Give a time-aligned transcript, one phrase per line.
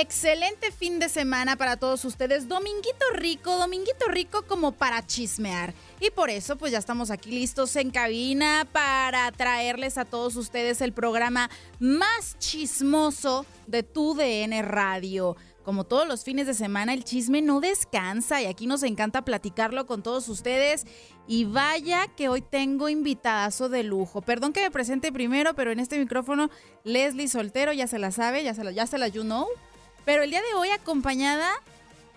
[0.00, 5.74] Excelente fin de semana para todos ustedes, dominguito rico, dominguito rico como para chismear.
[6.00, 10.80] Y por eso pues ya estamos aquí listos en cabina para traerles a todos ustedes
[10.80, 15.36] el programa más chismoso de tu DN Radio.
[15.64, 19.84] Como todos los fines de semana, el chisme no descansa y aquí nos encanta platicarlo
[19.86, 20.86] con todos ustedes.
[21.26, 24.22] Y vaya que hoy tengo invitadazo de lujo.
[24.22, 26.48] Perdón que me presente primero, pero en este micrófono
[26.84, 29.46] Leslie Soltero, ya se la sabe, ya se la, ya se la you know.
[30.08, 31.50] Pero el día de hoy acompañada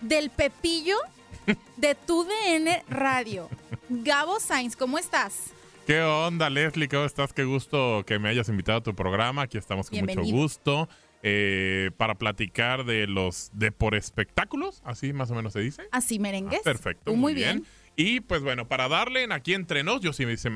[0.00, 0.96] del Pepillo
[1.76, 3.50] de tu DN Radio.
[3.90, 5.52] Gabo Sainz, ¿cómo estás?
[5.86, 6.88] ¿Qué onda, Leslie?
[6.88, 7.34] ¿Cómo estás?
[7.34, 9.42] Qué gusto que me hayas invitado a tu programa.
[9.42, 10.88] Aquí estamos con mucho gusto
[11.22, 15.82] eh, para platicar de los de por espectáculos, así más o menos se dice.
[15.90, 16.60] Así merengues.
[16.60, 17.66] Ah, perfecto, muy bien.
[17.94, 20.48] Y pues bueno, para darle en aquí entre nos, yo sí me, sí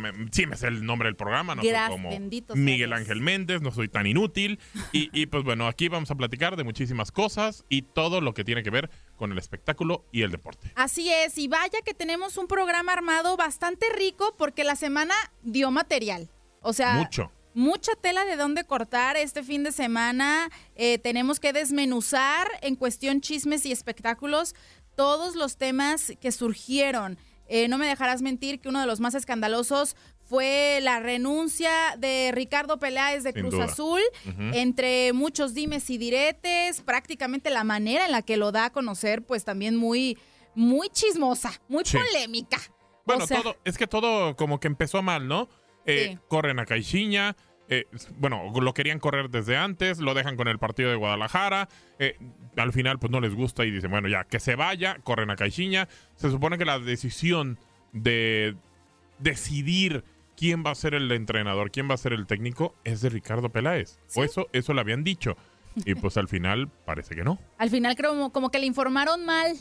[0.46, 2.92] me- sé el nombre del programa, no Gracias, soy como Miguel.
[2.94, 4.58] Ángel Méndez, no soy tan inútil.
[4.92, 8.42] Y, y, pues bueno, aquí vamos a platicar de muchísimas cosas y todo lo que
[8.42, 10.72] tiene que ver con el espectáculo y el deporte.
[10.76, 15.70] Así es, y vaya que tenemos un programa armado bastante rico porque la semana dio
[15.70, 16.30] material.
[16.62, 17.30] O sea, Mucho.
[17.52, 20.48] mucha tela de dónde cortar este fin de semana.
[20.74, 24.54] Eh, tenemos que desmenuzar en cuestión chismes y espectáculos
[24.96, 27.18] todos los temas que surgieron.
[27.48, 29.96] Eh, no me dejarás mentir que uno de los más escandalosos
[30.28, 33.64] fue la renuncia de Ricardo Peláez de Sin Cruz duda.
[33.66, 34.00] Azul,
[34.52, 39.22] entre muchos dimes y diretes, prácticamente la manera en la que lo da a conocer,
[39.24, 40.18] pues también muy,
[40.54, 41.96] muy chismosa, muy Sí.
[41.96, 42.58] polémica.
[43.04, 45.48] Bueno, O sea, todo, es que todo como que empezó mal, ¿no?
[45.84, 46.18] Eh, Sí.
[46.26, 47.36] Corren a Caixinha,
[47.68, 47.86] eh,
[48.18, 51.68] bueno, lo querían correr desde antes, lo dejan con el partido de Guadalajara,
[51.98, 52.16] eh,
[52.56, 55.36] al final pues no les gusta y dicen, bueno, ya, que se vaya, corren a
[55.36, 55.88] Caixinha.
[56.14, 57.58] Se supone que la decisión
[57.92, 58.56] de
[59.18, 60.04] decidir
[60.36, 63.50] quién va a ser el entrenador, quién va a ser el técnico, es de Ricardo
[63.50, 63.98] Peláez.
[64.14, 65.36] O eso, eso le habían dicho.
[65.84, 67.38] Y pues al final parece que no.
[67.58, 69.56] Al final creo como, como que le informaron mal.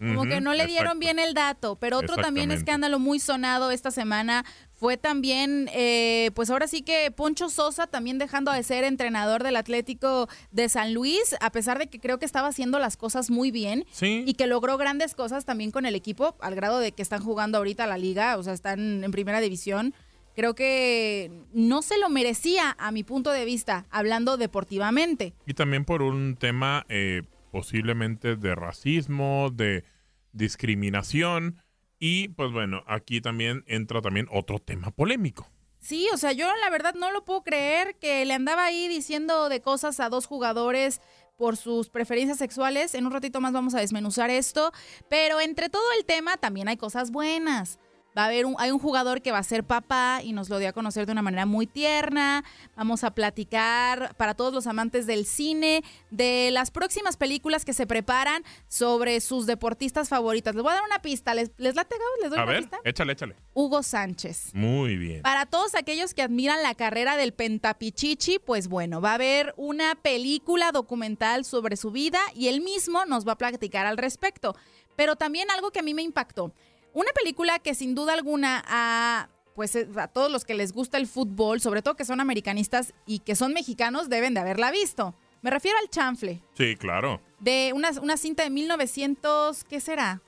[0.00, 1.76] Como que no le dieron bien el dato.
[1.76, 4.46] Pero otro también escándalo muy sonado esta semana
[4.80, 9.56] Fue también, eh, pues ahora sí que Poncho Sosa también dejando de ser entrenador del
[9.56, 13.50] Atlético de San Luis, a pesar de que creo que estaba haciendo las cosas muy
[13.50, 14.24] bien Sí.
[14.26, 17.58] y que logró grandes cosas también con el equipo, al grado de que están jugando
[17.58, 19.92] ahorita la liga, o sea, están en primera división.
[20.34, 25.34] Creo que no se lo merecía a mi punto de vista, hablando deportivamente.
[25.44, 27.20] Y también por un tema eh,
[27.52, 29.84] posiblemente de racismo, de
[30.32, 31.58] discriminación.
[32.00, 35.46] Y pues bueno, aquí también entra también otro tema polémico.
[35.78, 39.48] Sí, o sea, yo la verdad no lo puedo creer que le andaba ahí diciendo
[39.48, 41.00] de cosas a dos jugadores
[41.36, 42.94] por sus preferencias sexuales.
[42.94, 44.72] En un ratito más vamos a desmenuzar esto,
[45.08, 47.78] pero entre todo el tema también hay cosas buenas.
[48.18, 50.58] Va a haber un, hay un jugador que va a ser papá y nos lo
[50.58, 52.42] dio a conocer de una manera muy tierna.
[52.76, 57.86] Vamos a platicar para todos los amantes del cine de las próximas películas que se
[57.86, 60.54] preparan sobre sus deportistas favoritas.
[60.56, 61.34] Les voy a dar una pista.
[61.34, 62.10] ¿Les, les late, Gabo?
[62.22, 62.78] ¿Les doy A una ver, pista?
[62.84, 63.36] échale, échale.
[63.54, 64.54] Hugo Sánchez.
[64.54, 65.22] Muy bien.
[65.22, 69.94] Para todos aquellos que admiran la carrera del Pentapichichi, pues bueno, va a haber una
[69.94, 74.56] película documental sobre su vida y él mismo nos va a platicar al respecto.
[74.96, 76.52] Pero también algo que a mí me impactó.
[76.92, 80.96] Una película que sin duda alguna a pues eh, a todos los que les gusta
[80.96, 85.14] el fútbol, sobre todo que son americanistas y que son mexicanos, deben de haberla visto.
[85.42, 87.20] Me refiero al chanfle, Sí, claro.
[87.40, 90.20] de una, una cinta de 1900, ¿qué será?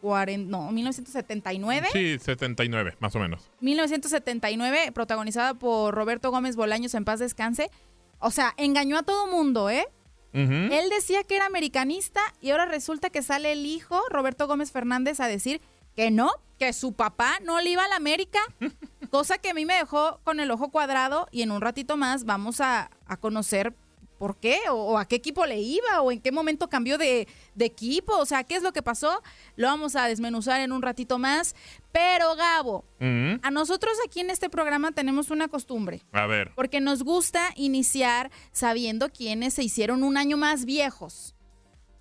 [0.00, 1.88] 40, no, 1979.
[1.92, 3.50] Sí, 79, más o menos.
[3.60, 7.70] 1979, protagonizada por Roberto Gómez Bolaños en paz descanse.
[8.18, 9.86] O sea, engañó a todo mundo, ¿eh?
[10.32, 15.20] Él decía que era americanista y ahora resulta que sale el hijo, Roberto Gómez Fernández,
[15.20, 15.60] a decir
[15.96, 18.40] que no, que su papá no le iba a la América,
[19.10, 22.24] cosa que a mí me dejó con el ojo cuadrado y en un ratito más
[22.24, 23.74] vamos a, a conocer
[24.18, 27.28] por qué o, o a qué equipo le iba o en qué momento cambió de,
[27.54, 29.22] de equipo, o sea, qué es lo que pasó,
[29.56, 31.54] lo vamos a desmenuzar en un ratito más.
[31.92, 36.00] Pero Gabo, a nosotros aquí en este programa tenemos una costumbre.
[36.12, 36.52] A ver.
[36.54, 41.34] Porque nos gusta iniciar sabiendo quiénes se hicieron un año más viejos.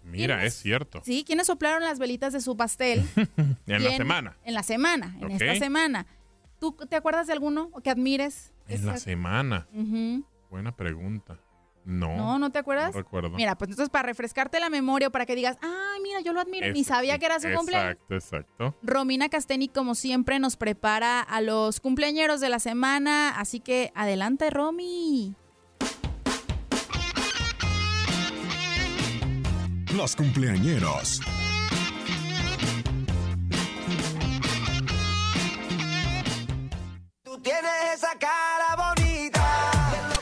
[0.03, 1.01] Mira, es cierto.
[1.03, 1.23] ¿Sí?
[1.25, 3.03] ¿Quiénes soplaron las velitas de su pastel?
[3.65, 4.37] En la semana.
[4.43, 6.05] En la semana, en esta semana.
[6.59, 8.53] ¿Tú te acuerdas de alguno que admires?
[8.67, 9.67] En la semana.
[10.49, 11.39] Buena pregunta.
[11.85, 12.15] No.
[12.15, 12.93] No, ¿no te acuerdas?
[12.93, 13.31] No recuerdo.
[13.31, 16.39] Mira, pues entonces para refrescarte la memoria o para que digas, ay, mira, yo lo
[16.39, 17.97] admiro, ni sabía que era su cumpleaños.
[18.09, 18.75] Exacto, exacto.
[18.83, 23.37] Romina Casteni, como siempre, nos prepara a los cumpleañeros de la semana.
[23.37, 25.35] Así que adelante, Romy.
[29.95, 31.21] Los cumpleañeros.
[37.23, 39.71] Tú tienes esa cara bonita.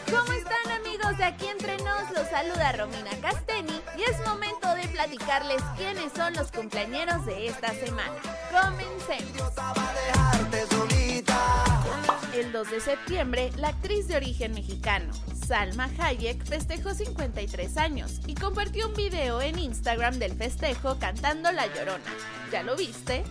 [0.09, 2.11] ¿Cómo están amigos de aquí entre nos?
[2.11, 7.69] Los saluda Romina Casteni y es momento de platicarles quiénes son los cumpleañeros de esta
[7.69, 8.15] semana.
[8.51, 9.51] Comencemos.
[9.51, 12.20] Para dejarte solita.
[12.33, 15.13] El 2 de septiembre, la actriz de origen mexicano,
[15.45, 21.67] Salma Hayek, festejó 53 años y compartió un video en Instagram del festejo cantando La
[21.67, 22.15] Llorona.
[22.49, 23.25] ¿Ya lo viste?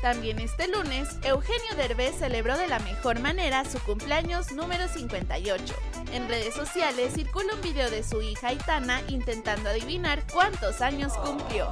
[0.00, 5.74] También este lunes, Eugenio Derbez celebró de la mejor manera su cumpleaños número 58.
[6.14, 11.70] En redes sociales circula un video de su hija Aitana intentando adivinar cuántos años cumplió.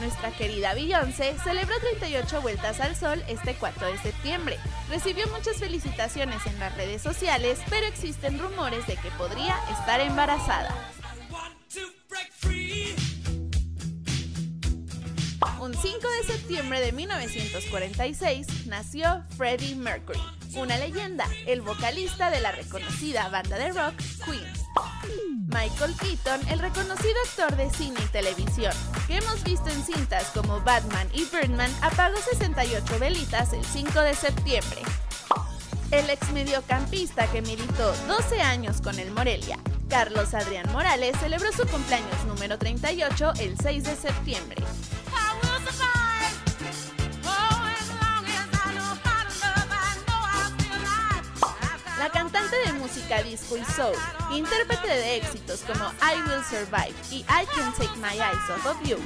[0.00, 4.58] Nuestra querida Beyoncé celebró 38 vueltas al sol este 4 de septiembre.
[4.88, 10.74] Recibió muchas felicitaciones en las redes sociales, pero existen rumores de que podría estar embarazada.
[15.60, 20.18] Un 5 de septiembre de 1946 nació Freddie Mercury,
[20.54, 24.42] una leyenda, el vocalista de la reconocida banda de rock Queen.
[25.48, 28.72] Michael Keaton, el reconocido actor de cine y televisión,
[29.06, 34.14] que hemos visto en cintas como Batman y Birdman, apagó 68 velitas el 5 de
[34.14, 34.80] septiembre.
[35.90, 39.58] El ex mediocampista que militó 12 años con el Morelia,
[39.90, 44.64] Carlos Adrián Morales, celebró su cumpleaños número 38 el 6 de septiembre.
[52.00, 53.94] La cantante de música disco y soul,
[54.32, 58.88] intérprete de éxitos como I Will Survive y I Can Take My Eyes Off of
[58.88, 58.96] You,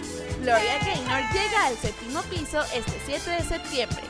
[0.40, 4.02] Gloria Gaynor llega al séptimo piso este 7 de septiembre.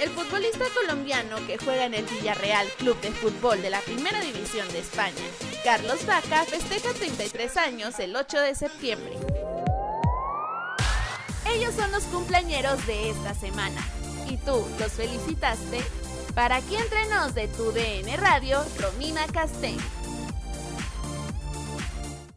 [0.00, 4.66] El futbolista colombiano que juega en el Villarreal Club de Fútbol de la Primera División
[4.72, 5.14] de España,
[5.64, 9.16] Carlos Vaca, festeja 33 años el 8 de septiembre.
[11.76, 13.80] Son los cumpleañeros de esta semana.
[14.28, 15.80] ¿Y tú los felicitaste?
[16.34, 19.78] Para aquí entre nos de tu DN Radio, Romina Castell.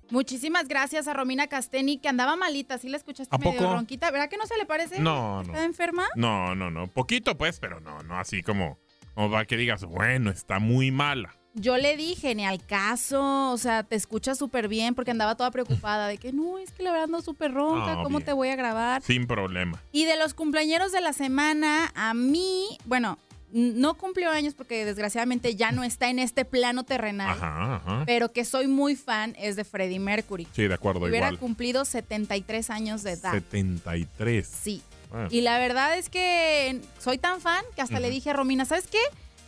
[0.09, 3.73] Muchísimas gracias a Romina Casteni, que andaba malita, ¿sí la escuchaste ¿A medio poco?
[3.73, 4.11] ronquita?
[4.11, 4.99] ¿Verdad que no se le parece?
[4.99, 5.53] No, no.
[5.53, 6.05] ¿Está enferma?
[6.15, 6.87] No, no, no.
[6.87, 8.79] Poquito, pues, pero no, no así como,
[9.15, 11.35] como para que digas, bueno, está muy mala.
[11.57, 15.51] Yo le dije, ni al caso, o sea, te escucha súper bien, porque andaba toda
[15.51, 18.25] preocupada de que no, es que la verdad ando súper ronca, ¿cómo bien.
[18.25, 19.01] te voy a grabar?
[19.01, 19.81] Sin problema.
[19.93, 23.17] Y de los cumpleañeros de la semana, a mí, bueno,
[23.51, 28.03] no cumplió años porque desgraciadamente ya no está en este plano terrenal, Ajá, ajá.
[28.05, 30.45] pero que soy muy fan es de Freddie Mercury.
[30.51, 31.39] Sí, de acuerdo, Hubiera igual.
[31.39, 33.31] cumplido 73 años de edad.
[33.31, 34.45] 73.
[34.45, 34.81] Sí.
[35.29, 38.87] Y la verdad es que soy tan fan que hasta le dije a Romina, ¿sabes
[38.87, 38.99] qué?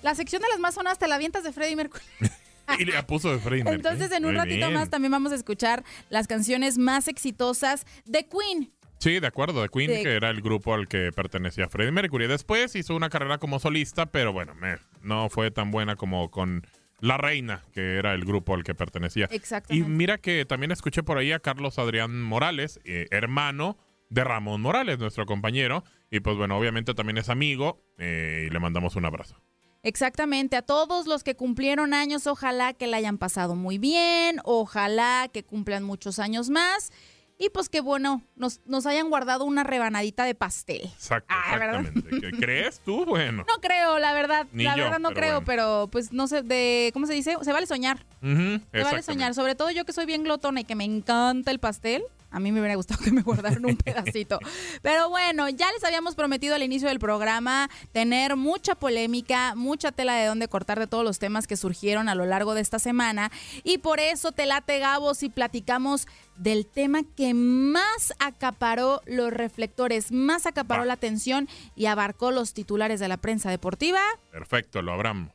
[0.08, 2.02] La sección de las más sonadas te la avientas de Freddie Mercury.
[2.80, 3.76] Y le puso de Freddie Mercury.
[3.76, 4.74] Entonces, en un Muy ratito bien.
[4.74, 8.72] más también vamos a escuchar las canciones más exitosas de Queen.
[9.00, 12.28] Sí, de acuerdo, de Queen, De- que era el grupo al que pertenecía Freddie Mercury.
[12.28, 16.66] Después hizo una carrera como solista, pero bueno, me- no fue tan buena como con
[17.02, 19.28] La Reina, que era el grupo al que pertenecía.
[19.30, 19.90] Y Exactamente.
[19.90, 23.78] mira que también escuché por ahí a Carlos Adrián Morales, eh, hermano
[24.10, 25.84] de Ramón Morales, nuestro compañero.
[26.10, 29.36] Y pues bueno, obviamente también es amigo eh, y le mandamos un abrazo.
[29.84, 35.30] Exactamente, a todos los que cumplieron años, ojalá que la hayan pasado muy bien, ojalá
[35.32, 36.92] que cumplan muchos años más
[37.40, 40.82] y pues que bueno, nos, nos hayan guardado una rebanadita de pastel.
[40.86, 42.20] Exacto, Ah, exactamente.
[42.20, 43.06] ¿Qué crees tú?
[43.06, 43.46] Bueno.
[43.48, 45.46] No creo, la verdad, Ni la yo, verdad no pero creo, bueno.
[45.46, 47.38] pero pues no sé, de, ¿cómo se dice?
[47.44, 50.74] Se vale soñar, se vale soñar, sobre todo yo que soy bien glotona y que
[50.76, 52.04] me encanta el pastel.
[52.30, 54.40] A mí me hubiera gustado que me guardaran un pedacito.
[54.82, 60.16] Pero bueno, ya les habíamos prometido al inicio del programa tener mucha polémica, mucha tela
[60.16, 63.32] de dónde cortar de todos los temas que surgieron a lo largo de esta semana.
[63.64, 70.12] Y por eso te late, Gabo, si platicamos del tema que más acaparó los reflectores,
[70.12, 70.88] más acaparó Va.
[70.88, 74.02] la atención y abarcó los titulares de la prensa deportiva.
[74.32, 75.32] Perfecto, lo abramos.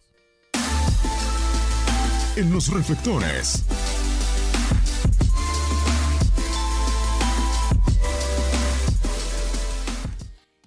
[2.36, 3.64] En los reflectores.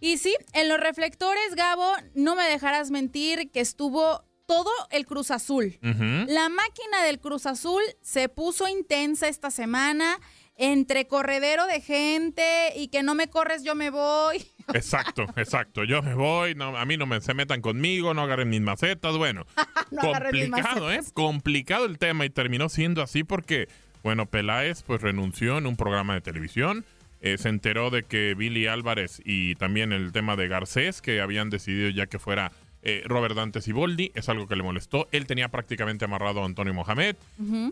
[0.06, 5.32] Y sí, en los reflectores, Gabo, no me dejarás mentir que estuvo todo el Cruz
[5.32, 5.80] Azul.
[5.82, 10.20] La máquina del Cruz Azul se puso intensa esta semana
[10.58, 14.46] entre corredero de gente y que no me corres, yo me voy.
[14.76, 15.84] Exacto, exacto.
[15.84, 19.18] Yo me voy, no, a mí no me se metan conmigo, no agarren mis macetas.
[19.18, 19.48] Bueno,
[19.92, 20.98] No complicado, ¿eh?
[20.98, 21.14] macetas.
[21.14, 23.70] Complicado el tema y terminó siendo así porque,
[24.04, 26.86] bueno, Peláez pues renunció en un programa de televisión.
[27.26, 31.50] Eh, se enteró de que Billy Álvarez y también el tema de Garcés, que habían
[31.50, 32.52] decidido ya que fuera
[32.84, 35.08] eh, Robert Dante Siboldi, es algo que le molestó.
[35.12, 37.16] Él tenía prácticamente amarrado a Antonio Mohamed.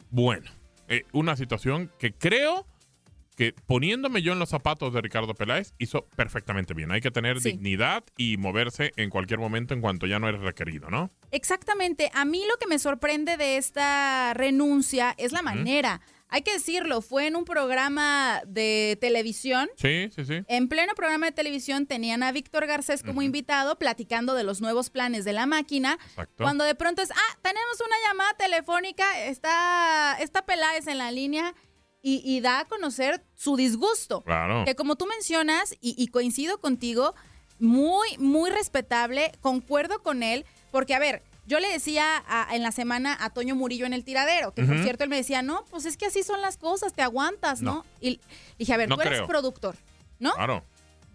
[0.10, 0.50] Bueno,
[0.88, 2.66] eh, una situación que creo
[3.38, 6.92] que poniéndome yo en los zapatos de Ricardo Peláez hizo perfectamente bien.
[6.92, 7.52] Hay que tener Sí.
[7.52, 11.12] dignidad y moverse en cualquier momento en cuanto ya no eres requerido, ¿no?
[11.32, 12.10] Exactamente.
[12.14, 16.02] A mí lo que me sorprende de esta renuncia es la manera.
[16.34, 19.70] Hay que decirlo, fue en un programa de televisión.
[19.78, 20.44] Sí, sí, sí.
[20.48, 24.90] En pleno programa de televisión tenían a Víctor Garcés como invitado platicando de los nuevos
[24.90, 26.00] planes de la máquina.
[26.10, 26.44] Exacto.
[26.44, 31.54] Cuando de pronto es, ah, tenemos una llamada telefónica, está, está Peláez en la línea
[32.02, 34.24] y, y da a conocer su disgusto.
[34.24, 34.66] Claro.
[34.66, 37.14] Que como tú mencionas, y, y coincido contigo,
[37.60, 42.72] muy, muy respetable, concuerdo con él, porque a ver, yo le decía a- en la
[42.72, 45.86] semana a Toño Murillo en el tiradero, que por cierto él me decía, no, pues
[45.86, 47.74] es que así son las cosas, te aguantas, ¿no?
[47.74, 47.86] No.
[48.02, 48.20] Y
[48.58, 49.76] dije, a ver, No tú eres productor,
[50.20, 50.32] ¿no?
[50.34, 50.64] Claro.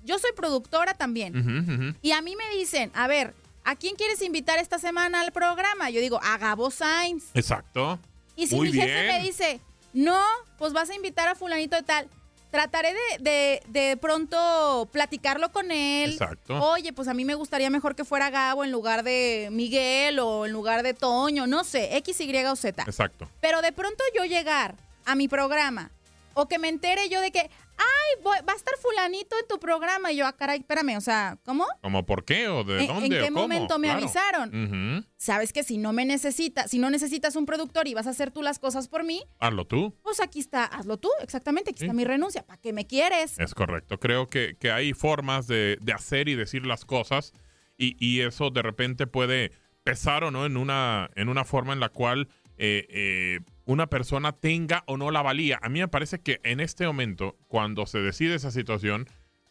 [0.05, 1.97] Yo soy productora también.
[2.03, 5.91] Y a mí me dicen, a ver, ¿a quién quieres invitar esta semana al programa?
[5.91, 7.25] Yo digo, a Gabo Sainz.
[7.35, 7.99] Exacto.
[8.37, 9.07] Y si Muy mi jefe bien.
[9.07, 9.61] me dice,
[9.93, 10.21] no,
[10.59, 12.09] pues vas a invitar a fulanito de tal,
[12.51, 16.13] trataré de, de, de pronto platicarlo con él.
[16.13, 16.59] Exacto.
[16.73, 20.47] Oye, pues a mí me gustaría mejor que fuera Gabo en lugar de Miguel o
[20.47, 22.83] en lugar de Toño, no sé, X, Y o Z.
[22.83, 23.29] Exacto.
[23.41, 24.75] Pero de pronto yo llegar
[25.05, 25.91] a mi programa
[26.35, 29.59] o que me entere yo de que, ay, voy- va a estar fulanito en tu
[29.59, 30.13] programa.
[30.13, 31.65] Y yo, ah, caray, espérame, o sea, ¿cómo?
[31.83, 33.41] ¿Cómo por qué o de ¿En- en dónde qué o cómo?
[33.41, 34.01] momento me Claro.
[34.03, 35.07] avisaron?
[35.17, 38.31] Sabes que si no me necesitas, si no necesitas un productor y vas a hacer
[38.31, 39.95] tú las cosas por mí, Hazlo tú.
[40.03, 41.85] pues aquí está, hazlo tú, exactamente, aquí Sí.
[41.87, 42.45] está mi renuncia.
[42.47, 43.39] ¿Para qué me quieres?
[43.39, 43.99] Es correcto.
[43.99, 47.33] Creo que, que hay formas de, de hacer y decir las cosas
[47.77, 49.53] y, y eso de repente puede
[49.85, 54.33] pesar o no en una, en una forma en la cual eh, eh, una persona
[54.33, 55.59] tenga o no la valía.
[55.61, 59.07] A mí me parece que en este momento, cuando se decide esa situación,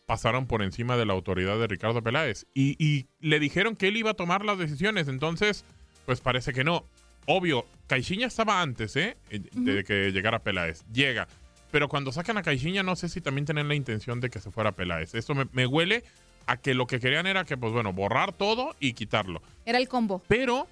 [0.07, 3.97] pasaron por encima de la autoridad de Ricardo Peláez y, y le dijeron que él
[3.97, 5.07] iba a tomar las decisiones.
[5.07, 5.65] Entonces,
[6.07, 6.83] pues parece que no.
[7.27, 9.17] Obvio, Caixinha estaba antes, ¿eh?
[9.29, 10.83] Eh, De que llegara Peláez.
[10.91, 11.27] Llega.
[11.69, 14.49] Pero cuando sacan a Caixinha, no sé si también tienen la intención de que se
[14.49, 15.13] fuera Peláez.
[15.13, 16.03] Esto me, me huele
[16.47, 19.43] a que lo que querían era que, pues bueno, borrar todo y quitarlo.
[19.63, 20.23] Era el combo.
[20.27, 20.67] Pero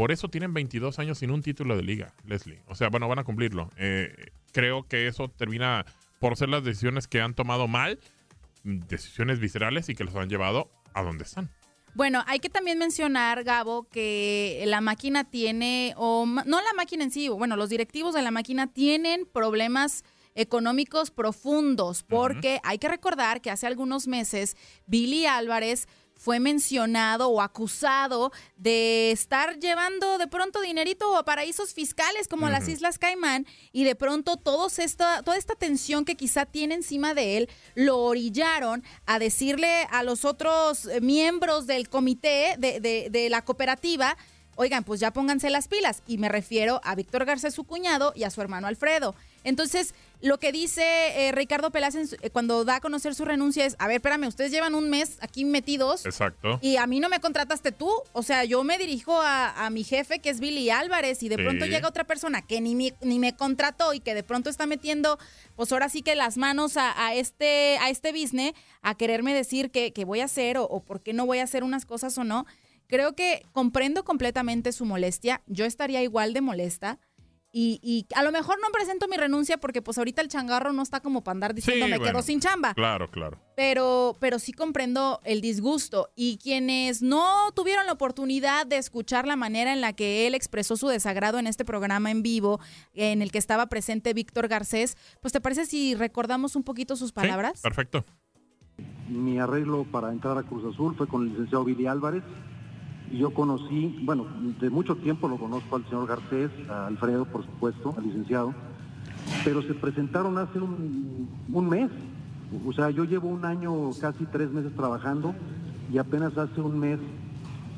[0.00, 2.62] por eso tienen 22 años sin un título de liga, Leslie.
[2.68, 3.68] O sea, bueno, van a cumplirlo.
[3.76, 5.84] Eh, creo que eso termina
[6.18, 7.98] por ser las decisiones que han tomado mal,
[8.64, 11.50] decisiones viscerales y que los han llevado a donde están.
[11.92, 17.10] Bueno, hay que también mencionar, Gabo, que la máquina tiene, o no la máquina en
[17.10, 20.02] sí, bueno, los directivos de la máquina tienen problemas
[20.34, 25.88] económicos profundos, porque hay que recordar que hace algunos meses Billy Álvarez
[26.22, 32.68] fue mencionado o acusado de estar llevando de pronto dinerito a paraísos fiscales como las.
[32.68, 37.38] Islas Caimán y de pronto todos esta, toda esta tensión que quizá tiene encima de
[37.38, 43.30] él lo orillaron a decirle a los otros eh, miembros del comité de, de- de
[43.30, 44.16] la cooperativa,
[44.56, 46.02] oigan, pues ya pónganse las pilas.
[46.06, 49.14] Y me refiero a Víctor Garcés, su cuñado, y a su hermano Alfredo.
[49.42, 50.82] Entonces, lo que dice
[51.28, 54.50] eh, Ricardo Peláez eh, cuando da a conocer su renuncia es, a ver, espérame, ustedes
[54.50, 56.04] llevan un mes aquí metidos.
[56.06, 56.58] Exacto.
[56.62, 57.90] Y a mí no me contrataste tú.
[58.12, 61.36] O sea, yo me dirijo a, a mi jefe, que es Billy Álvarez, y de
[61.36, 61.42] Sí.
[61.42, 64.66] pronto llega otra persona que ni, mi- ni me contrató y que de pronto está
[64.66, 65.18] metiendo,
[65.56, 69.70] pues ahora sí que las manos a, a este, a este business, a quererme decir
[69.70, 72.16] qué que voy a hacer o, o por qué no voy a hacer unas cosas
[72.18, 72.46] o no.
[72.88, 75.42] Creo que comprendo completamente su molestia.
[75.46, 76.98] Yo estaría igual de molesta.
[77.52, 80.82] Y, y a lo mejor no presento mi renuncia porque pues ahorita el changarro no
[80.82, 82.12] está como para andar diciendo me bueno.
[82.12, 83.40] quedo sin chamba Claro, claro.
[83.56, 86.10] pero, pero sí comprendo el disgusto.
[86.14, 90.76] Y quienes no tuvieron la oportunidad de escuchar la manera en la que él expresó
[90.76, 92.60] su desagrado en este programa en vivo,
[92.94, 97.10] en el que estaba presente Víctor Garcés, pues ¿te parece si recordamos un poquito sus
[97.12, 97.60] palabras?
[97.62, 98.04] Perfecto.
[99.08, 102.22] Mi arreglo para entrar a Cruz Azul fue con el licenciado Billy Álvarez.
[103.10, 104.26] Yo conocí, bueno,
[104.60, 108.54] de mucho tiempo lo conozco al señor Garcés, a Alfredo, por supuesto, al licenciado,
[109.44, 111.90] pero se presentaron hace un, un mes.
[112.66, 115.34] O sea, yo llevo un año, casi tres meses trabajando
[115.92, 116.98] y apenas hace un mes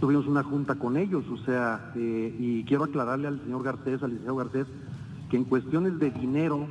[0.00, 1.24] tuvimos una junta con ellos.
[1.30, 4.66] O sea, eh, y quiero aclararle al señor Garcés, al licenciado Garcés,
[5.30, 6.66] que en cuestiones de dinero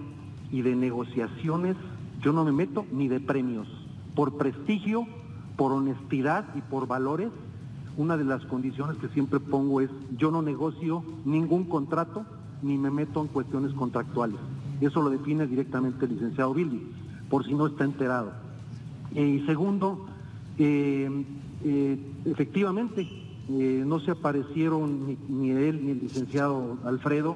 [0.52, 1.78] y de negociaciones
[2.22, 3.68] yo no me meto ni de premios.
[4.16, 5.08] Por prestigio,
[5.56, 7.30] por honestidad y por valores,
[7.98, 12.26] una de las condiciones que siempre pongo es yo no negocio ningún contrato
[12.62, 14.40] ni me meto en cuestiones contractuales.
[14.80, 16.82] Eso lo define directamente el licenciado Billy,
[17.30, 18.32] por si no está enterado.
[19.14, 20.06] Eh, y segundo,
[20.58, 21.26] eh,
[21.64, 23.08] eh, efectivamente,
[23.50, 27.36] no se aparecieron ni, ni él ni el licenciado Alfredo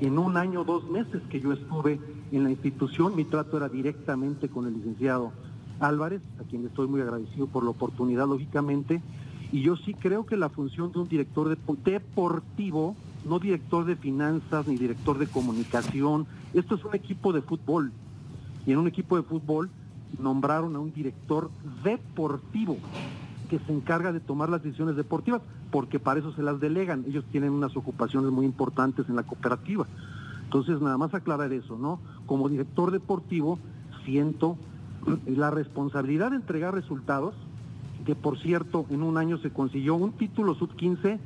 [0.00, 2.00] en un año, dos meses que yo estuve
[2.32, 3.14] en la institución.
[3.14, 5.32] Mi trato era directamente con el licenciado
[5.78, 9.00] Álvarez, a quien estoy muy agradecido por la oportunidad, lógicamente.
[9.52, 12.96] Y yo sí creo que la función de un director depo- deportivo,
[13.28, 17.92] no director de finanzas ni director de comunicación, esto es un equipo de fútbol.
[18.66, 19.70] Y en un equipo de fútbol
[20.18, 21.50] nombraron a un director
[21.84, 22.78] deportivo
[23.50, 27.04] que se encarga de tomar las decisiones deportivas, porque para eso se las delegan.
[27.06, 29.86] Ellos tienen unas ocupaciones muy importantes en la cooperativa.
[30.44, 31.98] Entonces, nada más aclarar eso, ¿no?
[32.26, 33.58] Como director deportivo,
[34.06, 34.56] siento
[35.26, 37.34] la responsabilidad de entregar resultados,
[38.04, 41.18] que por cierto, en un año se consiguió un título sub-15,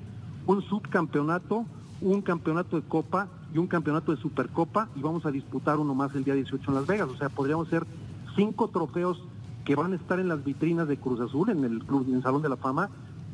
[0.47, 1.65] un subcampeonato,
[2.01, 6.15] un campeonato de Copa y un campeonato de Supercopa, y vamos a disputar uno más
[6.15, 7.09] el día 18 en Las Vegas.
[7.09, 7.87] O sea, podríamos ser
[8.35, 9.23] cinco trofeos
[9.65, 12.23] que van a estar en las vitrinas de Cruz Azul, en el club, en el
[12.23, 12.91] Salón de la Fama,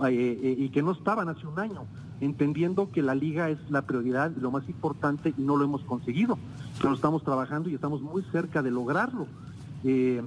[0.08, 1.84] eh, eh, y que no estaban hace un año,
[2.20, 6.38] entendiendo que la liga es la prioridad lo más importante y no lo hemos conseguido,
[6.80, 9.26] pero estamos trabajando y estamos muy cerca de lograrlo.
[9.84, 10.22] Eh,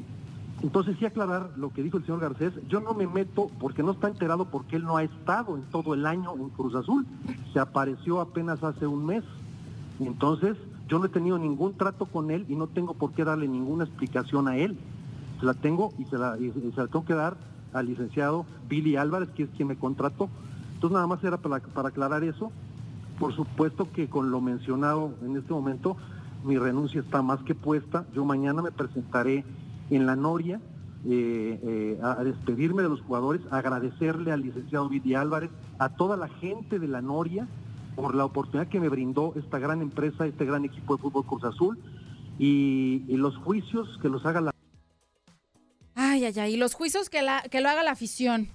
[0.65, 3.91] entonces sí aclarar lo que dijo el señor Garcés, yo no me meto porque no
[3.91, 7.05] está enterado porque él no ha estado en todo el año en Cruz Azul,
[7.53, 9.23] se apareció apenas hace un mes.
[9.99, 13.47] Entonces yo no he tenido ningún trato con él y no tengo por qué darle
[13.47, 14.75] ninguna explicación a él.
[15.39, 17.37] Se la tengo y se la, tengo que dar
[17.71, 20.29] al licenciado Billy Álvarez, que es quien me contrató.
[20.73, 22.51] Entonces nada más era para, para aclarar eso.
[23.19, 25.95] Por supuesto que con lo mencionado en este momento,
[26.43, 28.07] mi renuncia está más que puesta.
[28.15, 29.45] Yo mañana me presentaré
[29.89, 30.59] en la Noria
[31.07, 36.17] eh, eh, a, despedirme de los jugadores, a agradecerle al licenciado Billy Álvarez, a toda
[36.17, 37.47] la gente de la Noria
[37.95, 41.43] por la oportunidad que me brindó esta gran empresa, este gran equipo de fútbol Cruz
[41.43, 41.77] Azul
[42.39, 44.51] y, y los juicios que los haga la
[45.93, 46.53] Ay, ay, ay.
[46.55, 48.49] Y los juicios que, la, que lo haga la afición.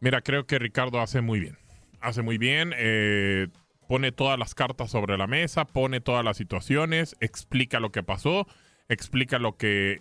[0.00, 1.58] Mira, creo que Ricardo hace muy bien.
[2.00, 2.72] Hace muy bien.
[2.76, 3.48] eh,
[3.88, 8.46] pone todas las cartas sobre la mesa, pone todas las situaciones, explica lo que pasó,
[8.88, 10.00] explica lo que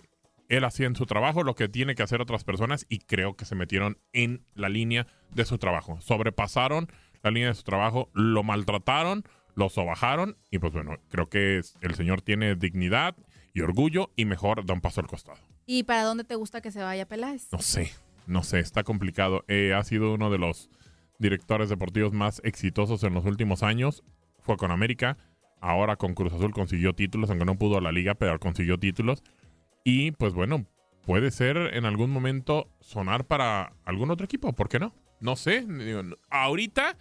[0.52, 3.46] él hacía en su trabajo, lo que tiene que hacer otras personas y creo que
[3.46, 6.00] se metieron en la línea de su trabajo.
[6.02, 6.92] Sobrepasaron
[7.24, 9.24] la línea de su trabajo, lo maltrataron,
[9.56, 13.16] lo sobajaron y pues bueno, creo que el señor tiene dignidad
[13.54, 15.40] y orgullo y mejor da un paso al costado.
[15.66, 17.48] ¿Y para dónde te gusta que se vaya Peláez?
[17.54, 17.94] No sé,
[18.28, 19.46] no sé, está complicado.
[19.48, 20.70] Eh, ha sido uno de los
[21.18, 24.04] directores deportivos más exitosos en los últimos años.
[24.42, 25.18] Fue con América,
[25.62, 29.24] ahora con Cruz Azul consiguió títulos, aunque no pudo a la liga, pero consiguió títulos.
[29.84, 30.66] Y pues bueno,
[31.06, 34.94] puede ser en algún momento sonar para algún otro equipo, ¿por qué no?
[35.20, 36.98] No sé, digo, ahorita,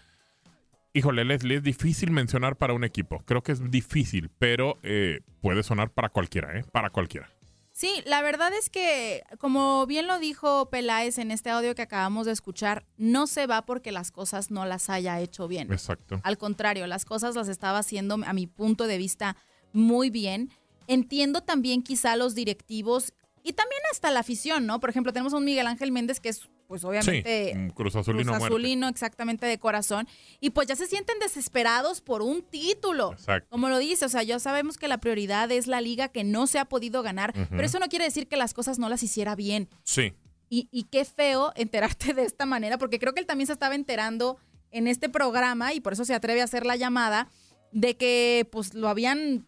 [0.93, 3.23] híjole, Leslie, es difícil mencionar para un equipo.
[3.25, 6.64] Creo que es difícil, pero eh, puede sonar para cualquiera, ¿eh?
[6.71, 7.31] Para cualquiera.
[7.73, 12.27] Sí, la verdad es que, como bien lo dijo Peláez en este audio que acabamos
[12.27, 15.73] de escuchar, no se va porque las cosas no las haya hecho bien.
[15.73, 16.21] Exacto.
[16.23, 19.35] Al contrario, las cosas las estaba haciendo, a mi punto de vista,
[19.73, 20.51] muy bien.
[20.90, 24.81] Entiendo también quizá los directivos y también hasta la afición, ¿no?
[24.81, 27.55] Por ejemplo, tenemos a un Miguel Ángel Méndez que es, pues obviamente...
[27.55, 28.44] sí, Cruz Azulino Cruz.
[28.44, 30.09] Azulino, exactamente de corazón.
[30.40, 33.12] Y pues ya se sienten desesperados por un título.
[33.12, 33.48] Exacto.
[33.50, 36.46] Como lo dice, o sea, ya sabemos que la prioridad es la liga que no
[36.46, 39.37] se ha podido ganar, pero eso no quiere decir que las cosas no las hiciera
[39.37, 39.68] bien.
[39.85, 40.12] Sí.
[40.48, 43.76] Y, y qué feo enterarte de esta manera, porque creo que él también se estaba
[43.76, 44.38] enterando
[44.72, 47.29] en este programa y por eso se atreve a hacer la llamada
[47.72, 49.46] de que pues lo habían,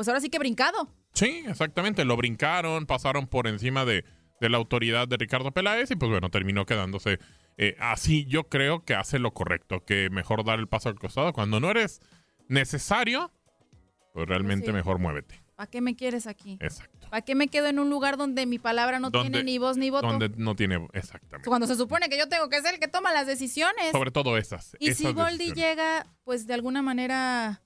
[0.00, 0.88] pues ahora sí que brincado.
[1.12, 2.06] Sí, exactamente.
[2.06, 4.06] Lo brincaron, pasaron por encima de,
[4.40, 7.18] de la autoridad de Ricardo Peláez y pues bueno, terminó quedándose
[7.58, 8.24] eh, así.
[8.24, 11.34] Yo creo que hace lo correcto, que mejor dar el paso al costado.
[11.34, 12.00] Cuando no eres
[12.48, 13.30] necesario,
[14.14, 14.72] pues realmente Sí.
[14.72, 15.42] mejor muévete.
[15.54, 16.56] ¿Para qué me quieres aquí?
[16.60, 17.08] Exacto.
[17.10, 19.76] ¿Para qué me quedo en un lugar donde mi palabra no Donde- tiene ni voz
[19.76, 20.06] ni voto?
[20.06, 21.46] Donde no tiene, exactamente.
[21.46, 23.92] Cuando se supone que yo tengo que ser el que toma las decisiones.
[23.92, 24.74] Sobre todo esas.
[24.80, 27.60] Y esas si Goldi llega, pues de alguna manera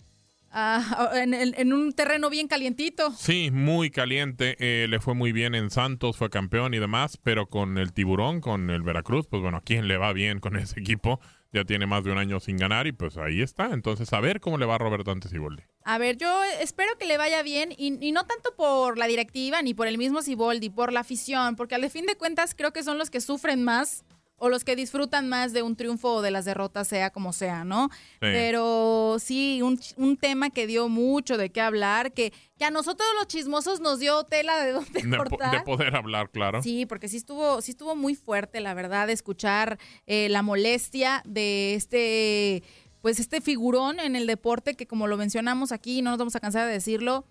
[0.55, 3.11] a- a- en, en un terreno bien calientito.
[3.13, 4.57] Sí, muy caliente.
[4.61, 8.41] eh, le fue muy bien en Santos, fue campeón y demás, pero con el tiburón,
[8.41, 11.21] con el Veracruz, pues bueno, ¿a quién le va bien con ese equipo?
[11.53, 13.67] Ya tiene más de un año sin ganar y pues ahí está.
[13.73, 15.63] Entonces, a ver cómo le va a Roberto antes y Goldi.
[15.85, 16.29] A ver, yo
[16.61, 19.97] espero que le vaya bien y, y no tanto por la directiva ni por el
[19.99, 23.21] mismo Siboldi, por la afición, porque al fin de cuentas creo que son los que
[23.21, 24.05] sufren más
[24.37, 27.65] o los que disfrutan más de un triunfo o de las derrotas, sea como sea,
[27.65, 27.89] ¿no?
[28.33, 33.07] Pero sí, un, un tema que dio mucho de qué hablar, que, que a nosotros
[33.19, 36.63] los chismosos nos dio tela de dónde De, po- de poder hablar, claro.
[36.63, 41.75] Sí, porque sí estuvo, sí estuvo muy fuerte, la verdad, escuchar eh, la molestia de
[41.75, 42.63] este,
[43.03, 46.41] pues este figurón en el deporte que como lo mencionamos aquí, no nos vamos a
[46.41, 47.25] cansar de decirlo,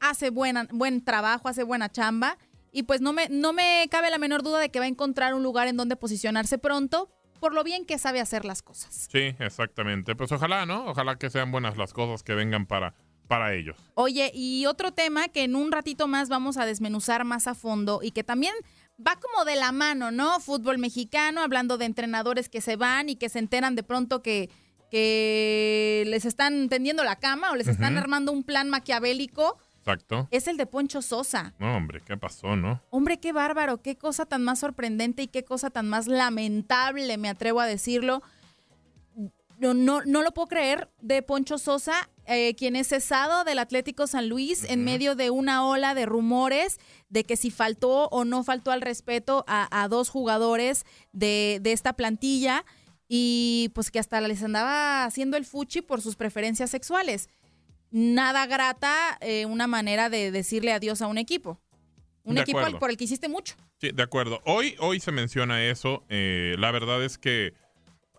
[0.00, 2.36] hace buena, buen trabajo, hace buena chamba.
[2.72, 5.34] Y pues no me, no me cabe la menor duda de que va a encontrar
[5.34, 9.08] un lugar en donde posicionarse pronto, por lo bien que sabe hacer las cosas.
[9.10, 10.16] Sí, exactamente.
[10.16, 10.86] Pues ojalá, ¿no?
[10.86, 12.94] Ojalá que sean buenas las cosas que vengan para,
[13.28, 13.76] para ellos.
[13.94, 18.00] Oye, y otro tema que en un ratito más vamos a desmenuzar más a fondo
[18.02, 18.54] y que también
[19.04, 20.40] va como de la mano, ¿no?
[20.40, 24.50] Fútbol mexicano, hablando de entrenadores que se van y que se enteran de pronto que,
[24.90, 30.28] que les están tendiendo la cama o les están armando un plan maquiavélico, Exacto.
[30.30, 31.54] es el de Poncho Sosa.
[31.58, 32.80] No, hombre, ¿qué pasó, no?
[32.90, 37.28] Hombre, qué bárbaro, qué cosa tan más sorprendente y qué cosa tan más lamentable, me
[37.28, 38.22] atrevo a decirlo.
[39.58, 44.06] No, no, no lo puedo creer, de Poncho Sosa, eh, quien es cesado del Atlético
[44.06, 48.44] San Luis en medio de una ola de rumores de que si faltó o no
[48.44, 52.64] faltó al respeto a, a dos jugadores de, de esta plantilla
[53.08, 57.28] y pues que hasta les andaba haciendo el fuchi por sus preferencias sexuales.
[57.92, 61.60] Nada grata eh, una manera de decirle adiós a un equipo.
[62.24, 63.54] Un De equipo al- por el que hiciste mucho.
[63.80, 64.40] Sí, de acuerdo.
[64.46, 66.04] Hoy, hoy se menciona eso.
[66.08, 67.52] eh, la verdad es que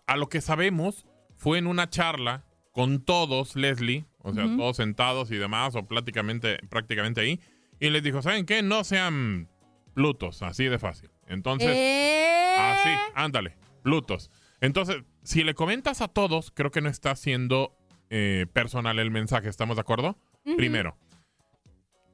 [0.06, 1.06] a lo que sabemos
[1.36, 6.58] fue en una charla con todos, Leslie, o sea, todos sentados y demás, o prácticamente,
[6.68, 7.40] prácticamente ahí,
[7.80, 8.62] y les dijo, ¿saben qué?
[8.62, 9.48] No sean
[9.94, 11.10] plutos, así de fácil.
[11.26, 12.56] Entonces, Eh.
[12.58, 14.30] así, ándale, plutos.
[14.60, 17.76] Entonces, si le comentas a todos, creo que no está siendo
[18.10, 20.16] eh, personal el mensaje, ¿estamos de acuerdo?
[20.56, 20.96] Primero,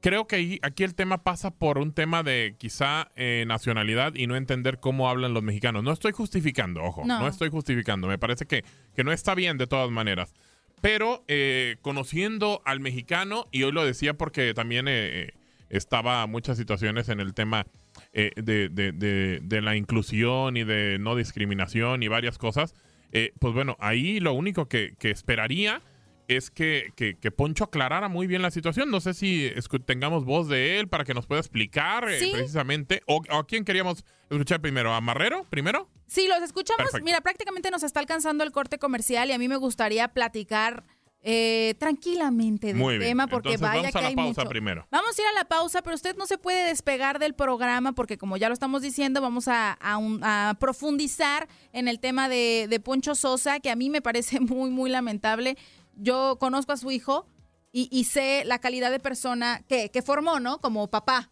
[0.01, 4.35] creo que aquí el tema pasa por un tema de quizá eh, nacionalidad y no
[4.35, 5.83] entender cómo hablan los mexicanos.
[5.83, 7.27] No estoy justificando, ojo, no, No.
[7.27, 8.07] estoy justificando.
[8.07, 8.63] Me parece que,
[8.95, 10.33] que no está bien de todas maneras.
[10.81, 14.91] Pero eh, conociendo al mexicano, y hoy lo decía porque también eh,
[15.27, 15.33] eh,
[15.69, 17.67] estaba muchas situaciones en el tema
[18.13, 22.73] eh, de, de- de- de la inclusión y de no discriminación y varias cosas,
[23.11, 25.81] eh, pues bueno, ahí lo único que, que esperaría
[26.27, 28.89] es que, que- que Poncho aclarara muy bien la situación.
[28.89, 29.51] No sé si
[29.85, 33.01] tengamos voz de él para que nos pueda explicar eh, precisamente.
[33.07, 34.93] O, o a quién queríamos escuchar primero?
[34.93, 35.89] ¿A Marrero primero?
[36.07, 36.83] Sí, los escuchamos.
[36.83, 37.03] Perfecto.
[37.05, 40.83] Mira, prácticamente nos está alcanzando el corte comercial y a mí me gustaría platicar
[41.23, 44.49] eh, tranquilamente del tema porque Entonces, vaya vamos a que la hay pausa mucho.
[44.49, 44.87] primero.
[44.91, 48.17] Vamos a ir a la pausa, pero usted no se puede despegar del programa porque
[48.17, 52.67] como ya lo estamos diciendo, vamos a, a un- a profundizar en el tema de,
[52.69, 55.57] de Poncho Sosa, que a mí me parece muy, muy lamentable.
[55.95, 57.27] Yo conozco a su hijo
[57.71, 60.59] y, y sé la calidad de persona que, que formó, ¿no?
[60.59, 61.30] Como papá.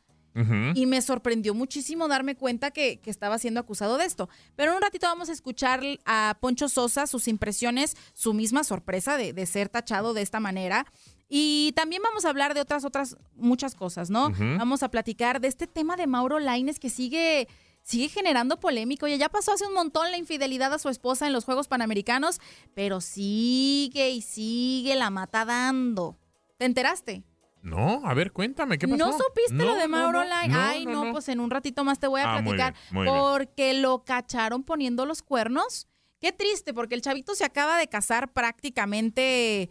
[0.75, 4.29] Y me sorprendió muchísimo darme cuenta que, que estaba siendo acusado de esto.
[4.55, 9.17] Pero en un ratito vamos a escuchar a Poncho Sosa, sus impresiones, su misma sorpresa
[9.17, 10.85] de, de ser tachado de esta manera.
[11.29, 14.31] Y también vamos a hablar de otras, otras, muchas cosas, ¿no?
[14.57, 17.47] Vamos a platicar de este tema de Mauro Laines que sigue,
[17.83, 19.05] sigue generando polémica.
[19.05, 22.39] Oye, ya pasó hace un montón la infidelidad a su esposa en los Juegos Panamericanos,
[22.73, 26.17] pero sigue y sigue la mata dando.
[26.57, 27.23] ¿Te enteraste?
[27.61, 28.97] No, a ver, cuéntame, ¿qué pasó?
[28.97, 31.11] ¿No supiste No, lo de no, Mauro no, no, Ay, no, no, no.
[31.11, 32.73] pues en un ratito más te voy a Ah, muy platicar.
[32.73, 33.15] bien, muy bien.
[33.17, 35.87] porque lo cacharon poniendo los cuernos.
[36.19, 39.69] Qué triste, porque el chavito se acaba de casar prácticamente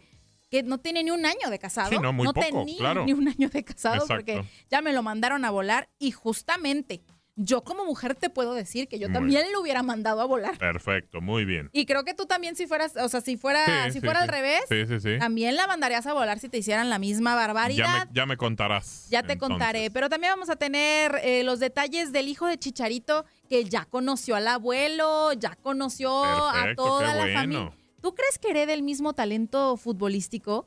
[0.49, 1.89] que no tiene ni un año de casado.
[1.89, 3.05] Sí, no, muy poco, tenía claro.
[3.05, 4.13] ni un año de casado Exacto.
[4.15, 7.03] porque ya me lo mandaron a volar y justamente
[7.41, 10.57] yo como mujer te puedo decir que yo Muy también lo hubiera mandado a volar.
[10.57, 11.69] Perfecto, muy bien.
[11.71, 14.19] Y creo que tú también si fueras, o sea, si fuera, Sí, si sí, fuera
[14.19, 14.23] sí.
[14.23, 17.85] al revés, también la mandarías a volar si te hicieran la misma barbaridad.
[17.85, 19.07] Ya me, ya me contarás.
[19.09, 19.49] Ya te entonces.
[19.57, 23.85] contaré, pero también vamos a tener eh, los detalles del hijo de Chicharito que ya
[23.85, 27.39] conoció al abuelo, ya conoció a toda la bueno.
[27.39, 27.71] familia.
[28.01, 30.65] ¿Tú crees que herede el mismo talento futbolístico?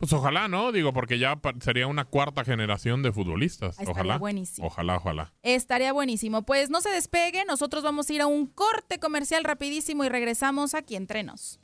[0.00, 0.72] Pues ojalá, ¿no?
[0.72, 3.72] Digo, porque ya sería una cuarta generación de futbolistas.
[3.72, 4.16] Estaría Ojalá.
[4.16, 4.66] buenísimo.
[4.66, 5.34] Ojalá, ojalá.
[5.42, 6.40] Estaría buenísimo.
[6.40, 10.72] Pues no se despegue, nosotros vamos a ir a un corte comercial rapidísimo y regresamos
[10.74, 11.60] aquí entre nos.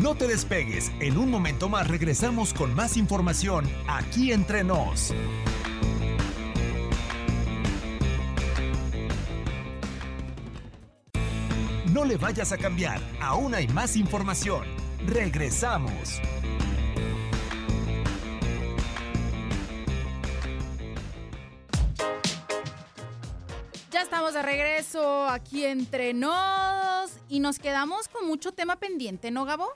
[0.00, 5.12] No te despegues, en un momento más regresamos con más información aquí entre nos.
[11.92, 14.64] No le vayas a cambiar, aún hay más información.
[15.06, 16.22] Regresamos.
[23.92, 29.44] Ya estamos de regreso aquí entre nos y nos quedamos con mucho tema pendiente, ¿no,
[29.44, 29.68] Gabo?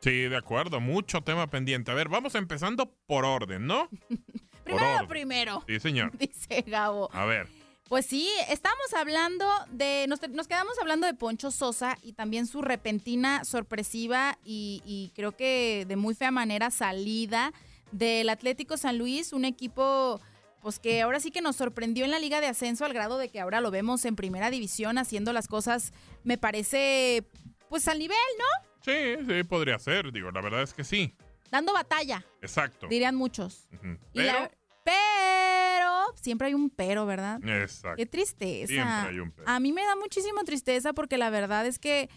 [0.00, 0.80] Sí, de acuerdo.
[0.80, 1.90] Mucho tema pendiente.
[1.90, 3.88] A ver, vamos empezando por orden, ¿no?
[4.64, 5.08] Primero, orden.
[5.08, 6.12] primero, Sí, señor.
[6.18, 7.10] dice Gabo.
[7.12, 7.46] A ver.
[7.88, 12.60] Pues sí, estamos hablando de, nos, nos quedamos hablando de Poncho Sosa y también su
[12.60, 17.52] repentina, sorpresiva y, y creo que de muy fea manera salida
[17.92, 20.20] del Atlético San Luis, un equipo
[20.62, 23.28] pues que ahora sí que nos sorprendió en la Liga de Ascenso al grado de
[23.28, 25.92] que ahora lo vemos en Primera División haciendo las cosas,
[26.24, 27.24] me parece,
[27.68, 28.68] pues al nivel, ¿no?
[28.84, 30.12] Sí, sí, podría ser.
[30.12, 31.14] Digo, la verdad es que sí.
[31.50, 32.86] Dando batalla, Exacto.
[32.88, 33.68] dirían muchos.
[34.12, 34.50] Y la-
[34.84, 37.40] pero, siempre hay un pero, ¿verdad?
[37.46, 37.96] Exacto.
[37.96, 38.66] Qué tristeza.
[38.66, 39.48] Siempre hay un pero.
[39.48, 42.08] A mí me da muchísima tristeza porque la verdad es que,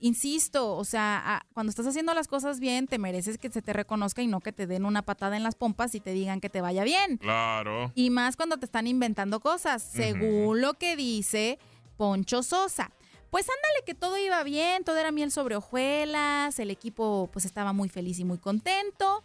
[0.00, 3.72] insisto, o sea, a- cuando estás haciendo las cosas bien, te mereces que se te
[3.72, 6.50] reconozca y no que te den una patada en las pompas y te digan que
[6.50, 7.18] te vaya bien.
[7.18, 7.92] Claro.
[7.94, 11.58] Y más cuando te están inventando cosas, según lo que dice
[11.96, 12.90] Poncho Sosa.
[13.30, 17.72] Pues ándale que todo iba bien, todo era miel sobre hojuelas, el equipo pues estaba
[17.72, 19.22] muy feliz y muy contento,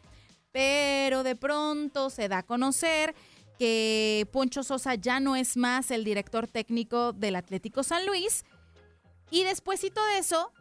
[0.52, 3.16] pero de pronto se da a conocer
[3.58, 8.44] que Poncho Sosa ya no es más el director técnico del Atlético San Luis
[9.32, 10.52] y despuésito de eso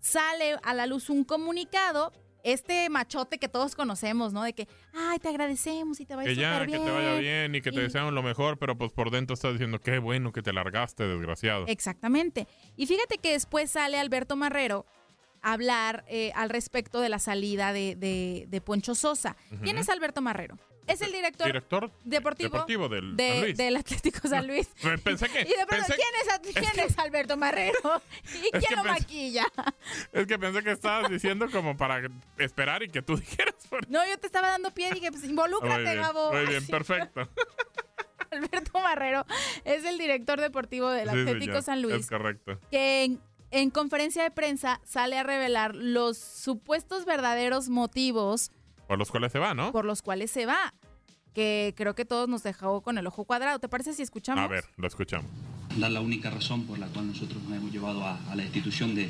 [0.00, 4.42] sale a la luz un comunicado, este machote que todos conocemos, ¿no?
[4.42, 6.84] De que, ay, te agradecemos y te va a ir Que ya, súper que bien.
[6.86, 9.52] te vaya bien y que te Y- desean lo mejor, pero pues por dentro estás
[9.52, 11.66] diciendo, qué bueno que te largaste, desgraciado.
[11.68, 12.46] Exactamente.
[12.76, 14.86] Y fíjate que después sale Alberto Marrero
[15.42, 19.36] a hablar eh, al respecto de la salida de, de- de Poncho Sosa.
[19.62, 20.58] ¿Quién es Alberto Marrero?
[20.92, 23.56] Es el director, Director deportivo, deportivo del de- San Luis.
[23.56, 24.68] del Atlético San Luis.
[24.82, 27.78] Me Pensé que, Y de pronto, pensé- ¿quién, es, quién es Alberto Marrero?
[28.44, 29.46] ¿Y quién lo pensé- maquilla?
[30.12, 32.02] es que pensé que estabas diciendo como para
[32.38, 33.54] esperar y que tú dijeras.
[33.68, 36.32] por- No, yo te estaba dando pie y dije, pues Muy involúcrate, bien, Gabo.
[36.32, 37.28] muy bien, perfecto.
[38.30, 39.26] Alberto Marrero
[39.64, 41.94] es el director deportivo del Sí, Atlético señor, San Luis.
[41.96, 42.60] Es correcto.
[42.70, 48.52] que en, en conferencia de prensa sale a revelar los supuestos verdaderos motivos
[48.90, 49.70] Por los cuales se va, ¿no?
[49.70, 50.74] por los cuales se va.
[51.32, 53.60] Que creo que todos nos dejó con el ojo cuadrado.
[53.60, 54.42] ¿Te parece si escuchamos?
[54.42, 55.30] A ver, lo escuchamos.
[55.78, 58.96] dar la única razón por la cual nosotros nos hemos llevado a, a la institución
[58.96, 59.08] de,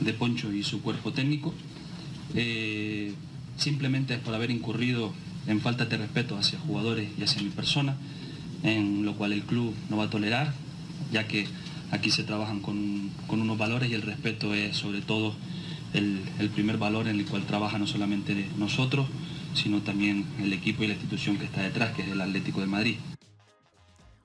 [0.00, 1.54] de Poncho y su cuerpo técnico.
[2.34, 3.14] Eh,
[3.56, 5.14] simplemente es por haber incurrido
[5.46, 7.96] en falta de respeto hacia jugadores y hacia mi persona,
[8.62, 10.52] en lo cual el club no va a tolerar,
[11.12, 11.46] ya que
[11.92, 15.34] aquí se trabajan con, con unos valores y el respeto es sobre todo
[15.94, 19.06] el, el primer valor en el cual trabaja no solamente nosotros,
[19.54, 22.66] sino también el equipo y la institución que está detrás, que es el Atlético de
[22.66, 22.98] Madrid.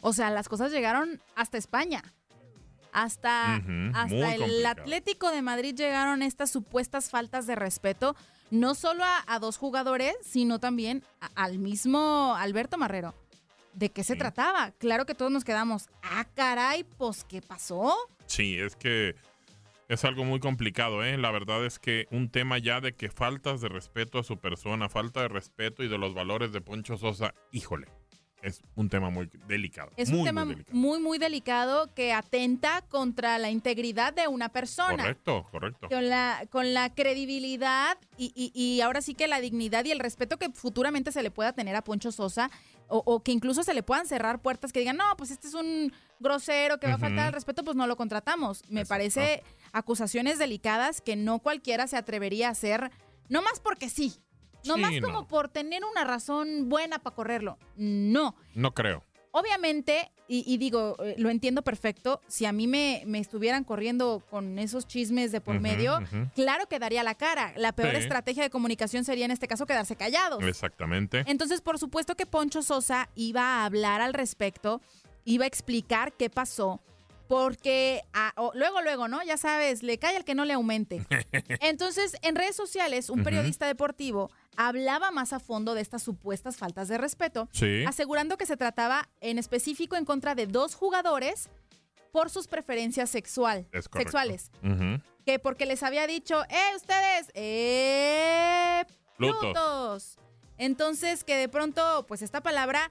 [0.02, 2.04] O sea, las cosas llegaron hasta España.
[2.92, 3.56] Hasta,
[3.94, 4.68] hasta el complicado.
[4.82, 8.16] Atlético de Madrid llegaron estas supuestas faltas de respeto,
[8.50, 13.14] no solo a, a dos jugadores, sino también a- al mismo Alberto Marrero.
[13.74, 14.72] ¿De qué se trataba?
[14.80, 17.94] Claro que todos nos quedamos, ah, caray, pues, ¿qué pasó?
[18.26, 19.16] Sí, es que
[19.90, 21.18] es algo muy complicado, ¿eh?
[21.18, 24.88] La verdad es que un tema ya de que faltas de respeto a su persona,
[24.88, 27.88] falta de respeto y de los valores de Poncho Sosa, híjole.
[28.42, 29.92] es un tema muy delicado.
[29.98, 30.78] Es muy, un tema muy delicado.
[30.78, 34.96] muy, muy delicado que atenta contra la integridad de una persona.
[34.96, 35.90] Correcto, correcto.
[35.90, 40.00] Con la, con la credibilidad y, y- y ahora sí que la dignidad y el
[40.00, 42.50] respeto que futuramente se le pueda tener a Poncho Sosa
[42.88, 45.54] o, o que incluso se le puedan cerrar puertas que digan, no, pues este es
[45.54, 48.64] un grosero que va a faltar al respeto, pues no lo contratamos.
[48.70, 52.92] Me parece acusaciones delicadas que no cualquiera se atrevería a hacer,
[53.30, 54.16] no más porque sí,
[54.66, 55.08] no Sí, más no.
[55.08, 57.58] como por tener una razón buena para correrlo.
[57.76, 58.36] No.
[58.56, 59.04] No creo.
[59.32, 64.24] Obviamente, y, y digo, eh, lo entiendo perfecto, si a mí me, me estuvieran corriendo
[64.30, 66.00] con esos chismes de por medio,
[66.34, 67.54] claro que daría la cara.
[67.56, 67.98] La peor Sí.
[67.98, 70.44] estrategia de comunicación sería en este caso quedarse callados.
[70.44, 71.24] Exactamente.
[71.28, 74.82] Entonces, por supuesto que Poncho Sosa iba a hablar al respecto,
[75.26, 76.82] iba a explicar qué pasó,
[77.30, 79.22] porque ah, o- luego, luego, ¿no?
[79.22, 81.06] Ya sabes, le cae al que no le aumente.
[81.62, 86.88] Entonces, en redes sociales, un periodista deportivo hablaba más a fondo de estas supuestas faltas
[86.88, 87.86] de respeto, Sí.
[87.86, 91.50] asegurando que se trataba en específico en contra de dos jugadores
[92.12, 94.50] por sus preferencias sexual, sexuales.
[95.24, 97.28] Que porque les había dicho, ¡eh, ustedes!
[97.36, 98.86] ¡eh!
[99.18, 100.18] Plutos.
[100.58, 102.90] Entonces, que de pronto, pues esta palabra,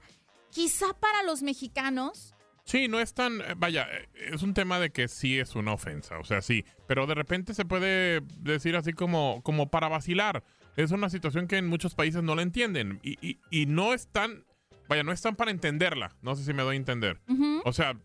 [0.49, 2.33] quizá para los mexicanos,
[2.69, 5.73] Sí, no es tan, eh, vaya, eh, es un tema de que sí es una
[5.73, 10.43] ofensa, o sea, sí, pero de repente se puede decir así como, como para vacilar.
[10.77, 14.45] Es una situación que en muchos países no la entienden y, y- y no están,
[14.87, 17.19] vaya, no están para entenderla, no sé si me doy a entender.
[17.65, 17.95] O sea,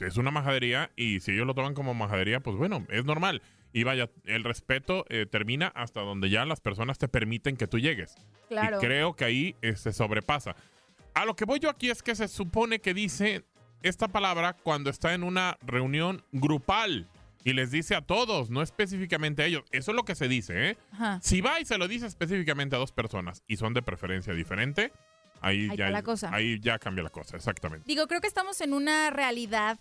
[0.00, 3.42] es una majadería y si ellos lo toman como majadería, pues bueno, es normal.
[3.72, 7.78] Y vaya, el respeto eh, termina hasta donde ya las personas te permiten que tú
[7.78, 8.16] llegues.
[8.48, 8.78] Claro.
[8.78, 10.56] Y creo que ahí eh, se sobrepasa.
[11.14, 13.44] A lo que voy yo aquí es que se supone que dice
[13.82, 17.08] esta palabra cuando está en una reunión grupal
[17.44, 19.64] y les dice a todos, no específicamente a ellos.
[19.72, 20.78] Eso es lo que se dice, ¿eh?
[20.92, 21.20] Ajá.
[21.22, 24.92] Si va y se lo dice específicamente a dos personas y son de preferencia diferente,
[25.40, 26.30] ahí, Ahí ya, la cosa.
[26.34, 27.84] ahí ya cambia la cosa, exactamente.
[27.86, 29.78] digo, creo que estamos en una realidad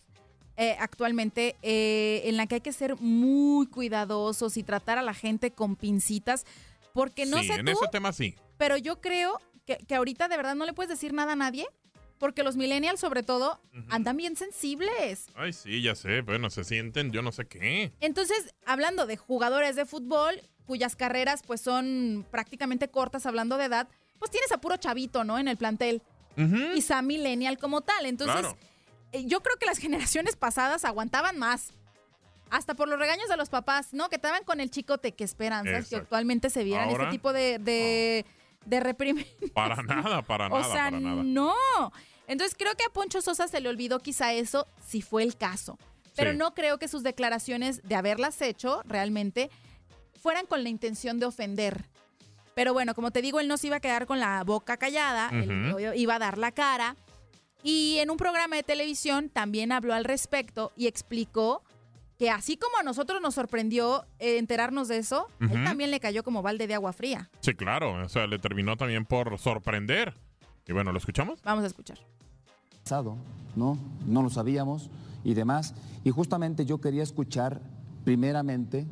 [0.55, 5.13] eh, actualmente eh, en la que hay que ser muy cuidadosos y tratar a la
[5.13, 6.45] gente con pincitas,
[6.93, 8.35] porque no sí, sé en tú, ese tema sí.
[8.57, 11.67] pero yo creo que, que ahorita de verdad no le puedes decir nada a nadie,
[12.19, 15.25] porque los millennials sobre todo andan bien sensibles.
[15.35, 16.21] Ay, sí, ya sé.
[16.21, 17.91] Bueno, se sienten, yo no sé qué.
[18.01, 23.87] Entonces, hablando de jugadores de fútbol cuyas carreras pues son prácticamente cortas hablando de edad,
[24.19, 25.39] pues tienes a puro chavito, ¿no?
[25.39, 26.03] En el plantel.
[26.75, 28.05] Quizá millennial como tal.
[28.05, 28.57] Entonces, Claro.
[29.11, 29.77] eh, yo creo que las
[30.17, 31.71] generaciones pasadas aguantaban más.
[32.51, 34.09] Hasta por los regaños de los papás, ¿no?
[34.09, 35.11] Que estaban con el chicote.
[35.13, 35.97] Que esperanzas que Exacto.
[36.03, 38.25] actualmente se vieran Ahora, este tipo de, de,
[38.65, 39.33] de reprimendas.
[39.53, 41.23] Para nada, para nada, o sea, para nada.
[41.23, 41.53] no.
[42.27, 45.77] Entonces creo que a Poncho Sosa se le olvidó quizá eso, si fue el caso.
[46.15, 46.37] Pero Sí.
[46.37, 49.49] no creo que sus declaraciones de haberlas hecho realmente
[50.21, 51.85] fueran con la intención de ofender.
[52.55, 55.29] Pero bueno, como te digo, él no se iba a quedar con la boca callada,
[55.31, 56.95] él iba a dar la cara.
[57.63, 61.63] Y en un programa de televisión también habló al respecto y explicó
[62.19, 65.99] que así como a nosotros nos sorprendió eh, enterarnos de eso, a él también le
[66.01, 67.29] cayó como balde de agua fría.
[67.39, 67.93] Sí, claro.
[68.03, 70.13] O sea, le terminó también por sorprender.
[70.67, 71.41] Y bueno, ¿lo escuchamos?
[71.43, 71.97] Vamos a escuchar.
[72.83, 73.15] pasado,
[73.55, 73.79] ¿no?
[74.05, 74.89] No lo sabíamos
[75.23, 75.73] y demás.
[76.03, 77.61] Y justamente yo quería escuchar
[78.03, 78.85] primeramente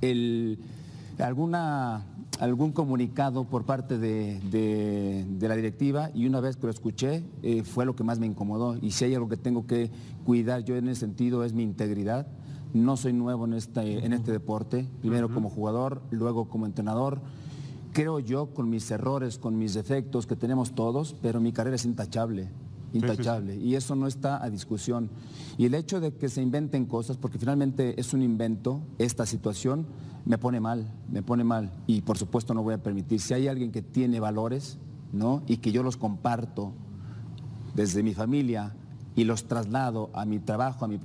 [0.00, 0.58] el,
[1.18, 2.04] alguna,
[2.40, 7.22] algún comunicado por parte de, de- de la directiva y una vez que lo escuché
[7.42, 8.76] eh, fue lo que más me incomodó.
[8.80, 9.90] Y si hay algo que tengo que
[10.24, 12.26] cuidar yo en ese sentido es mi integridad.
[12.74, 17.20] No soy nuevo en este, en este deporte, primero como jugador, luego como entrenador.
[17.92, 21.84] Creo yo con mis errores, con mis defectos que tenemos todos, pero mi carrera es
[21.84, 22.50] intachable
[22.92, 23.56] intachable.
[23.56, 25.10] Y eso no está a discusión.
[25.58, 29.86] Y el hecho de que se inventen cosas, porque finalmente es un invento, esta situación,
[30.24, 31.72] me pone mal, me pone mal.
[31.86, 33.20] Y por supuesto no voy a permitir.
[33.20, 34.78] Si hay alguien que tiene valores,
[35.12, 35.42] ¿no?
[35.46, 36.72] Y que yo los comparto
[37.74, 38.74] desde mi familia
[39.16, 40.98] y los traslado a mi trabajo, a mi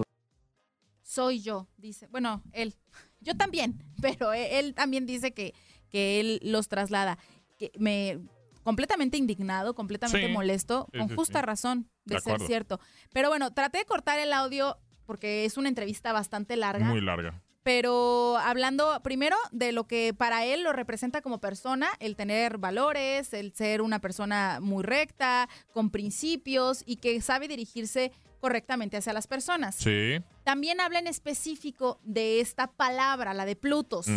[1.02, 2.08] soy yo, dice.
[2.08, 2.76] Bueno, él.
[3.22, 5.54] Yo también, pero e- él también dice que,
[5.90, 7.18] que él los traslada.
[7.58, 8.20] Que me
[8.64, 10.34] completamente indignado, completamente Sí.
[10.34, 11.46] molesto, Sí, con sí, justa sí.
[11.46, 12.48] razón de, De ser acuerdo.
[12.48, 12.80] cierto.
[13.14, 16.86] Pero bueno, traté de cortar el audio porque es una entrevista bastante larga.
[16.86, 17.42] Muy larga.
[17.68, 23.34] Pero hablando primero de lo que para él lo representa como persona, el tener valores,
[23.34, 29.28] el ser una persona muy recta, con principios y que sabe dirigirse correctamente hacia las
[29.28, 29.76] personas.
[29.76, 30.24] Sí.
[30.46, 34.08] También habla en específico de esta palabra, la de Plutos.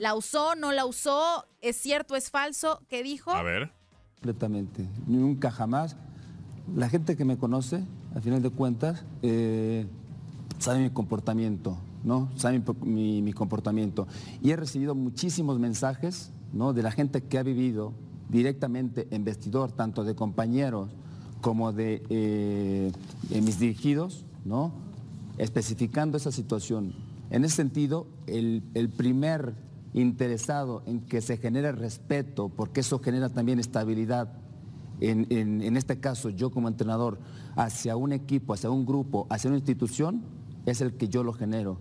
[0.00, 1.46] ¿La usó, no la usó?
[1.62, 2.82] ¿Es cierto, es falso?
[2.90, 3.30] ¿Qué dijo?
[3.30, 3.72] A ver.
[4.16, 4.86] completamente.
[5.06, 5.96] Nunca jamás.
[6.76, 7.82] La gente que me conoce,
[8.14, 9.86] al final de cuentas, eh,
[10.58, 12.30] sabe mi comportamiento, ¿no?
[12.36, 14.06] Sabe mi, mi- mi comportamiento.
[14.42, 16.72] Y he recibido muchísimos mensajes, ¿no?
[16.72, 17.92] De la gente que ha vivido
[18.28, 20.90] directamente en vestidor, tanto de compañeros
[21.40, 22.92] como de eh,
[23.30, 24.72] eh, mis dirigidos, ¿no?
[25.38, 26.92] especificando esa situación.
[27.30, 29.54] En ese sentido, el, el primer
[29.94, 34.32] interesado en que se genere respeto, porque eso genera también estabilidad,
[35.00, 37.18] en- en este caso yo como entrenador,
[37.54, 40.22] hacia un equipo, hacia un grupo, hacia una institución,
[40.70, 41.78] es el que yo lo genero.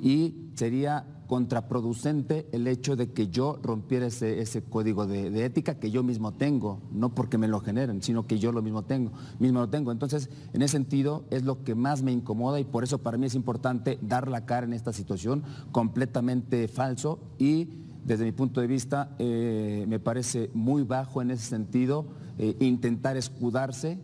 [0.00, 5.92] Y sería contraproducente el hecho de que yo rompiera ese, ese código de, ética que
[5.92, 9.60] yo mismo tengo, no porque me lo generen, sino que yo lo mismo tengo, mismo
[9.60, 9.92] lo tengo.
[9.92, 13.26] Entonces, en ese sentido, es lo que más me incomoda y por eso para mí
[13.26, 17.68] es importante dar la cara en esta situación, completamente falso y
[18.04, 22.06] desde mi punto de vista eh, me parece muy bajo en ese sentido
[22.38, 24.00] eh, intentar escudarse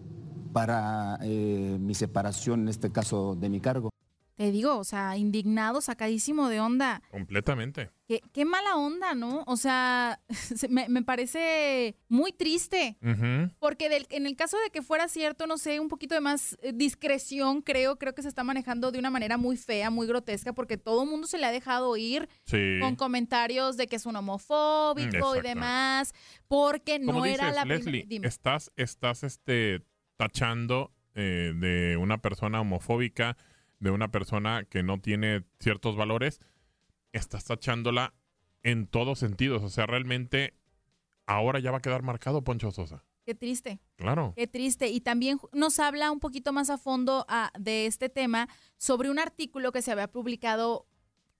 [0.52, 3.90] para eh, mi separación, en este caso, de mi cargo.
[4.36, 7.02] Te digo, o sea, indignado, sacadísimo de onda.
[7.10, 7.90] Completamente.
[8.06, 9.42] Qué, qué mala onda, ¿no?
[9.46, 12.98] O sea, se- me, me parece muy triste.
[13.58, 16.58] Porque del- en el caso de que fuera cierto, no sé, un poquito de más
[16.62, 20.52] eh, discreción, creo, creo que se está manejando de una manera muy fea, muy grotesca,
[20.52, 22.78] porque todo el mundo se le ha dejado ir Sí.
[22.80, 26.12] con comentarios de que es un homofóbico y demás,
[26.46, 28.28] porque no era la primera.
[28.28, 29.82] Estás, estás este,
[30.16, 33.36] tachando eh, de una persona homofóbica,
[33.78, 36.40] de una persona que no tiene ciertos valores,
[37.12, 38.14] estás tachándola
[38.62, 39.62] en todos sentidos.
[39.62, 40.54] O sea, realmente
[41.26, 43.04] ahora ya va a quedar marcado Poncho Sosa.
[43.24, 43.80] Qué triste.
[43.96, 44.32] Claro.
[44.36, 44.88] Qué triste.
[44.88, 49.18] Y también nos habla un poquito más a fondo ah, de este tema sobre un
[49.18, 50.86] artículo que se había publicado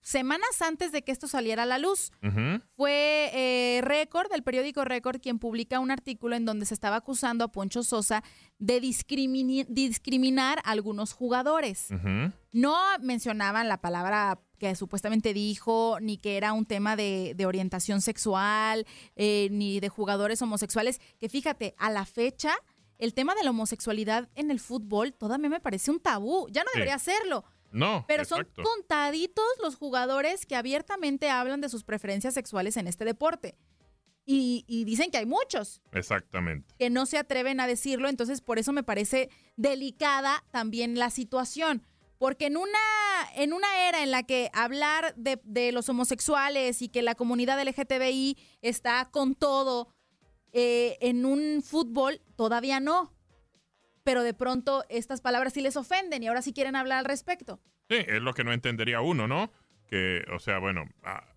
[0.01, 2.11] semanas antes de que esto saliera a la luz.
[2.75, 7.43] Fue eh, Record, el periódico Record, quien publica un artículo en donde se estaba acusando
[7.43, 8.23] a Poncho Sosa
[8.57, 8.79] de
[9.67, 11.87] discriminar a algunos jugadores.
[12.51, 18.01] No mencionaban la palabra que supuestamente dijo, ni que era un tema de, de orientación
[18.01, 22.55] sexual, eh, ni de jugadores homosexuales, que fíjate, a la fecha,
[22.97, 26.69] el tema de la homosexualidad en el fútbol todavía me parece un tabú, ya no
[26.73, 26.79] Sí.
[26.79, 27.43] debería serlo.
[27.77, 28.63] No, Pero exacto.
[28.63, 33.55] son contaditos los jugadores que abiertamente hablan de sus preferencias sexuales en este deporte.
[34.25, 36.75] Y, y dicen que hay muchos Exactamente.
[36.77, 41.83] que no se atreven a decirlo, entonces por eso me parece delicada también la situación.
[42.17, 42.79] Porque en una,
[43.35, 47.61] en una era en la que hablar de, de los homosexuales y que la comunidad
[47.63, 49.93] LGTBI está con todo,
[50.51, 53.13] eh, en un fútbol todavía no.
[54.07, 57.59] Pero de pronto estas palabras sí les ofenden y ahora sí quieren hablar al respecto.
[57.89, 59.51] Sí, es lo que no entendería uno, ¿no?
[59.85, 60.85] Que, o sea, bueno,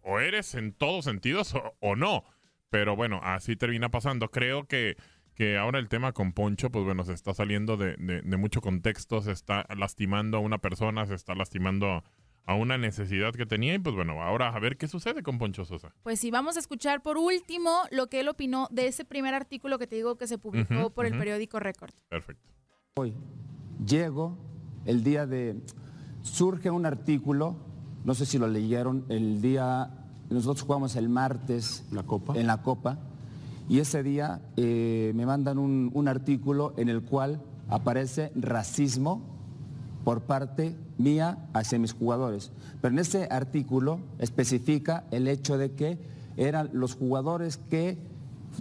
[0.02, 2.22] o eres en todos sentidos o, o no.
[2.68, 4.30] Pero bueno, así termina pasando.
[4.30, 4.96] Creo que,
[5.34, 8.60] que ahora el tema con Poncho, pues bueno, se está saliendo de, de- de mucho
[8.60, 12.04] contexto, se está lastimando a una persona, se está lastimando
[12.46, 13.74] a una necesidad que tenía.
[13.74, 15.92] Y pues bueno, ahora a ver qué sucede con Poncho Sosa.
[16.04, 19.78] Pues sí, vamos a escuchar por último lo que él opinó de ese primer artículo
[19.78, 21.92] que te digo que se publicó por el periódico Record.
[22.08, 22.48] Perfecto.
[22.98, 23.14] Hoy
[23.86, 24.36] llego
[24.84, 25.62] el día de...
[26.22, 27.54] Surge un artículo,
[28.04, 29.90] no sé si lo leyeron, el día...
[30.28, 32.36] Nosotros jugamos el martes La Copa.
[32.36, 32.98] en la Copa
[33.68, 39.22] y ese día eh, me mandan un, un artículo en el cual aparece racismo
[40.02, 42.50] por parte mía hacia mis jugadores.
[42.80, 45.98] Pero en ese artículo especifica el hecho de que
[46.36, 48.09] eran los jugadores que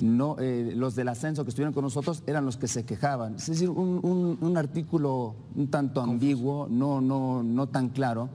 [0.01, 3.35] no, eh, los del ascenso que estuvieron con nosotros eran los que se quejaban.
[3.35, 8.29] Es decir, un, un- un artículo un tanto ambiguo, no, no, no tan claro.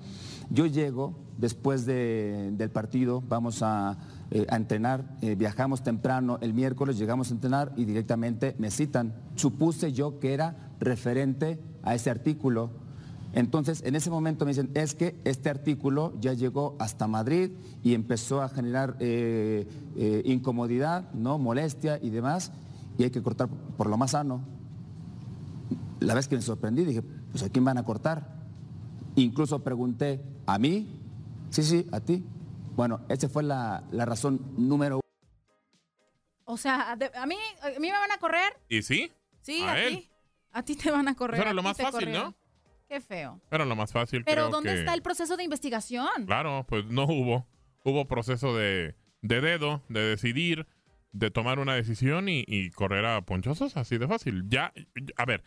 [0.51, 3.97] Yo llego después de- del partido, vamos a,
[4.31, 9.15] eh, a entrenar, eh, viajamos temprano el miércoles, llegamos a entrenar y directamente me citan.
[9.37, 12.71] Supuse yo que era referente a ese artículo.
[13.35, 17.51] Entonces, en ese momento me dicen, es que este artículo ya llegó hasta Madrid
[17.83, 19.67] y empezó a generar eh,
[19.97, 21.37] eh, incomodidad, ¿no?
[21.39, 22.53] molestia y demás,
[22.97, 24.45] y hay que cortar por lo más sano.
[26.01, 28.45] La vez que me sorprendí, dije, pues ¿a quién van a cortar?
[29.17, 30.89] Incluso pregunté, ¿a mí?
[31.51, 32.25] Sí, sí, a ti.
[32.77, 35.01] Bueno, esa fue la, la razón número uno.
[36.45, 38.53] O sea, de- a mí, a mí me van a correr.
[38.69, 39.11] ¿Y sí?
[39.43, 39.97] Sí, A a, él.
[39.99, 40.11] ti.
[40.53, 41.49] A ti te van a correr.
[41.49, 42.25] A lo más fácil, corrieron.
[42.31, 42.35] ¿no?
[42.95, 43.41] Qué feo.
[43.51, 46.27] Era lo más fácil, Pero creo ¿dónde que- está el proceso de investigación?
[46.27, 47.45] Claro, pues no hubo.
[47.83, 50.69] Hubo proceso de, de dedo, de decidir,
[51.11, 54.45] de tomar una decisión y, y correr a ponchosos, así de fácil.
[54.49, 54.73] Ya,
[55.17, 55.43] a ver,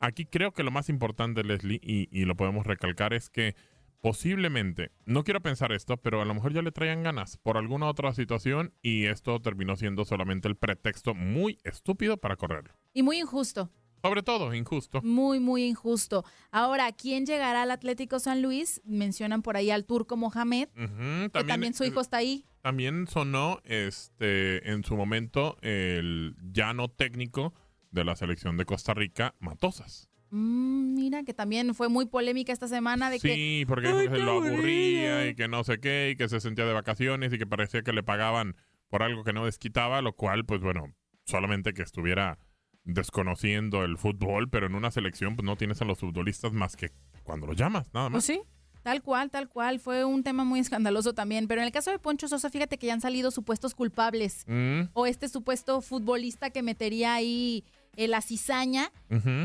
[0.00, 3.54] aquí creo que lo más importante, Leslie, y, y lo podemos recalcar, es que
[4.00, 7.86] posiblemente, no quiero pensar esto, pero a lo mejor ya le traían ganas por alguna
[7.86, 12.74] otra situación y esto terminó siendo solamente el pretexto muy estúpido para correrlo.
[12.92, 13.70] Y muy injusto.
[14.02, 15.00] Sobre todo, injusto.
[15.02, 16.24] Muy, muy injusto.
[16.50, 18.80] Ahora, ¿quién llegará al Atlético San Luis?
[18.84, 22.44] Mencionan por ahí al turco Mohamed, Ujú, que también su hijo está ahí.
[22.62, 27.54] También sonó este en su momento el ya no técnico
[27.90, 30.08] de la selección de Costa Rica, Matosas.
[30.30, 33.34] Mm, mira, que también fue muy polémica esta semana de que...
[33.34, 36.64] Sí, porque ¡Ay, se lo aburría y que no sé qué, y que se sentía
[36.64, 38.56] de vacaciones y que parecía que le pagaban
[38.88, 40.94] por algo que no desquitaba, lo cual, pues bueno,
[41.26, 42.38] solamente que estuviera
[42.84, 46.90] desconociendo el fútbol, pero en una selección pues no tienes a los futbolistas más que
[47.22, 48.24] cuando los llamas, nada Pues más.
[48.24, 48.40] sí,
[48.82, 49.78] tal cual, tal cual.
[49.80, 51.46] Fue un tema muy escandaloso también.
[51.46, 54.44] Pero en el caso de Poncho Sosa, fíjate que ya han salido supuestos culpables.
[54.48, 57.64] Mm, O este supuesto futbolista que metería ahí
[57.96, 58.90] eh, la cizaña.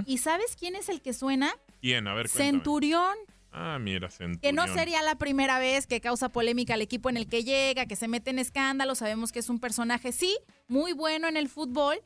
[0.06, 1.52] ¿Y sabes quién es el que suena?
[1.82, 2.08] ¿Quién?
[2.08, 2.52] A ver, cuéntame.
[2.52, 3.16] Centurión.
[3.52, 4.40] Ah, mira, Centurión.
[4.42, 7.86] Que no sería la primera vez que causa polémica al equipo en el que llega,
[7.86, 8.96] que se mete en escándalo.
[8.96, 10.36] Sabemos que es un personaje, sí,
[10.68, 11.98] muy bueno en el fútbol,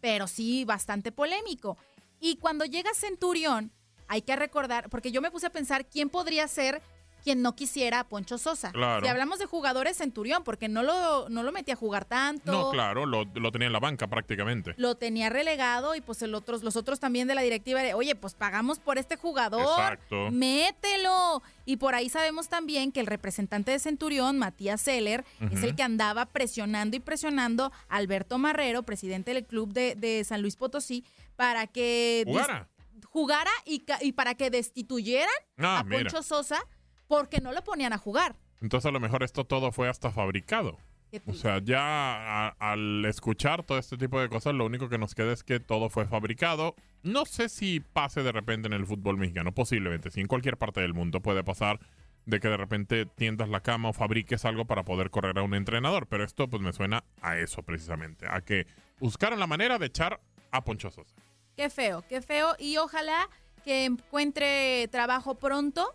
[0.00, 1.76] pero sí bastante polémico.
[2.20, 3.72] Y cuando llega Centurión,
[4.08, 6.82] hay que recordar, porque yo me puse a pensar quién podría ser
[7.26, 8.70] quien no quisiera a Poncho Sosa.
[8.70, 9.04] Claro.
[9.04, 12.52] Si hablamos de jugadores, Centurión, porque no lo, no lo metía a jugar tanto.
[12.52, 14.74] No, claro, lo, lo tenía en la banca prácticamente.
[14.76, 18.14] Lo tenía relegado y pues el otros, los otros también de la directiva de, oye,
[18.14, 20.30] pues pagamos por este jugador, Exacto.
[20.30, 21.42] mételo.
[21.64, 25.82] Y por ahí sabemos también que el representante de Centurión, Matías Seller, es el que
[25.82, 31.04] andaba presionando y presionando a Alberto Marrero, presidente del club de, de San Luis Potosí,
[31.34, 32.68] para que Jugara.
[33.10, 36.02] jugara y, y para que destituyeran Ah, a mira.
[36.04, 36.62] Poncho Sosa
[37.08, 38.36] porque no lo ponían a jugar.
[38.60, 40.78] Entonces a lo mejor esto todo fue hasta fabricado.
[41.26, 45.14] O sea, ya a- al escuchar todo este tipo de cosas, lo único que nos
[45.14, 46.74] queda es que todo fue fabricado.
[47.02, 50.80] No sé si pase de repente en el fútbol mexicano, posiblemente, si en cualquier parte
[50.80, 51.80] del mundo puede pasar
[52.26, 55.54] de que de repente tiendas la cama o fabriques algo para poder correr a un
[55.54, 58.66] entrenador, pero esto pues me suena a eso precisamente, a que
[58.98, 61.14] buscaron la manera de echar a Poncho Sosa.
[61.56, 62.56] Qué feo, qué feo.
[62.58, 63.28] Y ojalá
[63.64, 65.94] que encuentre trabajo pronto,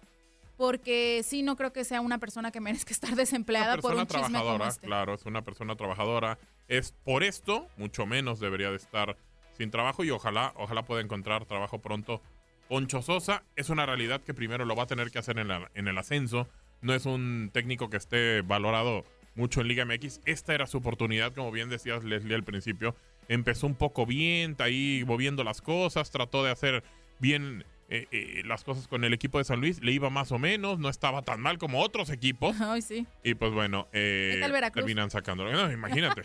[0.62, 4.05] porque sí, no creo que sea una persona que merezca estar desempleada una por un
[4.05, 4.86] chisme como trabajadora, este.
[4.86, 6.38] claro, es una persona trabajadora.
[6.68, 9.18] Es por esto, mucho menos debería de estar
[9.57, 12.22] sin trabajo y ojalá, ojalá pueda encontrar trabajo pronto.
[12.70, 15.72] Poncho Sosa es una realidad que primero lo va a tener que hacer en, la-
[15.74, 16.47] en el ascenso.
[16.82, 19.03] No es un técnico que esté valorado
[19.34, 20.22] mucho en Liga MX.
[20.26, 22.95] Esta era su oportunidad, como bien decías Leslie al principio.
[23.28, 26.84] Empezó un poco bien, está ahí moviendo las cosas, trató de hacer
[27.20, 29.82] bien eh, eh, las cosas con el equipo de San Luis.
[29.82, 32.56] Le iba más o menos, no estaba tan mal como otros equipos.
[32.62, 33.06] Ay, sí.
[33.22, 34.42] Y pues bueno, eh,
[34.74, 35.52] terminan sacándolo.
[35.52, 36.22] No, imagínate.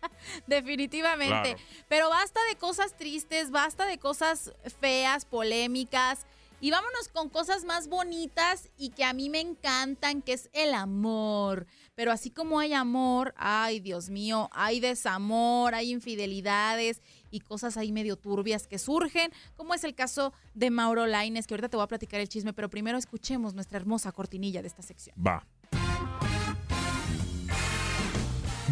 [0.46, 1.28] Definitivamente.
[1.28, 1.58] Claro.
[1.88, 6.24] Pero basta de cosas tristes, basta de cosas feas, polémicas.
[6.62, 10.72] Y vámonos con cosas más bonitas y que a mí me encantan, que es el
[10.72, 11.66] amor.
[11.94, 17.92] Pero así como hay amor, ay Dios mío, hay desamor, hay infidelidades y cosas ahí
[17.92, 21.84] medio turbias que surgen, como es el caso de Mauro Laines, que ahorita te voy
[21.84, 25.14] a platicar el chisme, pero primero escuchemos nuestra hermosa cortinilla de esta sección.
[25.24, 25.44] Va.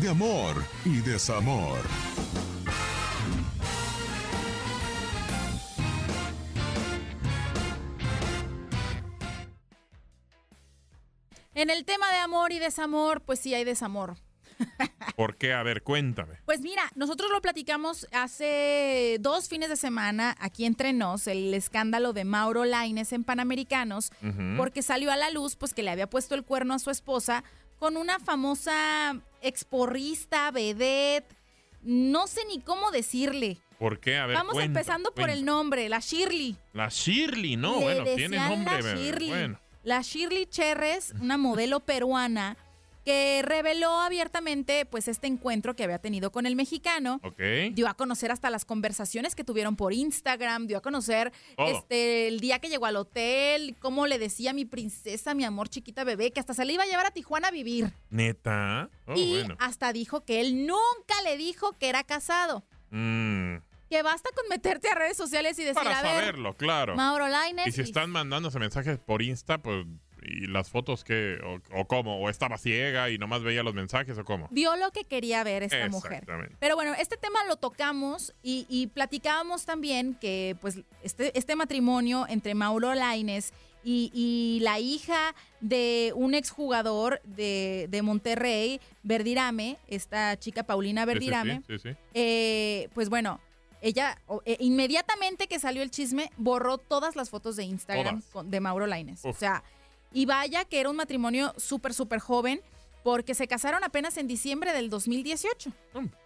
[0.00, 1.78] De amor y desamor.
[11.54, 14.16] En el tema de amor y desamor, pues sí hay desamor.
[15.16, 15.52] ¿Por qué?
[15.52, 16.34] A ver, cuéntame.
[16.44, 22.12] Pues mira, nosotros lo platicamos hace dos fines de semana aquí entre nos, el escándalo
[22.12, 24.10] de Mauro Laines en Panamericanos,
[24.56, 27.44] porque salió a la luz pues que le había puesto el cuerno a su esposa
[27.78, 31.32] con una famosa exporrista, vedette,
[31.82, 33.58] no sé ni cómo decirle.
[33.78, 34.18] ¿Por qué?
[34.18, 36.56] A ver, Vamos cuenta, empezando por el nombre, la Shirley.
[36.72, 38.82] La Shirley, no, Le bueno, tiene nombre.
[38.82, 39.28] La Shirley.
[39.28, 39.60] Bueno.
[39.84, 42.56] La Shirley Cherres, una modelo peruana
[43.08, 47.20] que reveló abiertamente pues este encuentro que había tenido con el mexicano.
[47.24, 47.40] Ok.
[47.72, 52.38] Dio a conocer hasta las conversaciones que tuvieron por Instagram, dio a conocer este el
[52.38, 56.40] día que llegó al hotel, cómo le decía mi princesa, mi amor chiquita bebé, que
[56.40, 57.94] hasta se le iba a llevar a Tijuana a vivir.
[58.10, 58.90] Neta.
[59.06, 59.56] Oh, y bueno.
[59.58, 62.66] hasta dijo que él nunca le dijo que era casado.
[62.90, 63.56] Mm,
[63.88, 66.94] Que basta con meterte a redes sociales y decir, para a ver, saberlo, claro.
[66.94, 69.86] Mauro Lainez Y si están mandándose mensajes por Insta, pues.
[70.22, 72.20] ¿Y las fotos que o, o cómo?
[72.20, 74.48] ¿O estaba ciega y nomás veía los mensajes o cómo?
[74.50, 76.12] vio lo que quería ver esta mujer.
[76.12, 76.56] Exactamente.
[76.58, 82.26] Pero bueno, este tema lo tocamos y, y platicábamos también que pues este, este matrimonio
[82.28, 83.52] entre Mauro Laines
[83.84, 91.62] y, y la hija de un exjugador de, de Monterrey, Verdirame, esta chica Paulina Verdirame,
[91.66, 91.96] Sí, sí, sí.
[92.14, 93.40] eh, pues bueno,
[93.80, 98.58] ella eh, inmediatamente que salió el chisme borró todas las fotos de Instagram con- de
[98.60, 99.24] Mauro Laines.
[99.24, 99.62] O sea,
[100.12, 102.60] y vaya que era un matrimonio súper, súper joven
[103.04, 105.70] porque se casaron apenas en diciembre del 2018.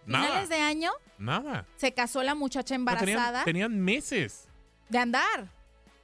[0.05, 0.25] nada.
[0.25, 1.65] Finales de año Nada.
[1.77, 4.47] se casó la muchacha No, tenían- embarazada tenían meses.
[4.89, 5.49] de andar.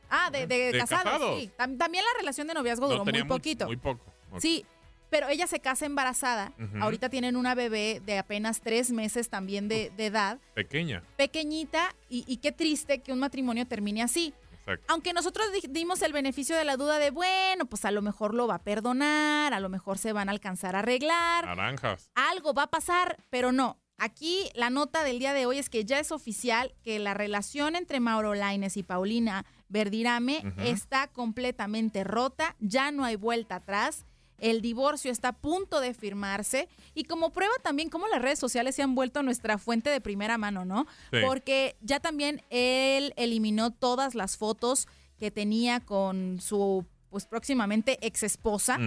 [0.10, 1.40] Ah, de, de De casados, casados.
[1.40, 1.52] sí.
[1.58, 3.66] Tam- También la relación de noviazgo duró no, muy poquito.
[3.68, 4.06] Muy poco.
[4.40, 4.66] Sí,
[5.10, 6.54] pero ella se casa embarazada.
[6.82, 11.04] Ahorita tienen una bebé de apenas tres meses también de, de edad, Pequeña.
[11.18, 14.34] pequeñita, y, y qué triste que un matrimonio termine así.
[14.74, 14.94] Exacto.
[14.94, 18.34] Aunque nosotros di- dimos el beneficio de la duda de, bueno, pues a lo mejor
[18.34, 22.10] lo va a perdonar, a lo mejor se van a alcanzar a arreglar, Naranjas.
[22.16, 23.80] algo va a pasar, pero no.
[24.02, 27.76] Aquí la nota del día de hoy es que ya es oficial que la relación
[27.76, 34.06] entre Mauro Laines y Paulina Verdirame está completamente rota, ya no hay vuelta atrás.
[34.42, 38.76] El divorcio está a punto de firmarse y como prueba también cómo las redes sociales
[38.76, 40.86] se han vuelto nuestra fuente de primera mano, ¿no?
[41.12, 41.20] Sí.
[41.26, 44.88] Porque ya también él eliminó todas las fotos
[45.18, 48.78] que tenía con su pues próximamente ex esposa.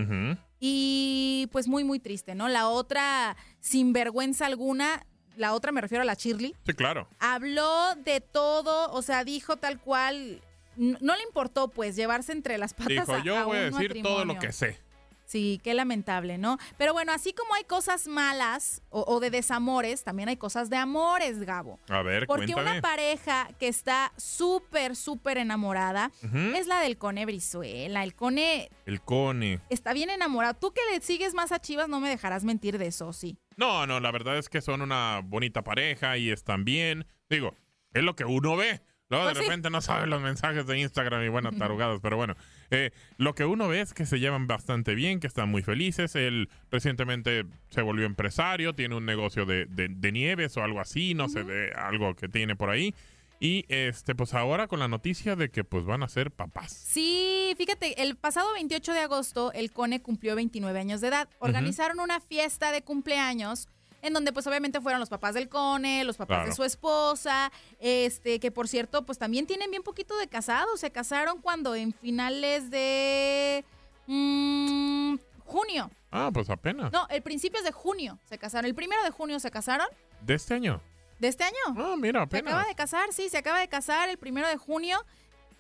[0.60, 2.48] Y pues muy, muy triste, ¿no?
[2.48, 5.04] La otra, sin vergüenza alguna,
[5.36, 7.08] la otra me refiero a la Shirley, Sí, claro.
[7.18, 10.40] habló de todo, o sea, dijo tal cual,
[10.76, 14.02] no le importó pues llevarse entre las patas Dijo, a, yo a voy a decir
[14.02, 14.40] todo lo matrimonio".
[14.40, 14.78] que sé.
[15.24, 16.58] Sí, qué lamentable, ¿no?
[16.76, 20.76] Pero bueno, así como hay cosas malas o, o de desamores, también hay cosas de
[20.76, 21.80] amores, Gabo.
[21.88, 22.72] A ver, Porque cuéntame.
[22.72, 26.10] una pareja que está súper, súper enamorada
[26.54, 28.02] es la del Cone Brizuela.
[28.02, 29.60] El Cone El Cone.
[29.70, 30.54] está bien enamorado.
[30.54, 33.38] Tú que le sigues más a Chivas no me dejarás mentir de eso, sí.
[33.56, 37.06] No, no, la verdad es que son una bonita pareja y están bien.
[37.30, 37.54] Digo,
[37.94, 38.82] es lo que uno ve.
[39.08, 39.46] Luego Pues de sí.
[39.46, 42.34] repente no sabe los mensajes de Instagram y buenas tarugadas, pero bueno.
[42.72, 46.16] Eh, lo que uno ve es que se llevan bastante bien, que están muy felices.
[46.16, 51.14] Él recientemente se volvió empresario, tiene un negocio de, de- de nieves o algo así,
[51.14, 52.94] no sé, de algo que tiene por ahí.
[53.40, 56.72] Y este, pues ahora con la noticia de que pues van a ser papás.
[56.72, 61.28] Sí, fíjate, el pasado 28 de agosto el Cone cumplió 29 años de edad.
[61.40, 63.68] Organizaron una fiesta de cumpleaños
[64.02, 66.50] en donde pues obviamente fueron los papás del Cone, los papás Claro.
[66.50, 70.90] de su esposa, este que por cierto pues también tienen bien poquito de casados, se
[70.90, 73.64] casaron cuando en finales de
[74.06, 75.90] mm, junio.
[76.10, 76.92] Ah, pues apenas.
[76.92, 78.66] No, el principios de junio se casaron.
[78.66, 79.86] El primero de junio se casaron.
[80.20, 80.80] De este año.
[81.18, 81.54] ¿De este año?
[81.76, 82.52] Ah, mira, Se apenas.
[82.52, 84.98] acaba de casar, sí, se acaba de casar el primero de junio.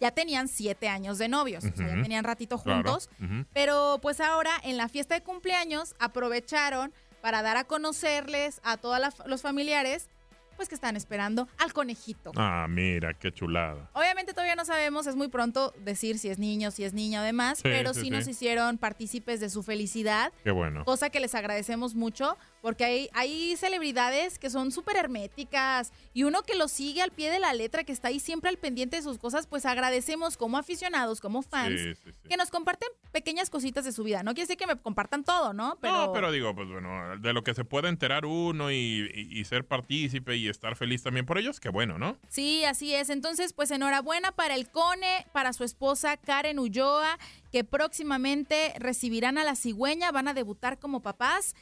[0.00, 3.08] Ya tenían siete años de novios, o sea, ya tenían ratito Claro, juntos.
[3.54, 6.92] Pero pues ahora en la fiesta de cumpleaños aprovecharon
[7.22, 10.08] para dar a conocerles a todos los familiares
[10.56, 12.30] pues que están esperando al conejito.
[12.36, 13.88] Ah, mira, qué chulada.
[13.94, 17.24] Obviamente todavía no sabemos, es muy pronto decir si es niño, si es niña o
[17.24, 18.10] demás, Sí, pero sí, sí, sí.
[18.10, 20.30] nos hicieron partícipes de su felicidad.
[20.44, 20.84] Qué bueno.
[20.84, 26.42] Cosa que les agradecemos mucho, porque hay, hay celebridades que son súper herméticas y uno
[26.42, 29.02] que lo sigue al pie de la letra, que está ahí siempre al pendiente de
[29.02, 32.28] sus cosas, pues agradecemos como aficionados, como fans, Sí, sí, sí.
[32.28, 34.22] que nos comparten pequeñas cositas de su vida.
[34.22, 35.76] No quiere decir que me compartan todo, ¿no?
[35.80, 39.40] Pero, No, pero digo, pues bueno, de lo que se puede enterar uno y, y-
[39.40, 42.16] y ser partícipe y estar feliz también por ellos, qué bueno, ¿no?
[42.28, 43.10] Sí, así es.
[43.10, 47.18] Entonces, pues enhorabuena para el Cone, para su esposa Karen Ulloa,
[47.50, 51.54] que próximamente recibirán a la cigüeña, van a debutar como papás.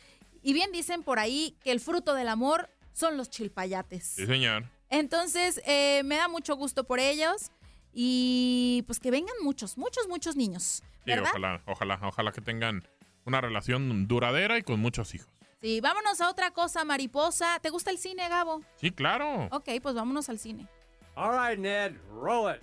[0.43, 4.05] Y bien dicen por ahí que el fruto del amor son los chilpayates.
[4.05, 4.65] Sí, señor.
[4.89, 7.51] Entonces, eh, me da mucho gusto por ellos
[7.93, 12.87] y pues que vengan muchos, muchos, muchos niños, Sí, ojalá, ojalá, ojalá que tengan
[13.25, 15.29] una relación duradera y con muchos hijos.
[15.61, 17.59] Sí, vámonos a otra cosa, mariposa.
[17.61, 18.63] ¿Te gusta el cine, Gabo?
[18.77, 19.49] Sí, claro.
[19.51, 20.69] Ok, pues vámonos al cine.
[21.17, 22.63] All right, Ned, roll it.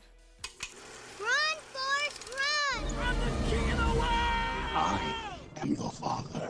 [1.19, 2.83] Run, Forrest, run!
[3.05, 4.07] I'm the king of the world!
[4.75, 6.47] I am your father.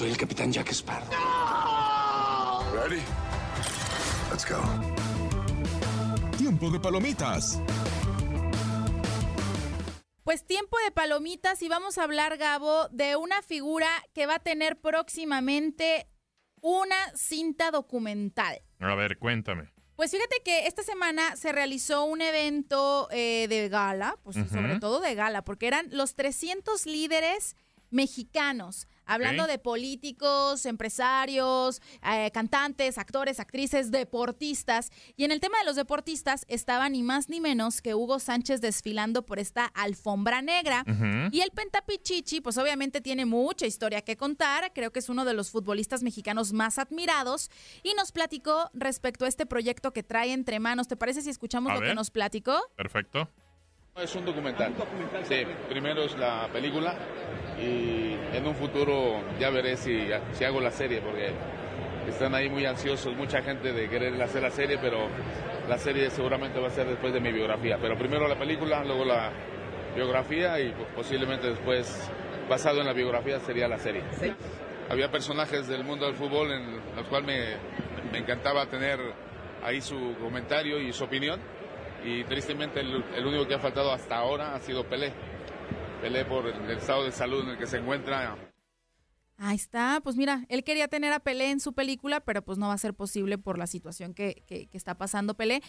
[0.00, 1.10] Soy el capitán Jack Sparrow.
[2.72, 3.02] Ready?
[4.30, 4.56] Let's go.
[6.38, 7.60] Tiempo de palomitas.
[10.24, 14.38] Pues tiempo de palomitas y vamos a hablar, Gabo, de una figura que va a
[14.38, 16.08] tener próximamente
[16.62, 18.62] una cinta documental.
[18.78, 19.70] A ver, cuéntame.
[19.96, 25.00] Pues fíjate que esta semana se realizó un evento eh, de gala, pues sobre todo
[25.00, 27.54] de gala, porque eran los 300 líderes
[27.90, 34.90] mexicanos, hablando de políticos, empresarios, eh, cantantes, actores, actrices, deportistas.
[35.16, 38.60] Y en el tema de los deportistas estaba ni más ni menos que Hugo Sánchez
[38.60, 40.84] desfilando por esta alfombra negra.
[41.32, 44.72] Y el Pentapichichi, pues obviamente tiene mucha historia que contar.
[44.72, 47.50] Creo que es uno de los futbolistas mexicanos más admirados.
[47.82, 50.88] Y nos platicó respecto a este proyecto que trae entre manos.
[50.88, 52.58] ¿Te parece si escuchamos A lo que nos platicó?
[52.76, 53.28] Perfecto.
[54.02, 54.72] Es un documental.
[55.24, 56.94] Sí, primero es la película
[57.58, 61.32] y en un futuro ya veré si, si hago la serie porque
[62.08, 65.08] están ahí muy ansiosos, mucha gente de querer hacer la serie, pero
[65.68, 67.76] la serie seguramente va a ser después de mi biografía.
[67.78, 69.32] Pero primero la película, luego la
[69.94, 72.10] biografía y posiblemente después,
[72.48, 74.02] basado en la biografía, sería la serie.
[74.88, 78.98] Había personajes del mundo del fútbol en los cuales me, me encantaba tener
[79.62, 81.38] ahí su comentario y su opinión
[82.04, 85.12] y tristemente el, el único que ha faltado hasta ahora ha sido Pelé.
[86.00, 88.36] Pelé por el estado de salud en el que se encuentra.
[89.36, 92.68] Ahí está, pues mira, él quería tener a Pelé en su película, pero pues no
[92.68, 95.62] va a ser posible por la situación que, que- que está pasando Pelé.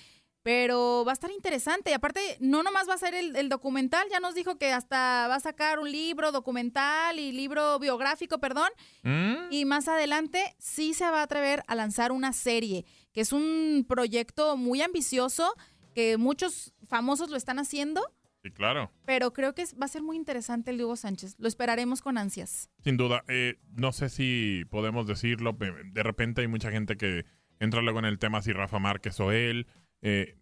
[0.44, 1.92] Pero va a estar interesante.
[1.92, 5.28] Y aparte, no nomás va a ser el, el documental, ya nos dijo que hasta
[5.30, 8.70] va a sacar un libro documental y libro biográfico, perdón.
[9.04, 9.52] ¿Mm?
[9.52, 13.86] Y más adelante sí se va a atrever a lanzar una serie, que es un
[13.88, 15.54] proyecto muy ambicioso,
[15.94, 18.02] que muchos famosos lo están haciendo,
[18.44, 18.92] Sí, claro.
[19.06, 21.36] pero creo que va a ser muy interesante el de Hugo Sánchez.
[21.38, 22.70] Lo esperaremos con ansias.
[22.84, 23.24] Sin duda.
[23.28, 25.56] Eh, no sé si podemos decirlo.
[25.60, 27.26] De repente hay mucha gente que
[27.60, 29.68] entra luego en el tema si Rafa Márquez o él.
[30.02, 30.38] Eh,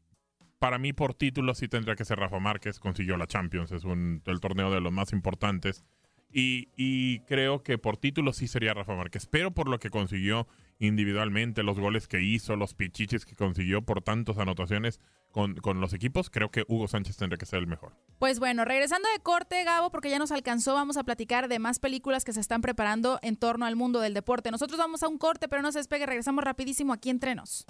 [0.59, 2.79] para mí, por título, sí tendría que ser Rafa Márquez.
[2.79, 3.71] Consiguió la Champions.
[3.73, 5.83] Es un, el torneo de los más importantes.
[6.31, 9.25] Y, y creo que por título sí sería Rafa Márquez.
[9.25, 10.47] Pero por lo que consiguió
[10.79, 14.99] individualmente, los goles que hizo, los pichiches que consiguió por tantas anotaciones
[15.31, 17.93] con, con los equipos, creo que Hugo Sánchez tendría que ser el mejor.
[18.17, 21.79] Pues bueno, regresando de corte, Gabo, porque ya nos alcanzó, vamos a platicar de más
[21.79, 24.51] películas que se están preparando en torno al mundo del deporte.
[24.51, 27.65] Nosotros vamos a un corte, pero no se despegue, regresamos rapidísimo aquí entre nos.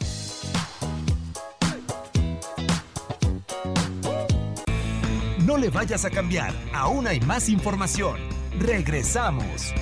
[5.45, 8.17] No le vayas a cambiar, aún hay más información.
[8.59, 9.73] Regresamos.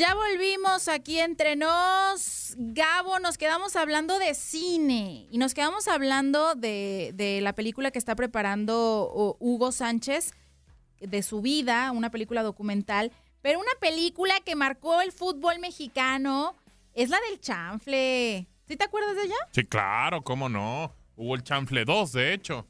[0.00, 2.54] Ya volvimos aquí entre nos.
[2.56, 7.98] Gabo, nos quedamos hablando de cine y nos quedamos hablando de, de la película que
[7.98, 10.32] está preparando Hugo Sánchez,
[11.00, 16.56] de su vida, una película documental, pero una película que marcó el fútbol mexicano
[16.94, 18.46] es la del chanfle.
[18.66, 19.36] ¿Sí te acuerdas de ella?
[19.52, 20.94] Sí, claro, cómo no.
[21.14, 22.66] Hubo el chanfle 2, de hecho.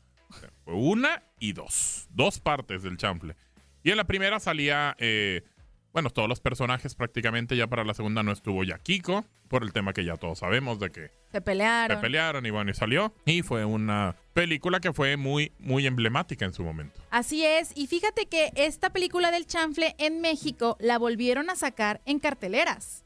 [0.64, 2.09] Fue una y dos.
[2.11, 3.37] Dos partes del chanfle.
[3.85, 5.45] Y en la primera salía, eh,
[5.93, 7.57] bueno, todos los personajes prácticamente.
[7.57, 10.78] Ya para la segunda no estuvo ya Kiko, por el tema que ya todos sabemos
[10.78, 11.97] de que Se pelearon.
[11.97, 13.12] se pelearon y bueno, y salió.
[13.24, 17.01] Y fue una película que fue muy, muy emblemática en su momento.
[17.11, 22.01] Así es, y fíjate que esta película del chanfle en México la volvieron a sacar
[22.07, 23.03] en carteleras.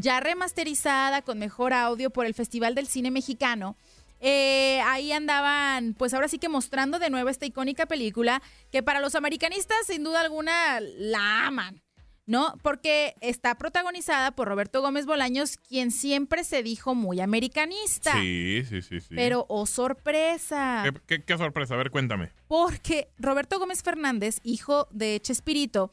[0.00, 3.76] Ya remasterizada con mejor audio por el Festival del Cine Mexicano.
[4.20, 8.40] Eh, ahí andaban, pues ahora sí que mostrando de nuevo esta icónica película
[8.72, 11.82] que para los americanistas sin duda alguna la aman,
[12.26, 12.54] ¿no?
[12.62, 18.12] Porque está protagonizada por Roberto Gómez Bolaños, quien siempre se dijo muy americanista.
[18.20, 19.14] Sí, sí, sí, sí.
[19.14, 21.74] Pero, oh sorpresa, ¿Qué, qué- qué sorpresa?
[21.74, 22.32] A ver, cuéntame.
[22.48, 25.92] porque Roberto Gómez Fernández, hijo de Chespirito,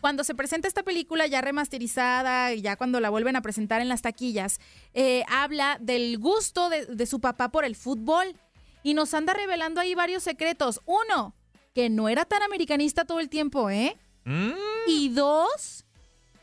[0.00, 3.88] cuando se presenta esta película ya remasterizada, y ya cuando la vuelven a presentar en
[3.88, 4.60] las taquillas,
[4.94, 8.34] eh, habla del gusto de, de su papá por el fútbol
[8.82, 10.80] y nos anda revelando ahí varios secretos.
[10.86, 11.34] Uno,
[11.74, 13.96] que no era tan americanista todo el tiempo, ¿eh?
[14.24, 14.52] Mm.
[14.88, 15.84] Y dos,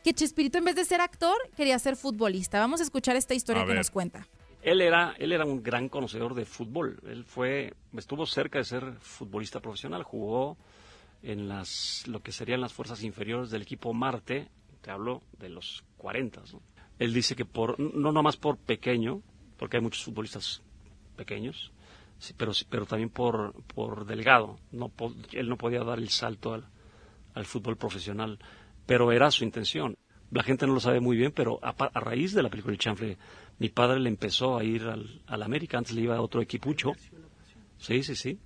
[0.02, 2.58] que Chespirito en vez de ser actor quería ser futbolista.
[2.58, 3.78] Vamos a escuchar esta historia A que ver.
[3.78, 4.26] nos cuenta.
[4.62, 7.00] Él era, él era un gran conocedor de fútbol.
[7.06, 10.04] Él fue, estuvo cerca de ser futbolista profesional.
[10.04, 10.56] Jugó
[11.22, 14.48] en las, lo que serían las fuerzas inferiores del equipo Marte.
[14.80, 16.42] Te hablo de los 40.
[16.52, 16.62] ¿no?
[16.98, 19.22] Él dice que por, no nomás por pequeño,
[19.56, 20.62] porque hay muchos futbolistas
[21.16, 21.72] pequeños,
[22.18, 24.58] sí, pero, pero también por, por delgado.
[24.70, 24.92] No,
[25.32, 26.64] él no podía dar el salto al,
[27.34, 28.38] al fútbol profesional,
[28.86, 29.96] pero era su intención.
[30.30, 32.78] La gente no lo sabe muy bien, pero a, a raíz de la película El
[32.78, 33.18] Chanfle,
[33.58, 36.92] mi padre le empezó a ir al, al América, antes le iba a otro equipucho.
[37.78, 38.38] Sí, sí, sí.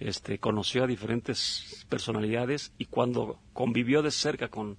[0.00, 4.76] Este, conoció a diferentes personalidades y cuando convivió de cerca con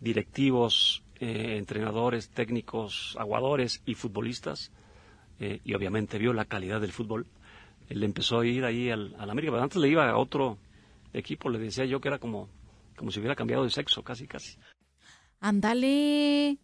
[0.00, 4.72] directivos, eh, entrenadores, técnicos, aguadores y futbolistas,
[5.38, 7.26] eh, y obviamente vio la calidad del fútbol,
[7.88, 9.52] él empezó a ir ahí al, al América.
[9.52, 10.58] Pero antes le iba a otro
[11.12, 12.48] equipo, le decía yo que era como,
[13.00, 14.58] como si hubiera cambiado de sexo, casi, casi.
[15.40, 16.58] Ándale.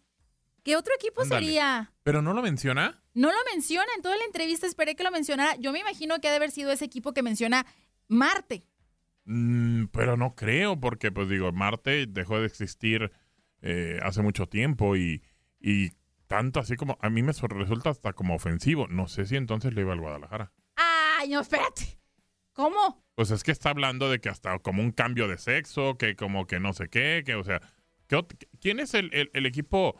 [0.63, 1.91] ¿Qué otro equipo sería?
[2.03, 3.01] ¿Pero no lo menciona?
[3.15, 5.55] No lo menciona, en toda la entrevista esperé que lo mencionara.
[5.55, 7.65] Yo me imagino que ha de haber sido ese equipo que menciona
[8.07, 8.67] Marte.
[9.25, 13.11] Mm, pero no creo, porque pues digo, Marte dejó de existir
[13.63, 15.23] eh, hace mucho tiempo y,
[15.59, 15.89] y
[16.27, 18.87] tanto así como a mí me resulta hasta como ofensivo.
[18.87, 20.51] No sé si entonces le iba al Guadalajara.
[20.75, 21.97] Ay, no, espérate.
[22.57, 23.05] ¿Cómo?
[23.13, 26.47] Pues es que está hablando de que hasta como un cambio de sexo, que como
[26.47, 27.61] que no sé qué, que o sea,
[28.07, 29.95] ¿qué ot- ¿quién es el, el- el equipo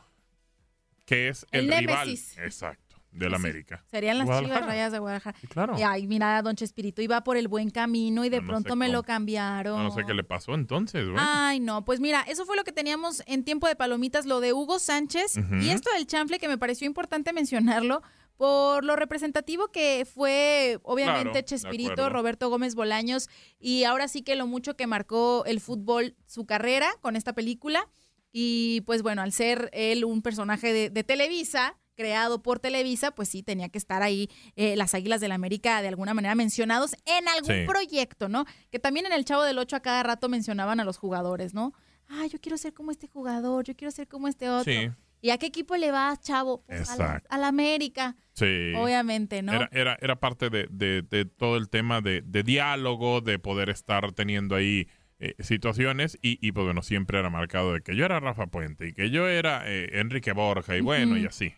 [1.05, 2.07] que es el, El rival?
[2.07, 2.37] Némesis.
[2.39, 3.83] Exacto, del América.
[3.91, 5.37] Serían las chivas rayas de Guadalajara.
[5.49, 5.75] claro.
[5.79, 8.75] Y ay, mira, don Chespirito iba por el buen camino y de No, no pronto
[8.75, 9.81] me lo cambiaron.
[9.83, 11.21] No sé qué le pasó entonces, bueno.
[11.23, 14.53] Ay, no, pues mira, eso fue lo que teníamos en tiempo de palomitas, lo de
[14.53, 18.01] Hugo Sánchez y esto del chanfle que me pareció importante mencionarlo
[18.37, 22.09] por lo representativo que fue obviamente Claro, Chespirito.
[22.09, 23.29] Roberto Gómez Bolaños
[23.59, 27.89] y ahora sí que lo mucho que marcó el fútbol su carrera con esta película
[28.31, 33.27] y pues bueno, al ser él un personaje de, de Televisa, creado por Televisa, pues
[33.29, 37.27] sí, tenía que estar ahí eh, las Águilas del América de alguna manera mencionados en
[37.27, 37.65] algún Sí.
[37.65, 38.45] proyecto, ¿no?
[38.69, 41.73] Que también en el Chavo del Ocho a cada rato mencionaban a los jugadores, ¿no?
[42.07, 44.71] Ah, yo quiero ser como este jugador, yo quiero ser como este otro.
[44.71, 44.89] Sí.
[45.21, 46.63] ¿Y a qué equipo le vas, chavo?
[46.67, 47.27] Pues a la, Exacto.
[47.31, 48.15] a la América.
[48.33, 48.73] Sí.
[48.75, 49.51] Obviamente, ¿no?
[49.53, 53.69] Era, era, era parte de, de- de todo el tema de, de diálogo, de poder
[53.69, 54.87] estar teniendo ahí
[55.19, 58.87] eh, situaciones y, y, pues bueno, siempre era marcado de que yo era Rafa Puente
[58.89, 61.53] y que yo era eh, Enrique Borja y bueno, y así.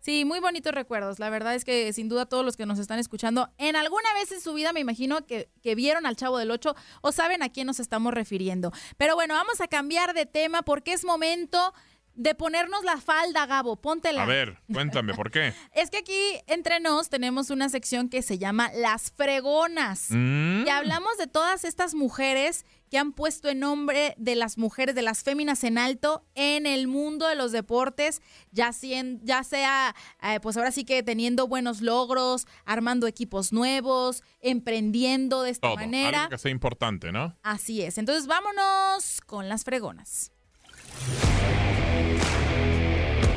[0.00, 1.18] Sí, muy bonitos recuerdos.
[1.18, 4.30] La verdad es que sin duda todos los que nos están escuchando, en alguna vez
[4.32, 7.48] en su vida me imagino que, que vieron al Chavo del Ocho o saben a
[7.48, 8.72] quién nos estamos refiriendo.
[8.96, 11.72] Pero bueno, vamos a cambiar de tema porque es momento
[12.16, 13.76] de ponernos la falda, Gabo.
[13.76, 14.22] Póntela.
[14.22, 15.52] A ver, cuéntame, ¿por qué?
[15.72, 20.06] Es que aquí entre nos tenemos una sección que se llama Las Fregonas.
[20.10, 20.64] Mm.
[20.66, 25.02] Y hablamos de todas estas mujeres que han puesto en nombre de las mujeres, de
[25.02, 30.38] las féminas en alto en el mundo de los deportes, ya, sien- ya sea, eh,
[30.40, 36.18] pues ahora sí que teniendo buenos logros, armando equipos nuevos, emprendiendo de esta Todo, manera.
[36.20, 37.36] algo que sea importante, ¿no?
[37.42, 37.98] Así es.
[37.98, 40.30] Entonces vámonos con las fregonas.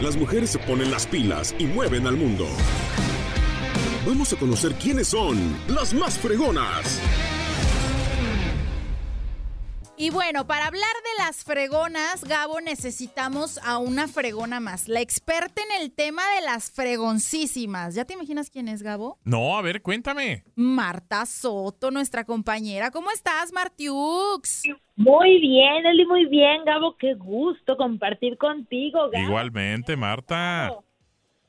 [0.01, 2.47] Las mujeres se ponen las pilas y mueven al mundo.
[4.05, 6.99] Vamos a conocer quiénes son las más fregonas.
[10.01, 15.61] Y bueno, para hablar de las fregonas, Gabo, necesitamos a una fregona más, la experta
[15.61, 17.95] en el tema de las fregoncísimas.
[17.95, 19.17] ¿Ya te imaginas quién es, Gabo?
[19.25, 20.45] No, a ver, cuéntame.
[20.55, 22.91] Marta Soto, nuestra compañera.
[22.91, 24.63] ¿Cómo estás, Martiux?
[24.95, 26.95] Muy bien, Eli, muy bien, Gabo.
[26.95, 29.25] Qué gusto compartir contigo, Gabo.
[29.25, 30.77] Igualmente, Marta.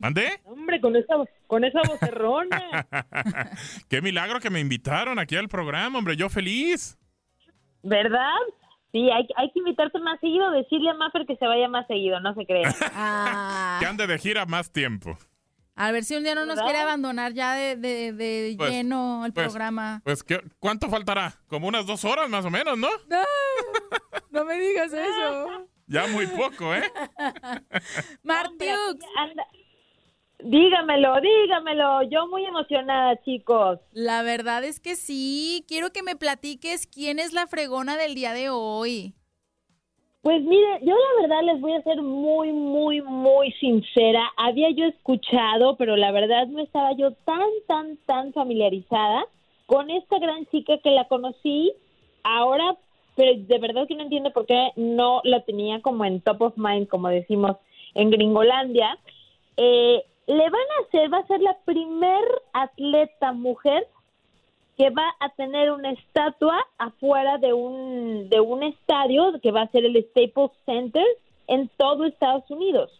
[0.01, 0.41] ¿Mande?
[0.43, 1.15] Hombre, con esa,
[1.47, 2.89] con esa vocerrona.
[3.89, 6.17] Qué milagro que me invitaron aquí al programa, hombre.
[6.17, 7.00] Yo feliz.
[7.83, 8.35] ¿Verdad?
[8.93, 12.19] Sí, hay, hay que invitarte más seguido, decirle a Maffer que se vaya más seguido,
[12.21, 12.73] no se crea.
[13.81, 15.17] Que ande de gira más tiempo.
[15.77, 16.65] A ver si un día no nos ¿Verdad?
[16.65, 20.03] quiere abandonar ya de, de- de Pues, lleno el pues, programa.
[20.05, 21.35] Pues, ¿qué- ¿cuánto faltará?
[21.47, 22.89] Como unas dos horas más o menos, ¿no?
[23.09, 23.23] No,
[24.31, 25.67] no me digas eso.
[25.87, 26.83] Ya muy poco, ¿eh?
[28.23, 29.05] Martiux.
[30.43, 32.03] Dígamelo, dígamelo.
[32.05, 33.79] Yo muy emocionada, chicos.
[33.93, 35.65] La verdad es que sí.
[35.69, 39.15] Quiero que me platiques quién es la fregona del día de hoy.
[40.23, 44.31] Pues mire, yo la verdad les voy a ser muy, muy, muy sincera.
[44.37, 49.25] Había yo escuchado, pero la verdad no estaba yo tan, tan, tan familiarizada
[49.65, 51.73] con esta gran chica que la conocí
[52.23, 52.77] ahora,
[53.15, 56.57] pero de verdad que no entiendo por qué no la tenía como en top of
[56.57, 57.57] mind, como decimos
[57.95, 58.99] en Gringolandia.
[59.57, 62.21] Eh, le van a hacer, va a ser la primer
[62.53, 63.87] atleta mujer
[64.77, 69.69] que va a tener una estatua afuera de un, de un estadio que va a
[69.71, 71.05] ser el Staples Center
[71.49, 72.91] en todo Estados Unidos.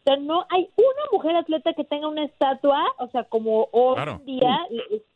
[0.00, 3.94] O sea, no hay una mujer atleta que tenga una estatua, o sea, como hoy
[3.94, 4.12] Claro.
[4.18, 4.58] en día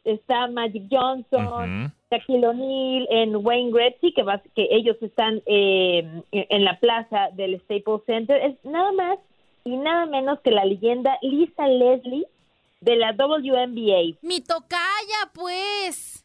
[0.05, 1.93] está Magic Johnson, Ujú.
[2.13, 7.61] Shaquille O'Neal, en Wayne Gretzky, que, va, que ellos están eh, en la plaza del
[7.63, 8.41] Staples Center.
[8.41, 9.19] Es nada más
[9.67, 12.27] y nada menos que la leyenda Lisa Leslie
[12.81, 14.17] de la WNBA.
[14.23, 16.25] Mi tocaya, pues.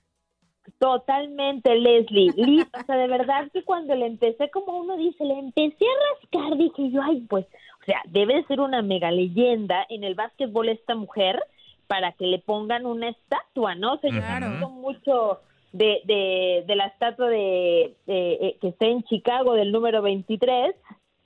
[0.80, 2.32] Totalmente, Leslie.
[2.36, 6.40] Li- o sea, de verdad que cuando le empecé, como uno dice, le empecé a
[6.40, 7.46] rascar, dije yo, ay, pues,
[7.82, 11.42] o sea, debe de ser una mega leyenda en el básquetbol esta mujer
[11.88, 13.94] para que le pongan una estatua, ¿no?
[13.94, 14.70] O sea, yo Claro.
[14.70, 15.40] mucho
[15.74, 20.76] de, de, de la estatua de, de- eh, que está en Chicago del número 23,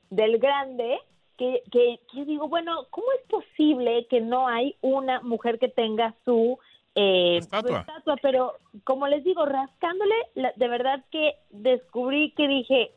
[0.10, 0.98] del grande,
[1.38, 6.14] que, que, que digo, bueno, ¿cómo es posible que no hay una mujer que tenga
[6.26, 6.58] su,
[6.96, 7.82] eh, Estatua.
[7.82, 8.16] estatua?
[8.22, 12.92] Pero como les digo, rascándole, la- de verdad que descubrí que dije,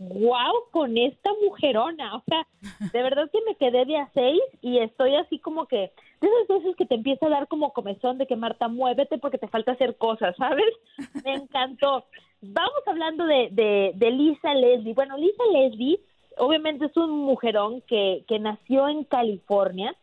[0.00, 2.46] wow, con esta mujerona, o sea,
[2.92, 6.48] de verdad que me quedé de a seis y estoy así como que, de esas
[6.48, 9.72] veces que te empieza a dar como comezón de que Marta, muévete porque te falta
[9.72, 10.66] hacer cosas, ¿sabes?
[11.24, 12.04] Me encantó.
[12.40, 14.94] Vamos hablando de, de, de Lisa Leslie.
[14.94, 15.98] Bueno, Lisa Leslie
[16.38, 19.94] obviamente es un mujerón que, que nació en California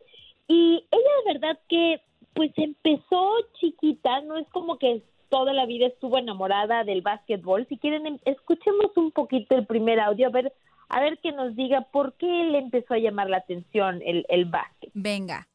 [0.47, 2.01] y ella de verdad que
[2.33, 7.65] pues empezó chiquita, no es como que toda la vida estuvo enamorada del básquetbol.
[7.67, 10.53] Si quieren, em- escuchemos un poquito el primer audio, a ver,
[10.89, 14.45] a ver que nos diga por qué le empezó a llamar la atención el, el
[14.45, 14.91] básquet.
[14.93, 15.47] Venga.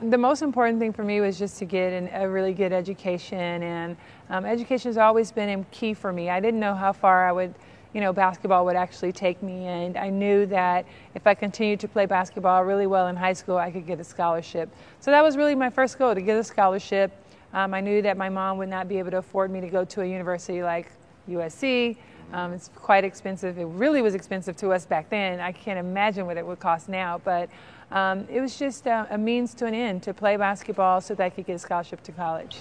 [0.00, 3.62] The most important thing for me was just to get an, a really good education,
[3.62, 3.96] and
[4.28, 6.28] um, education has always been um, key for me.
[6.28, 7.54] I didn't know how far I would,
[7.92, 11.88] you know, basketball would actually take me, and I knew that if I continued to
[11.88, 14.68] play basketball really well in high school, I could get a scholarship.
[15.00, 17.12] So that was really my first goal to get a scholarship.
[17.52, 19.84] Um, I knew that my mom would not be able to afford me to go
[19.84, 20.92] to a university like
[21.28, 21.96] USC.
[22.32, 23.58] Um, it's quite expensive.
[23.58, 25.40] It really was expensive to us back then.
[25.40, 27.50] I can't imagine what it would cost now, but
[27.90, 31.24] um, it was just a, a means to an end to play basketball so that
[31.24, 32.58] I could get a scholarship to college.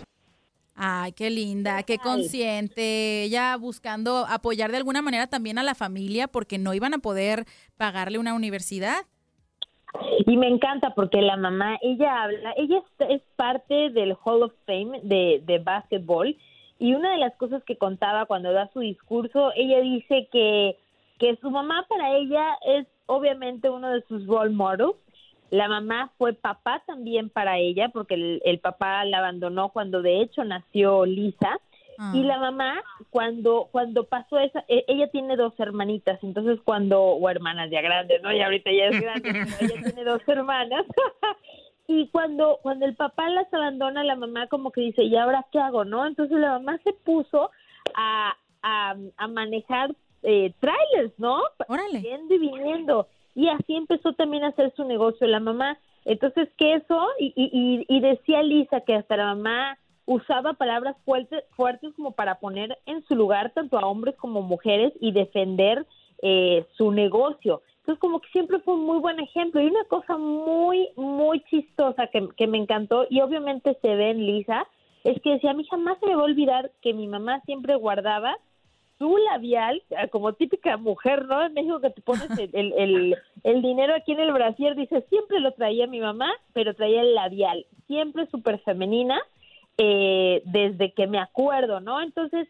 [0.81, 3.23] Ay, qué linda, qué consciente.
[3.23, 7.43] Ella buscando apoyar de alguna manera también a la familia porque no iban a poder
[7.75, 9.01] pagarle una universidad.
[10.25, 15.01] Y me encanta porque la mamá, ella habla, ella es, parte del Hall of Fame
[15.03, 16.37] de, de básquetbol
[16.79, 20.77] y una de las cosas que contaba cuando da su discurso, ella dice que,
[21.19, 24.95] que su mamá para ella es obviamente uno de sus role models.
[25.51, 30.21] La mamá fue papá también para ella porque el, el papá la abandonó cuando de
[30.21, 31.59] hecho nació Lisa.
[32.13, 37.29] Y la mamá, cuando cuando pasó esa, e- ella tiene dos hermanitas, entonces cuando, o
[37.29, 38.31] hermanas ya grandes, ¿no?
[38.31, 39.43] Y ahorita ya es grande, pero
[39.73, 40.85] ella tiene dos hermanas.
[41.87, 45.59] y cuando cuando el papá las abandona, la mamá como que dice, ¿y ahora qué
[45.59, 46.05] hago, no?
[46.05, 47.51] Entonces la mamá se puso
[47.93, 49.93] a, a, a manejar
[50.23, 51.41] eh, trailers, ¿no?
[51.67, 52.01] Órale.
[52.01, 53.07] Yendo y viniendo.
[53.39, 55.77] Y así empezó también a hacer su negocio la mamá.
[56.03, 61.45] Entonces, que eso, y, y, y- decía Lisa que hasta la mamá usaba palabras fuertes,
[61.55, 65.85] fuertes como para poner en su lugar tanto a hombres como mujeres y defender
[66.21, 67.61] eh, su negocio.
[67.77, 69.61] Entonces, como que siempre fue un muy buen ejemplo.
[69.61, 74.25] Y una cosa muy, muy chistosa que, que me encantó, y obviamente se ve en
[74.25, 74.67] Lisa,
[75.05, 77.75] es que decía, a mí jamás se me va a olvidar que mi mamá siempre
[77.75, 78.35] guardaba
[78.99, 81.43] su labial, ah, como típica mujer, ¿no?
[81.43, 85.39] En México que te pones el, el, el, dinero aquí en el brasier, dice, siempre
[85.39, 89.19] lo traía mi mamá, pero traía el labial, siempre súper femenina,
[89.77, 92.01] eh, desde que me acuerdo, ¿no?
[92.01, 92.49] Entonces,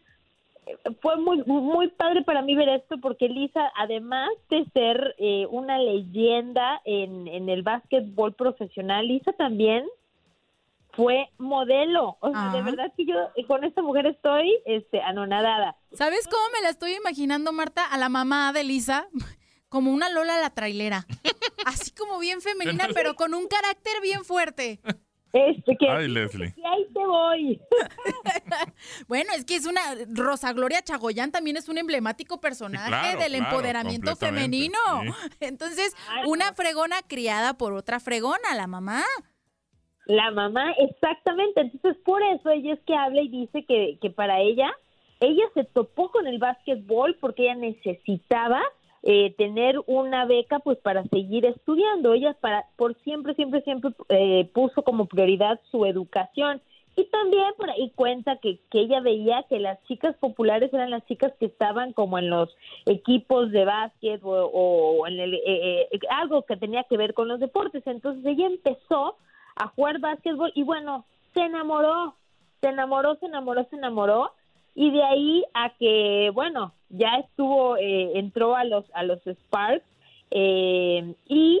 [0.66, 5.46] eh, fue muy muy padre para mí ver esto porque Lisa, además de ser eh,
[5.50, 9.86] una leyenda en, en el básquetbol profesional, Lisa también
[10.94, 12.16] fue modelo.
[12.20, 12.62] O sea, de Ah.
[12.62, 13.14] verdad que yo
[13.46, 15.76] con esta mujer estoy este, anonadada.
[15.92, 17.84] ¿Sabes cómo me la estoy imaginando, Marta?
[17.84, 19.08] A la mamá de Lisa,
[19.68, 21.06] como una Lola la trailera.
[21.66, 24.80] Así como bien femenina, pero con un carácter bien fuerte.
[25.32, 26.52] Este que, Ay, Leslie.
[26.54, 27.60] que ahí te voy.
[29.08, 29.80] Bueno, es que es una.
[30.08, 34.78] Rosa Gloria Chagoyán también es un emblemático personaje claro, del claro, empoderamiento femenino.
[35.40, 35.94] Entonces,
[36.26, 39.04] una fregona criada por otra fregona, la mamá.
[40.10, 41.60] La mamá, exactamente.
[41.60, 44.72] Entonces, por eso ella es que habla y dice que, que para ella,
[45.20, 48.60] ella se topó con el básquetbol porque ella necesitaba
[49.04, 52.12] eh, tener una beca pues para seguir estudiando.
[52.12, 56.60] Ella para por siempre, siempre, siempre eh, puso como prioridad su educación.
[56.96, 61.06] Y también por ahí cuenta que, que ella veía que las chicas populares eran las
[61.06, 62.52] chicas que estaban como en los
[62.86, 67.28] equipos de básquet o, o en el, eh, eh, algo que tenía que ver con
[67.28, 67.86] los deportes.
[67.86, 69.14] Entonces ella empezó
[69.60, 71.04] a jugar básquetbol y bueno,
[71.34, 72.14] se enamoró,
[72.60, 74.32] se enamoró, se enamoró, se enamoró.
[74.74, 79.84] Y de ahí a que, bueno, ya estuvo, eh, entró a los, a los Sparks
[80.30, 81.60] eh, y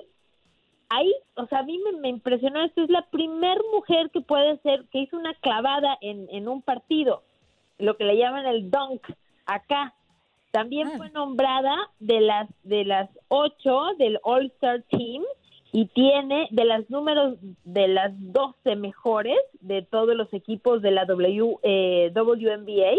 [0.88, 4.58] ahí, o sea, a mí me, me impresionó esto, es la primer mujer que puede
[4.58, 7.22] ser, que hizo una clavada en, en un partido,
[7.78, 9.02] lo que le llaman el dunk
[9.44, 9.94] acá.
[10.52, 15.22] También fue nombrada de las de las ocho del All Star Team
[15.72, 21.04] y tiene de las números de las 12 mejores de todos los equipos de la
[21.04, 22.96] w, eh, WNBA,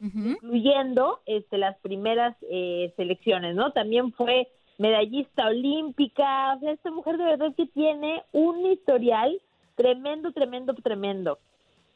[0.00, 3.72] incluyendo este, las primeras eh, selecciones, ¿no?
[3.72, 4.48] También fue
[4.78, 9.40] medallista olímpica, o sea, esta mujer de verdad que tiene un historial
[9.76, 11.38] tremendo, tremendo, tremendo.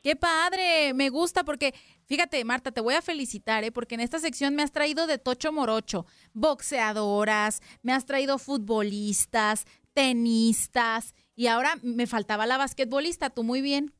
[0.03, 1.75] Qué padre, me gusta porque,
[2.05, 3.73] fíjate, Marta, te voy a felicitar, ¿eh?
[3.73, 9.67] porque en esta sección me has traído de Tocho Morocho, boxeadoras, me has traído futbolistas,
[9.97, 13.93] tenistas, y ahora me faltaba la basquetbolista, tú muy bien.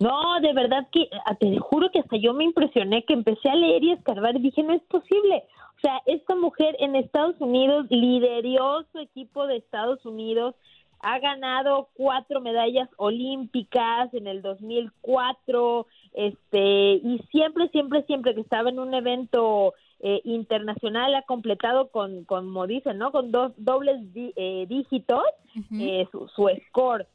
[0.00, 3.54] No, de verdad que ah, te juro que hasta yo me impresioné que empecé a
[3.54, 5.44] leer y escarbar y dije, no es posible.
[5.76, 10.56] O sea, esta mujer en Estados Unidos lideró su equipo de Estados Unidos,
[10.98, 18.70] ha ganado cuatro medallas olímpicas en el 2004, este, y siempre, siempre, siempre que estaba
[18.70, 23.12] en un evento eh, internacional ha completado con, como dicen, ¿no?
[23.12, 25.22] Con dos dobles di- eh, dígitos
[25.80, 27.06] eh, su, su score.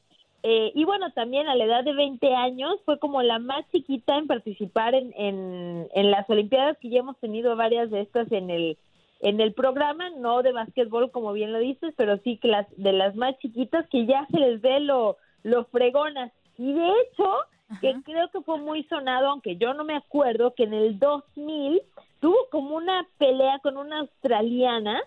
[0.44, 4.18] Eh, y bueno, también a la edad de 20 años fue como la más chiquita
[4.18, 8.50] en participar en, en, en las Olimpiadas, que ya hemos tenido varias de estas en
[8.50, 8.78] el
[9.20, 12.94] en el programa, no de básquetbol como bien lo dices, pero sí que las de
[12.94, 16.32] las más chiquitas que ya se les ve lo, lo fregonas.
[16.60, 17.34] Y de hecho,
[17.82, 21.82] que creo que fue muy sonado, aunque yo no me acuerdo, que en el 2000
[22.20, 25.02] tuvo como una pelea con una australiana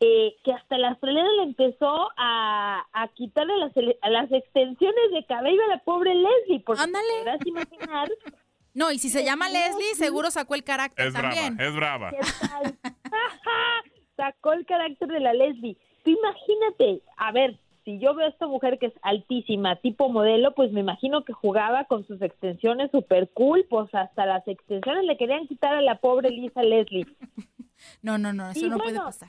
[0.00, 5.10] eh, que hasta la australiana le empezó a, a quitarle las, ele- a las extensiones
[5.12, 8.08] de cabello a la pobre Leslie, porque te podrás imaginar
[8.74, 11.56] No, y si se llama Leslie, seguro sacó el carácter Es también.
[11.56, 12.10] brava, es brava.
[12.10, 12.74] ¿Qué tal?
[14.16, 15.76] Sacó el carácter de la Leslie.
[16.04, 20.54] Tú imagínate, a ver, si yo veo a esta mujer que es altísima, tipo modelo,
[20.54, 25.16] pues me imagino que jugaba con sus extensiones super cool, pues hasta las extensiones le
[25.16, 27.06] querían quitar a la pobre Lisa Leslie.
[28.02, 29.28] No, no, no, eso Y no puede pasar.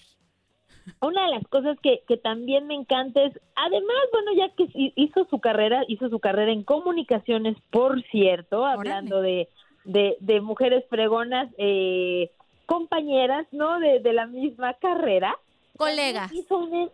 [1.02, 4.94] Una de las cosas que, que también me encanta es, además, bueno, ya que hi-
[4.96, 9.50] hizo su carrera, hizo su carrera en comunicaciones, por cierto, hablando de,
[9.84, 12.32] de, de mujeres fregonas, eh,
[12.66, 13.80] compañeras, ¿no?
[13.80, 15.36] De, de la misma carrera.
[15.76, 16.32] Colegas.
[16.32, 16.90] Hizo un,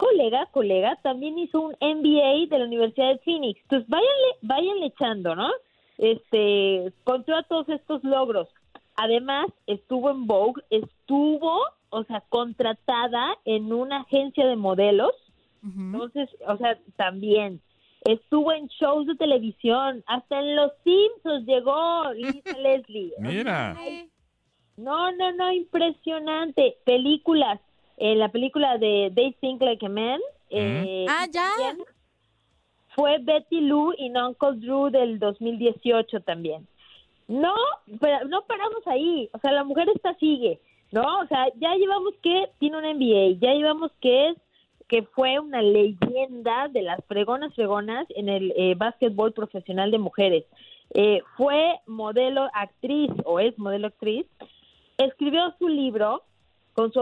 [0.00, 3.60] colega, colega, también hizo un MBA de la Universidad de Phoenix.
[3.68, 5.50] Pues váyanle, váyanle echando, ¿no?
[5.98, 8.48] Este, con todos todos estos logros.
[8.96, 15.12] Además, estuvo en Vogue, estuvo, o sea, contratada en una agencia de modelos.
[15.62, 17.60] Entonces, o sea, también
[18.06, 23.12] estuvo en shows de televisión, hasta en Los Simpsons llegó Lisa Leslie.
[23.18, 23.76] Mira.
[24.78, 26.78] No, no, no, impresionante.
[26.86, 27.60] Películas,
[28.00, 30.20] en la película de They Think Like a Man.
[30.48, 31.48] eh, Ah, ya.
[32.94, 36.66] Fue Betty Lou y Uncle Drew del 2018 también.
[37.28, 37.54] No,
[38.00, 39.28] pero no paramos ahí.
[39.32, 40.58] O sea, la mujer esta sigue,
[40.90, 41.20] ¿no?
[41.20, 44.36] O sea, ya llevamos que tiene un MBA, ya llevamos que es
[44.88, 50.44] que fue una leyenda de las fregonas fregonas en el eh, básquetbol profesional de mujeres.
[50.94, 54.26] Eh, fue modelo actriz o es modelo actriz.
[54.98, 56.24] Escribió su libro
[56.80, 57.00] con su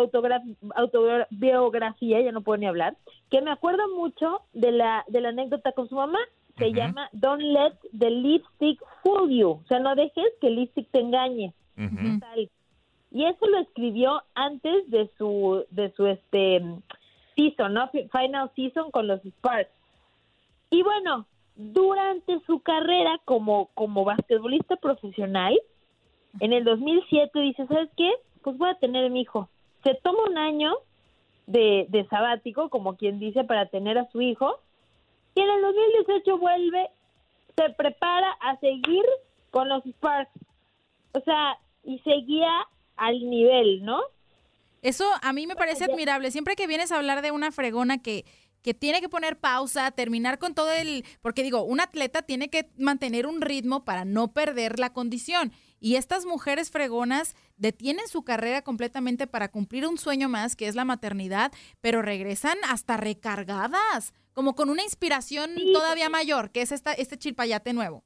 [0.75, 2.97] autobiografía, ya no puedo ni hablar,
[3.31, 6.19] que me acuerdo mucho de la, de la anécdota con su mamá.
[6.57, 9.51] Se llama Don't let the lipstick fool you.
[9.51, 11.53] O sea, no dejes que el lipstick te engañe.
[12.21, 12.51] Tal.
[13.13, 16.61] Y eso lo escribió antes de su, de su este
[17.37, 17.89] season, ¿no?
[17.91, 19.71] Fi- Final season con los Sparks.
[20.71, 25.57] Y bueno, durante su carrera como, como basquetbolista profesional,
[26.41, 28.11] en el 2007 dice, ¿sabes qué?
[28.43, 29.49] Pues voy a tener mi hijo.
[29.85, 30.75] Se toma un año
[31.47, 34.61] de, de sabático, como quien dice, para tener a su hijo.
[35.35, 36.91] Y en el 2018 vuelve,
[37.57, 39.05] se prepara a seguir
[39.51, 40.31] con los Sparks.
[41.13, 42.51] O sea, y seguía
[42.97, 44.01] al nivel, ¿no?
[44.83, 46.31] Eso a mí me parece admirable.
[46.31, 48.25] Siempre que vienes a hablar de una fregona que,
[48.63, 51.05] que tiene que poner pausa, terminar con todo el...
[51.21, 55.53] Porque digo, un atleta tiene que mantener un ritmo para no perder la condición.
[55.81, 60.75] Y estas mujeres fregonas detienen su carrera completamente para cumplir un sueño más, que es
[60.75, 66.93] la maternidad, pero regresan hasta recargadas, como con una inspiración todavía mayor, que es esta,
[66.93, 68.03] este chilpayate nuevo.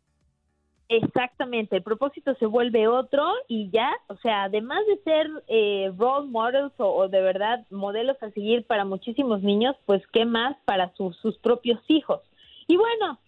[0.88, 6.28] Exactamente, el propósito se vuelve otro y ya, o sea, además de ser eh, role
[6.28, 10.92] models o, o de verdad modelos a seguir para muchísimos niños, pues qué más para
[10.94, 12.20] sus propios hijos.
[12.66, 13.18] Y bueno,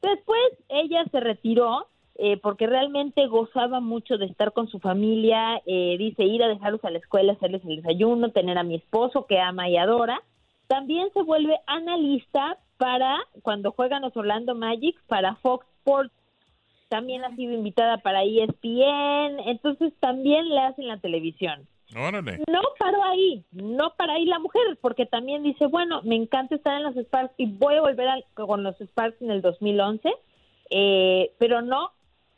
[0.00, 1.88] después ella se retiró
[2.18, 6.84] eh, porque realmente gozaba mucho de estar con su familia, eh, dice ir a dejarlos
[6.84, 10.20] a la escuela, hacerles el desayuno, tener a mi esposo que ama y adora.
[10.66, 16.12] También se vuelve analista para cuando juegan los Orlando Magic para Fox Sports
[16.88, 21.66] también ha sido invitada para ESPN, entonces también le hacen la televisión.
[21.96, 22.40] Órale.
[22.50, 26.74] No paró ahí, no para ahí la mujer, porque también dice, bueno, me encanta estar
[26.76, 30.12] en los Sparks y voy a volver a- con los Sparks en el 2011,
[30.70, 31.90] eh, pero no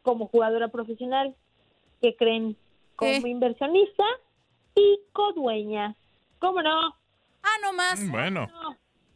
[0.02, 1.34] como jugadora profesional,
[2.00, 2.56] que creen
[2.96, 4.04] como inversionista
[4.74, 5.94] y codueña.
[6.38, 6.94] ¿Cómo no?
[7.42, 8.00] Ah, no más.
[8.00, 8.46] Mm, Bueno.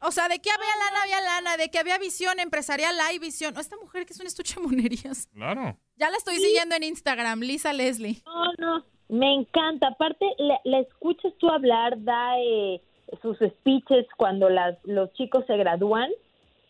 [0.06, 3.56] O sea, de que había lana, había lana, de que había visión empresarial, hay visión.
[3.56, 5.28] Esta mujer que es un estuche de monerías.
[5.32, 5.78] Claro.
[5.96, 8.22] Ya la estoy siguiendo en Instagram, Lisa Leslie.
[8.26, 9.88] No, no, me encanta.
[9.88, 12.82] Aparte, la, la escuchas tú hablar, da eh,
[13.22, 16.10] sus speeches cuando las, los chicos se gradúan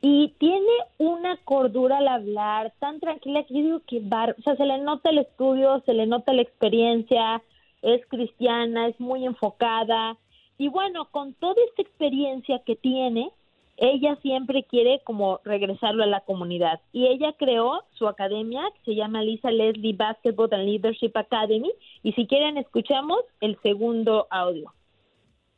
[0.06, 4.54] y tiene una cordura al hablar tan tranquila que yo digo que bar, o sea,
[4.54, 7.42] se le nota el estudio, se le nota la experiencia,
[7.80, 10.18] es cristiana, es muy enfocada.
[10.58, 13.30] Y bueno, con toda esta experiencia que tiene,
[13.78, 16.82] ella siempre quiere como regresarlo a la comunidad.
[16.92, 21.72] Y ella creó su academia que se llama Lisa Leslie Basketball and Leadership Academy.
[22.02, 24.70] Y si quieren escuchamos el segundo audio.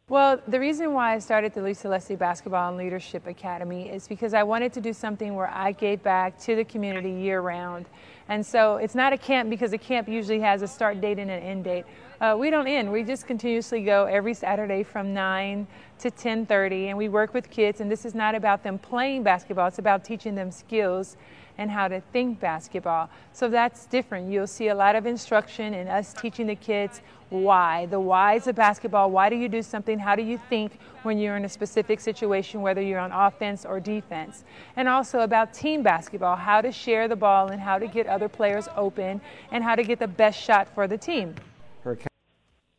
[0.08, 4.34] Well, the reason why I started the Lisa Leslie Basketball and Leadership Academy is because
[4.34, 7.86] I wanted to do something where I gave back to the community year round.
[8.28, 11.28] And so it's not a camp because a camp usually has a start date and
[11.28, 11.86] an end date.
[12.20, 12.92] Uh, we don't end.
[12.92, 15.66] We just continuously go every Saturday from 9
[15.98, 19.66] to 10:30 and we work with kids and this is not about them playing basketball,
[19.66, 21.16] it's about teaching them skills
[21.58, 23.08] and how to think basketball.
[23.32, 24.30] So that's different.
[24.30, 28.54] You'll see a lot of instruction in us teaching the kids why, the whys of
[28.54, 29.10] basketball.
[29.10, 29.98] Why do you do something?
[29.98, 33.80] How do you think when you're in a specific situation, whether you're on offense or
[33.80, 34.44] defense?
[34.76, 38.28] And also about team basketball, how to share the ball and how to get other
[38.28, 39.20] players open
[39.50, 41.34] and how to get the best shot for the team.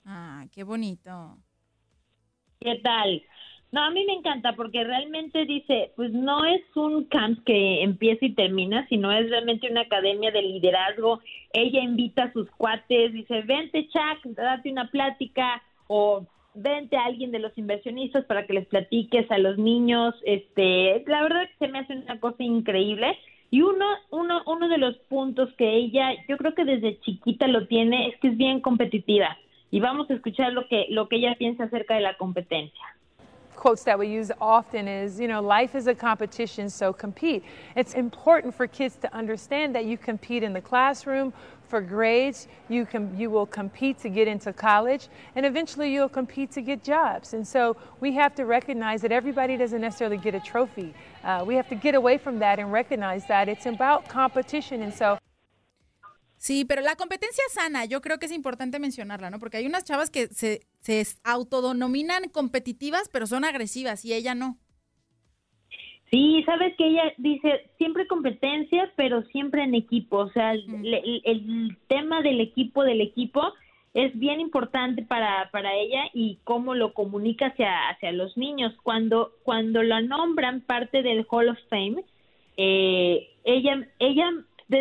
[0.05, 1.37] Ah, qué bonito.
[2.61, 3.21] ¿Qué tal?
[3.71, 8.25] No, a mí me encanta porque realmente dice, pues no es un camp que empieza
[8.25, 11.19] y termina, sino es realmente una academia de liderazgo.
[11.51, 17.31] Ella invita a sus cuates, dice, vente Chuck, date una plática o vente a alguien
[17.31, 20.15] de los inversionistas para que les platiques a los niños.
[20.23, 23.17] Este, la verdad que se me hace una cosa increíble.
[23.51, 27.67] Y uno, uno, uno de los puntos que ella, yo creo que desde chiquita lo
[27.67, 29.37] tiene, es que es bien competitiva.
[29.71, 32.97] Y vamos a escuchar lo que, lo que ella piensa acerca de la competencia.
[33.57, 37.43] Quotes that we use often is, you know, life is a competition, so compete.
[37.75, 41.33] It's important for kids to understand that you compete in the classroom
[41.67, 46.51] for grades, you can you will compete to get into college, and eventually you'll compete
[46.51, 47.33] to get jobs.
[47.33, 50.93] And so we have to recognize that everybody doesn't necessarily get a trophy.
[51.23, 54.81] Uh, we have to get away from that and recognize that it's about competition.
[54.81, 55.17] And so
[56.37, 59.39] Sí, pero la competencia sana, yo creo que es importante mencionarla, ¿no?
[59.39, 64.57] Porque hay unas chavas que se, se autodenominan competitivas, pero son agresivas y ella no.
[66.11, 70.17] Sí, sabes que ella dice siempre competencia, pero siempre en equipo.
[70.19, 73.41] O sea, el, el- el tema del equipo, del equipo,
[73.93, 78.73] es bien importante para, para ella y cómo lo comunica hacia, hacia los niños.
[78.83, 82.03] Cuando, cuando la nombran parte del Hall of Fame,
[82.57, 84.29] eh, ella, ella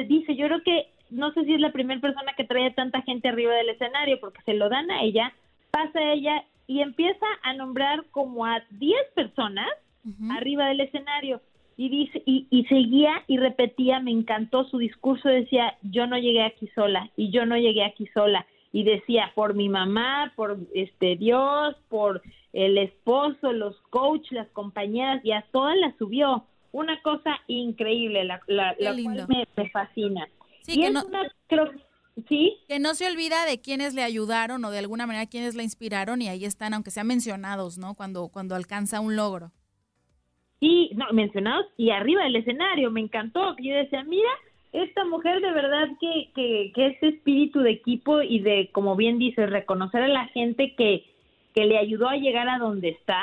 [0.06, 3.28] dice, yo creo que, no sé si es la primera persona que trae tanta gente
[3.28, 5.32] arriba del escenario, porque se lo dan a ella,
[5.70, 9.68] pasa a ella y empieza a nombrar como a 10 personas
[10.30, 11.40] arriba del escenario.
[11.76, 16.42] Y dice y, y seguía y repetía me encantó su discurso decía yo no llegué
[16.42, 21.16] aquí sola y yo no llegué aquí sola y decía por mi mamá por este
[21.16, 22.22] Dios por
[22.54, 26.44] el esposo los coaches las compañeras y a todas las subió.
[26.72, 30.26] Una cosa increíble la, cual me, me fascina
[30.66, 31.70] Sí, y que es no- una creo
[32.28, 35.62] sí Que no se olvida de quienes le ayudaron o de alguna manera quienes la
[35.62, 37.94] inspiraron y ahí están, aunque sean mencionados, ¿no?
[37.94, 39.52] Cuando, cuando alcanza un logro.
[40.60, 44.28] y no, mencionados y arriba del escenario, me encantó, que yo decía, mira,
[44.72, 49.18] esta mujer de verdad que, que, que ese espíritu de equipo y de, como bien
[49.18, 51.05] dices, reconocer a la gente que,
[51.55, 53.20] que le ayudó a llegar a donde está,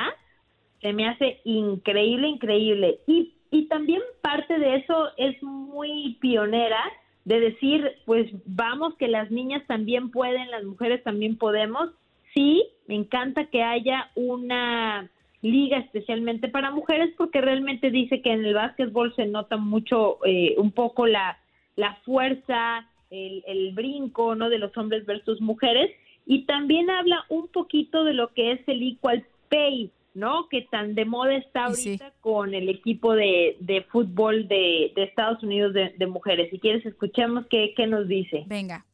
[0.82, 3.00] se me hace increíble, increíble.
[3.08, 6.82] Y, y también parte de eso es muy pionera
[7.26, 11.90] de decir, pues vamos que las niñas también pueden, las mujeres también podemos.
[12.34, 15.10] Sí, me encanta que haya una
[15.42, 20.56] liga especialmente para mujeres porque realmente dice que en el básquetbol se nota mucho, eh,
[20.58, 21.38] un poco la,
[21.76, 24.50] la fuerza, el, el brinco, ¿no?
[24.50, 25.92] De los hombres versus mujeres
[26.26, 30.48] y también habla un poquito de lo que es el equal pay, ¿no?
[30.50, 35.42] Que tan de moda está ahorita con el equipo de, de fútbol de, de Estados
[35.44, 36.50] Unidos de, de mujeres.
[36.52, 38.44] Si quieres, escuchemos qué, qué nos dice.
[38.48, 38.86] Venga.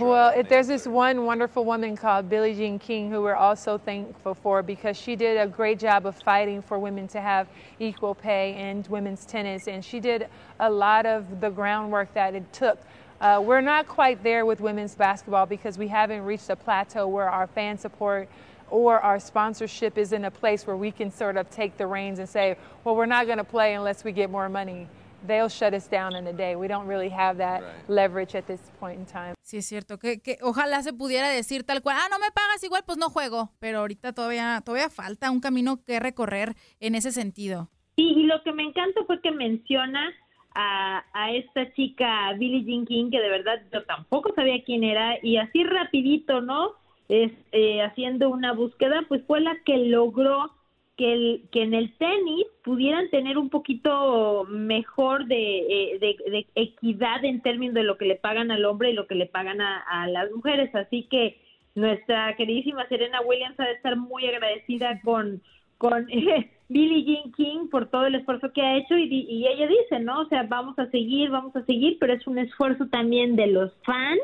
[0.00, 4.34] Well, it, there's this one wonderful woman called Billie Jean King who we're also thankful
[4.34, 7.46] for because she did a great job of fighting for women to have
[7.78, 10.28] equal pay in women's tennis, and she did
[10.58, 12.80] a lot of the groundwork that it took.
[13.20, 17.28] Uh, we're not quite there with women's basketball because we haven't reached a plateau where
[17.28, 18.28] our fan support
[18.70, 22.18] or our sponsorship is in a place where we can sort of take the reins
[22.18, 24.86] and say, well, we're not going to play unless we get more money.
[25.26, 26.54] They'll shut us down in a day.
[26.54, 29.34] We don't really have that leverage at this point in time.
[29.42, 29.98] Sí, es cierto.
[29.98, 33.10] Que, que ojalá se pudiera decir tal cual, ah, no me pagas igual, pues no
[33.10, 33.50] juego.
[33.58, 37.68] Pero ahorita todavía, todavía falta un camino que recorrer en ese sentido.
[37.96, 40.08] Sí, y lo que me encanta fue que menciona
[40.54, 45.16] a, a esta chica Billie Jean King, que de verdad yo tampoco sabía quién era,
[45.20, 46.74] y así rapidito, ¿no?
[47.08, 50.50] Es, eh, haciendo una búsqueda, pues fue la que logró
[50.96, 56.46] que, el, que en el tenis pudieran tener un poquito mejor de, eh, de, de
[56.54, 59.60] equidad en términos de lo que le pagan al hombre y lo que le pagan
[59.60, 60.74] a, a las mujeres.
[60.74, 61.40] Así que
[61.74, 65.40] nuestra queridísima Serena Williams ha de estar muy agradecida con,
[65.78, 69.68] con eh, Billie Jean King por todo el esfuerzo que ha hecho y, y ella
[69.68, 70.20] dice, ¿no?
[70.20, 73.72] O sea, vamos a seguir, vamos a seguir, pero es un esfuerzo también de los
[73.84, 74.20] fans,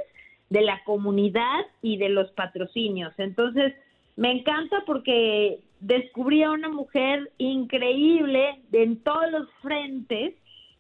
[0.55, 3.13] de la comunidad y de los patrocinios.
[3.19, 3.75] Entonces,
[4.17, 10.35] me encanta porque descubrí a una mujer increíble en todos los frentes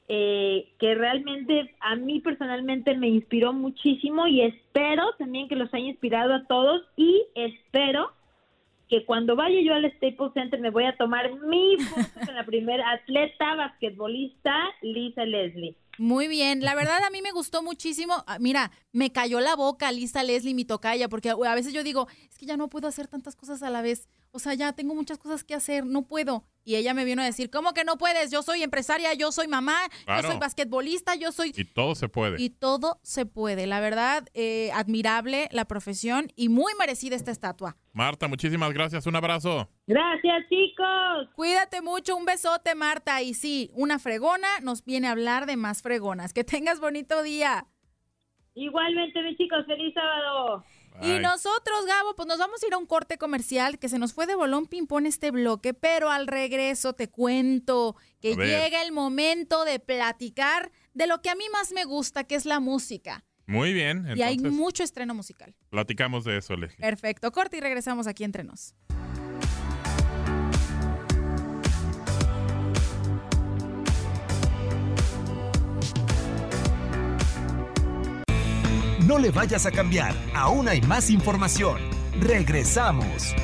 [0.07, 5.87] eh, que realmente a mí personalmente me inspiró muchísimo y espero también que los haya
[5.87, 8.13] inspirado a todos y espero
[8.89, 12.47] que cuando vaya yo al Staples Center me voy a tomar mi foto con la
[12.47, 15.75] primera atleta basquetbolista, Lisa Leslie.
[15.97, 18.25] Muy bien, la verdad a mí me gustó muchísimo.
[18.27, 21.85] Ah, Mira, me cayó la boca Lisa Leslie, mi tocaya, porque a a veces yo
[21.85, 24.09] digo, es que ya no puedo hacer tantas cosas a la vez.
[24.35, 26.45] O sea, ya tengo muchas cosas que hacer, no puedo.
[26.65, 28.33] Y ella me vino a decir, ¿cómo que no puedes?
[28.33, 30.23] Yo soy empresaria, yo soy mamá, Claro.
[30.23, 31.53] yo soy basquetbolista, yo soy...
[31.55, 32.43] Y todo se puede.
[32.43, 33.69] Y todo se puede.
[33.69, 37.77] La verdad, eh, admirable la profesión y muy merecida esta estatua.
[37.93, 39.07] Marta, muchísimas gracias.
[39.07, 39.69] Un abrazo.
[39.87, 41.29] Gracias, chicos.
[41.37, 43.23] Cuídate mucho, un besote, Marta.
[43.23, 46.33] Y sí, una fregona nos viene a hablar de más fregonas.
[46.33, 47.67] Que tengas bonito día.
[48.57, 50.65] Igualmente, mis chicos, feliz sábado.
[51.03, 54.13] Y nosotros, Gabo, pues nos vamos a ir a un corte comercial que se nos
[54.13, 59.65] fue de bolón ping-pong este bloque, pero al regreso te cuento que llega el momento
[59.65, 63.25] de platicar de lo que a mí más me gusta, que es la música.
[63.47, 64.07] Muy bien.
[64.17, 65.55] y hay Entonces, mucho estreno musical.
[65.69, 66.79] platicamos de eso, Leslie.
[66.79, 68.75] Perfecto, corte y regresamos aquí entre nos.
[79.07, 81.79] No le vayas a cambiar, aún hay más información.
[82.21, 83.35] Regresamos.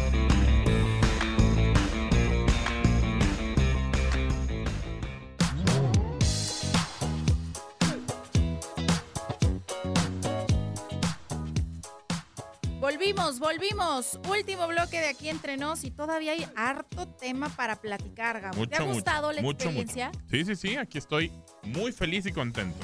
[12.81, 14.19] Volvimos, volvimos.
[14.29, 18.67] Último bloque de aquí entre nos y todavía hay harto tema para platicar, Gabo.
[18.67, 20.07] ¿Te ha Mucho, gustado mucho, la mucho, experiencia?
[20.09, 20.21] mucho.
[20.31, 20.77] Sí, sí, sí.
[20.77, 21.31] Aquí estoy
[21.63, 22.79] muy feliz y contento.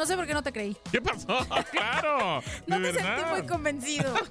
[0.00, 0.74] No sé por qué no te creí.
[0.90, 1.26] ¿Qué pasó?
[1.72, 2.42] ¡Claro!
[2.66, 4.14] No te sentí muy convencido.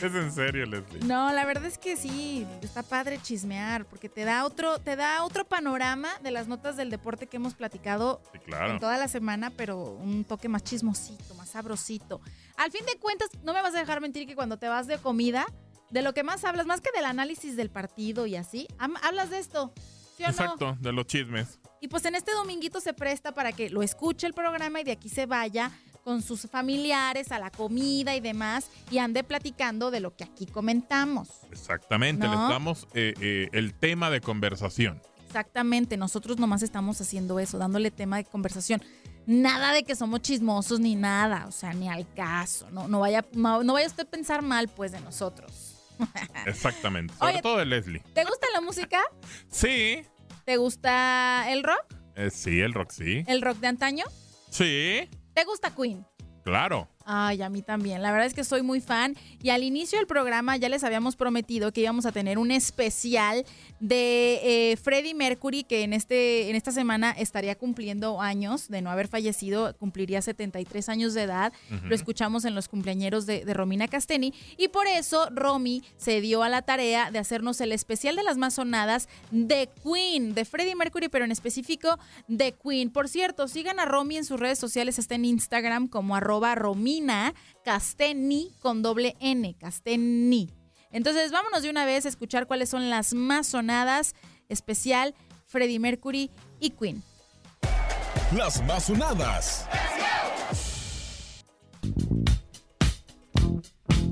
[0.00, 1.00] Es en serio, Leslie.
[1.04, 5.22] No, la verdad es que sí, está padre chismear, porque te da otro, te da
[5.24, 8.72] otro panorama de las notas del deporte que hemos platicado Sí, claro.
[8.72, 12.22] en toda la semana, pero un toque más chismosito, más sabrosito.
[12.56, 14.96] Al fin de cuentas, no me vas a dejar mentir que cuando te vas de
[14.96, 15.44] comida,
[15.90, 19.40] de lo que más hablas, más que del análisis del partido y así, hablas de
[19.40, 19.74] esto.
[20.20, 20.32] ¿Sí o no?
[20.32, 21.58] Exacto, de los chismes.
[21.80, 24.92] Y pues en este dominguito se presta para que lo escuche el programa y de
[24.92, 25.70] aquí se vaya
[26.04, 30.46] con sus familiares a la comida y demás y ande platicando de lo que aquí
[30.46, 31.28] comentamos.
[31.50, 32.32] Exactamente, ¿No?
[32.32, 35.00] les damos eh, eh, el tema de conversación.
[35.26, 38.82] Exactamente, nosotros nomás estamos haciendo eso, dándole tema de conversación.
[39.26, 42.68] Nada de que somos chismosos ni nada, o sea, ni al caso.
[42.72, 45.79] No, no, vaya, no vaya usted a pensar mal, pues, de nosotros.
[46.46, 47.14] Exactamente.
[47.14, 48.02] Sobre Oye, todo de Leslie.
[48.14, 49.00] ¿Te gusta la música?
[49.50, 50.02] Sí.
[50.44, 51.84] ¿Te gusta el rock?
[52.16, 53.24] Eh, sí, el rock sí.
[53.26, 54.04] ¿El rock de antaño?
[54.50, 56.04] Sí, ¿Te gusta Queen?
[56.44, 56.88] claro.
[57.12, 58.02] Ay, a mí también.
[58.02, 59.16] La verdad es que soy muy fan.
[59.42, 63.44] Y al inicio del programa ya les habíamos prometido que íbamos a tener un especial
[63.80, 68.90] de eh, Freddie Mercury, que en, este, en esta semana estaría cumpliendo años de no
[68.90, 71.52] haber fallecido, cumpliría 73 años de edad.
[71.82, 74.32] Lo escuchamos en los cumpleañeros de, de Romina Casteni.
[74.56, 78.36] Y por eso Romy se dio a la tarea de hacernos el especial de las
[78.36, 82.88] más sonadas de Queen, de Freddie Mercury, pero en específico de Queen.
[82.88, 86.99] Por cierto, sigan a Romy en sus redes sociales, está en Instagram como arroba Romina
[87.64, 90.50] Casteni con doble N, Casteni.
[90.90, 94.14] Entonces vámonos de una vez a escuchar cuáles son las más sonadas,
[94.48, 95.14] especial
[95.46, 97.02] Freddie Mercury y Queen.
[98.36, 99.66] Las más sonadas.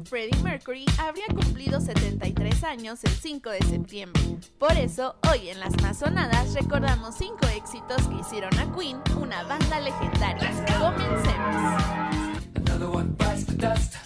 [0.09, 4.23] Freddie Mercury habría cumplido 73 años el 5 de septiembre.
[4.59, 9.43] Por eso, hoy en las más sonadas recordamos 5 éxitos que hicieron a Queen una
[9.43, 10.51] banda legendaria.
[10.79, 12.28] Comencemos.
[12.55, 13.97] Another one bites the dust.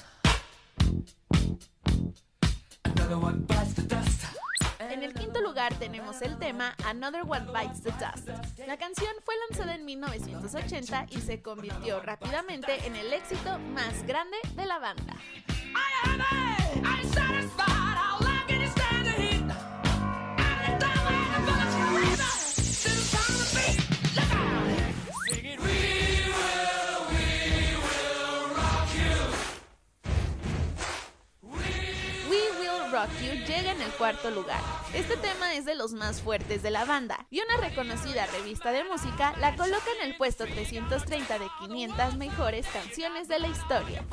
[2.85, 4.25] Another one bites the dust.
[4.79, 8.29] En el quinto lugar tenemos el tema Another One Bites the Dust.
[8.67, 14.37] La canción fue lanzada en 1980 y se convirtió rápidamente en el éxito más grande
[14.55, 15.15] de la banda.
[17.63, 17.82] We
[33.53, 34.61] llega en el cuarto lugar.
[34.95, 38.85] Este tema es de los más fuertes de la banda y una reconocida revista de
[38.85, 44.05] música la coloca en el puesto 330 de 500 mejores canciones de la historia.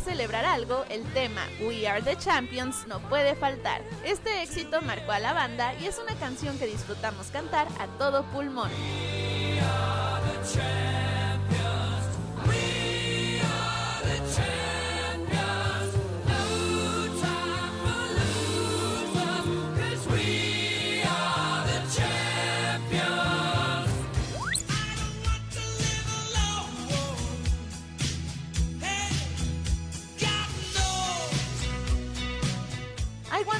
[0.00, 3.82] Celebrar algo, el tema We Are the Champions no puede faltar.
[4.04, 8.24] Este éxito marcó a la banda y es una canción que disfrutamos cantar a todo
[8.32, 8.70] pulmón.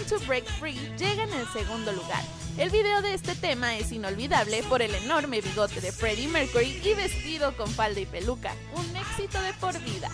[0.09, 2.23] To Break Free llega en segundo lugar.
[2.57, 6.95] El video de este tema es inolvidable por el enorme bigote de Freddie Mercury y
[6.95, 10.09] vestido con falda y peluca, un éxito de por vida.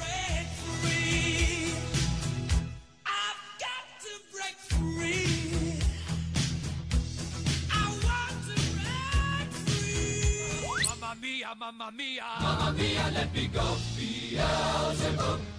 [10.89, 12.25] Mamma mia, mamma mia.
[12.41, 13.77] Mamma mia, let me go.
[13.97, 15.54] Beelzebub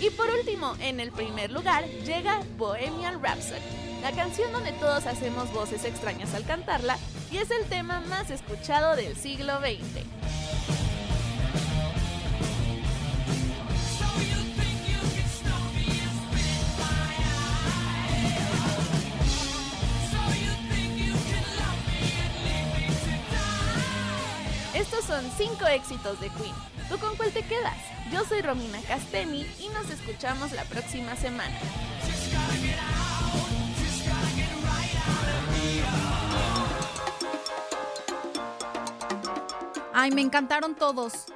[0.00, 3.60] Y por último, en el primer lugar llega Bohemian Rhapsody,
[4.02, 6.96] la canción donde todos hacemos voces extrañas al cantarla
[7.30, 10.06] y es el tema más escuchado del siglo XX.
[24.74, 26.79] Estos son 5 éxitos de Queen.
[26.90, 27.76] ¿Tú con cuál te quedas?
[28.12, 31.56] Yo soy Romina Casteni y nos escuchamos la próxima semana.
[39.92, 41.26] Ay, me encantaron todos.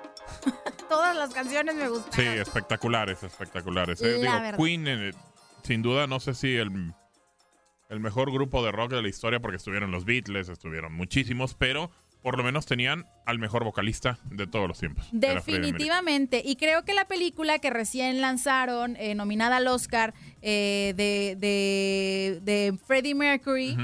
[0.89, 2.39] Todas las canciones me Sí, gustaron.
[2.39, 4.01] espectaculares, espectaculares.
[4.03, 4.13] eh.
[4.13, 4.59] La Digo, verdad.
[4.59, 5.11] Queen, eh,
[5.63, 6.95] sin duda, no sé si el,
[7.89, 11.91] el mejor grupo de rock de la historia, porque estuvieron los Beatles, estuvieron muchísimos, pero
[12.25, 15.07] por lo menos tenían al mejor vocalista de todos los tiempos.
[15.13, 16.41] Definitivamente.
[16.43, 22.41] Y creo que la película que recién lanzaron, eh, nominada al Oscar, eh, de, de,
[22.41, 23.77] de Freddie Mercury,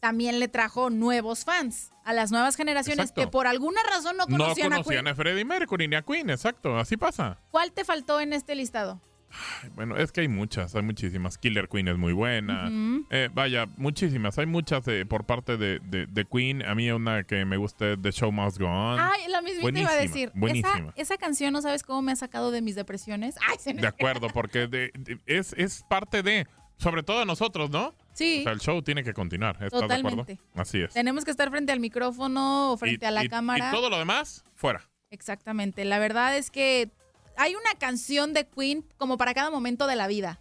[0.00, 3.20] también le trajo nuevos fans a las nuevas generaciones Exacto.
[3.20, 5.14] que por alguna razón no No conocían, conocían a a.
[5.14, 7.38] Freddie Mercury ni a Queen, exacto, así pasa.
[7.52, 9.00] ¿Cuál te faltó en este listado?
[9.74, 11.38] Bueno, es que hay muchas, hay muchísimas.
[11.38, 12.70] Killer Queen es muy buena.
[13.10, 14.38] Eh, vaya, muchísimas.
[14.38, 16.64] Hay muchas eh, por parte de, de- de Queen.
[16.64, 18.98] A mí una que me gusta es The Show Must Go On.
[19.00, 20.30] Ay, la misma te iba a decir.
[20.34, 20.92] Buenísima.
[20.96, 23.36] esa canción no sabes cómo me ha sacado de mis depresiones.
[23.48, 26.46] Ay, se me- De acuerdo, porque de- de- es, es parte de,
[26.78, 27.94] sobre todo de nosotros, ¿no?
[28.12, 28.40] Sí.
[28.40, 29.54] O sea, el show tiene que continuar.
[29.56, 30.22] ¿Estás de Totalmente.
[30.34, 30.42] acuerdo?
[30.54, 30.94] Así es.
[30.94, 33.68] Tenemos que estar frente al micrófono o frente Y- a la y- cámara.
[33.70, 34.82] Y todo lo demás, fuera.
[35.10, 35.84] Exactamente.
[35.84, 36.90] La verdad es que
[37.36, 40.40] hay una canción de Queen como para cada momento de la vida.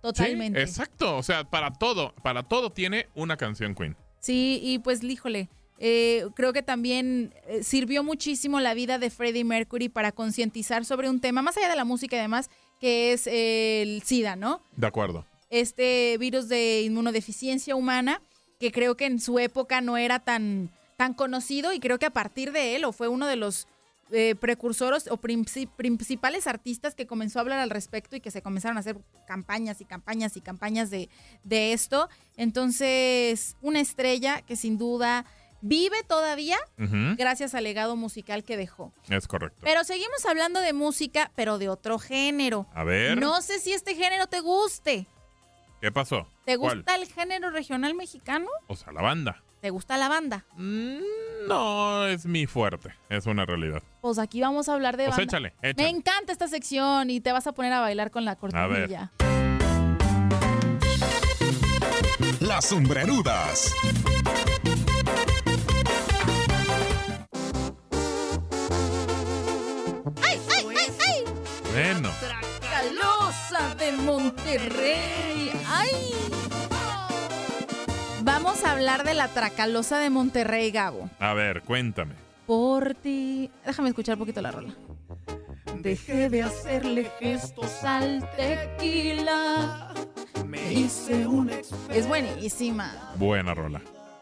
[0.00, 0.60] Totalmente.
[0.66, 1.16] Sí, exacto.
[1.16, 3.96] O sea, para todo, para todo tiene una canción Queen.
[4.20, 5.48] Sí, y pues, híjole,
[5.78, 11.08] eh, creo que también eh, sirvió muchísimo la vida de Freddie Mercury para concientizar sobre
[11.08, 12.50] un tema, más allá de la música y demás,
[12.80, 14.60] que es eh, el SIDA, ¿no?
[14.76, 15.24] De acuerdo.
[15.50, 18.20] Este virus de inmunodeficiencia humana,
[18.60, 22.10] que creo que en su época no era tan, tan conocido y creo que a
[22.10, 23.68] partir de él, o fue uno de los
[24.10, 28.42] eh, precursores o princi- principales artistas que comenzó a hablar al respecto y que se
[28.42, 31.08] comenzaron a hacer campañas y campañas y campañas de,
[31.42, 32.08] de esto.
[32.36, 35.26] Entonces, una estrella que sin duda
[35.60, 36.58] vive todavía
[37.16, 38.92] gracias al legado musical que dejó.
[39.08, 39.60] Es correcto.
[39.62, 42.66] Pero seguimos hablando de música, pero de otro género.
[42.74, 43.18] A ver.
[43.18, 45.06] No sé si este género te guste.
[45.80, 46.26] ¿Qué pasó?
[46.46, 46.78] ¿Te ¿Cuál?
[46.78, 48.46] gusta el género regional mexicano?
[48.68, 49.42] O sea, la banda.
[49.64, 50.44] ¿Te gusta la banda?
[51.48, 52.90] No es mi fuerte.
[53.08, 53.82] Es una realidad.
[54.02, 55.22] Pues aquí vamos a hablar de Pues banda.
[55.38, 55.88] échale, Me échale.
[55.88, 58.40] encanta esta sección y te vas a poner a bailar con la ver.
[58.40, 59.10] cortinilla.
[62.40, 63.72] Las sombrerudas.
[70.22, 71.24] ¡Ay, ay, ay, ay!
[71.72, 72.10] Bueno.
[72.20, 75.50] Tracalosa de Monterrey.
[75.66, 76.14] ¡Ay!
[78.44, 81.08] Vamos a hablar de la Tracalosa de Monterrey, Gabo.
[81.18, 82.14] A ver, cuéntame.
[82.46, 83.50] Por ti.
[83.64, 84.74] Déjame escuchar un poquito la rola.
[85.78, 89.94] Dejé de hacerle gestos al tequila.
[90.46, 91.48] Me hice un
[91.88, 93.14] Es buenísima.
[93.16, 93.80] Buena rola.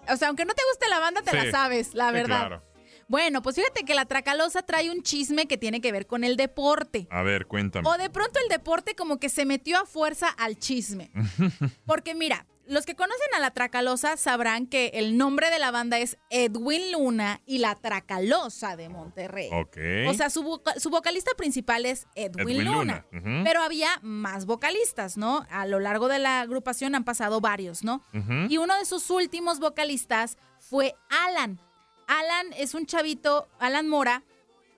[0.09, 1.37] O sea, aunque no te guste la banda, te Sí.
[1.47, 2.39] la sabes, la Sí, verdad.
[2.39, 2.63] claro.
[3.09, 6.37] Bueno, pues fíjate que la Tracalosa trae un chisme que tiene que ver con el
[6.37, 7.09] deporte.
[7.11, 7.89] A ver, cuéntame.
[7.89, 11.11] O de pronto el deporte como que se metió a fuerza al chisme.
[11.87, 15.99] Porque mira, los que conocen a la Tracalosa sabrán que el nombre de la banda
[15.99, 19.49] es Edwin Luna y la Tracalosa de Monterrey.
[19.53, 19.77] ok.
[20.09, 23.07] O sea, su, voca- su vocalista principal es Edwin, Edwin Luna.
[23.45, 25.47] Pero había más vocalistas, ¿no?
[25.51, 28.05] A lo largo de la agrupación han pasado varios, ¿no?
[28.49, 30.95] Y uno de sus últimos vocalistas fue
[31.27, 31.61] Alan.
[32.07, 34.23] Alan es un chavito, Alan Mora,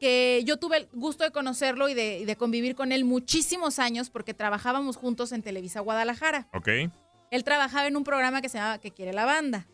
[0.01, 3.79] que yo tuve el gusto de conocerlo y de, y de convivir con él muchísimos
[3.79, 6.49] años porque trabajábamos juntos en Televisa Guadalajara.
[6.53, 6.69] Ok.
[7.35, 9.67] Él trabajaba en un programa que se llamaba Que quiere la banda.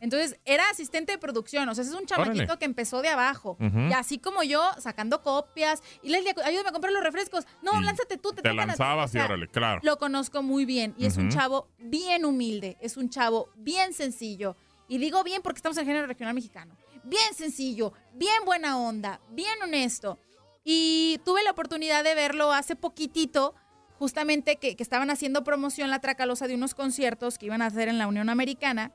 [0.00, 2.58] Entonces, era asistente de producción, o sea, es un chamaquito Órale.
[2.60, 3.56] que empezó de abajo.
[3.60, 5.82] Y así como yo, sacando copias.
[6.04, 7.44] Y Leslie, ayúdame a comprar los refrescos.
[7.60, 8.78] No, Y lánzate tú, te, Te tocan a ti.
[8.78, 9.80] lanzabas O sea, y órale, claro.
[9.82, 14.56] Lo conozco muy bien y es un chavo bien humilde, es un chavo bien sencillo.
[14.86, 16.76] Y digo bien porque estamos en el género regional mexicano.
[17.02, 20.20] Bien sencillo, bien buena onda, bien honesto.
[20.64, 23.56] Y tuve la oportunidad de verlo hace poquitito
[24.02, 27.86] justamente que, que estaban haciendo promoción la Tracalosa de unos conciertos que iban a hacer
[27.86, 28.90] en la Unión Americana.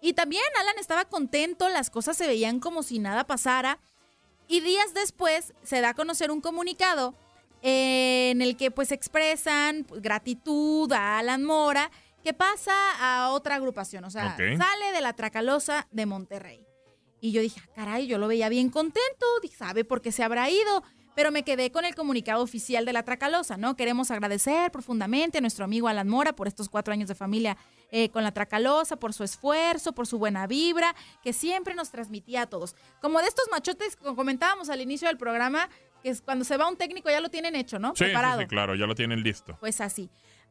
[0.00, 3.80] Y también Alan estaba contento, las cosas se veían como si nada pasara.
[4.48, 7.14] Y días después se da a conocer un comunicado
[7.60, 11.90] en el que pues expresan pues, gratitud a Alan Mora,
[12.24, 16.66] que pasa a otra agrupación, o sea, sale de la Tracalosa de Monterrey.
[17.20, 20.22] Y yo dije, ah, caray, yo lo veía bien contento, dije, sabe por qué se
[20.22, 20.82] habrá ido.
[21.20, 23.76] Pero me quedé con el comunicado oficial de la Tracalosa, ¿no?
[23.76, 27.58] Queremos agradecer profundamente a nuestro amigo Alan Mora por estos cuatro años de familia
[27.90, 32.40] eh, con la Tracalosa, por su esfuerzo, por su buena vibra, que siempre nos transmitía
[32.40, 32.74] a todos.
[33.02, 35.68] Como de estos machotes que comentábamos al inicio del programa,
[36.02, 37.94] que es cuando se va un técnico ya lo tienen hecho, ¿no?
[37.94, 38.40] Sí, Preparado.
[38.40, 39.58] sí, claro, ya lo tienen listo.
[39.60, 40.08] Pues así.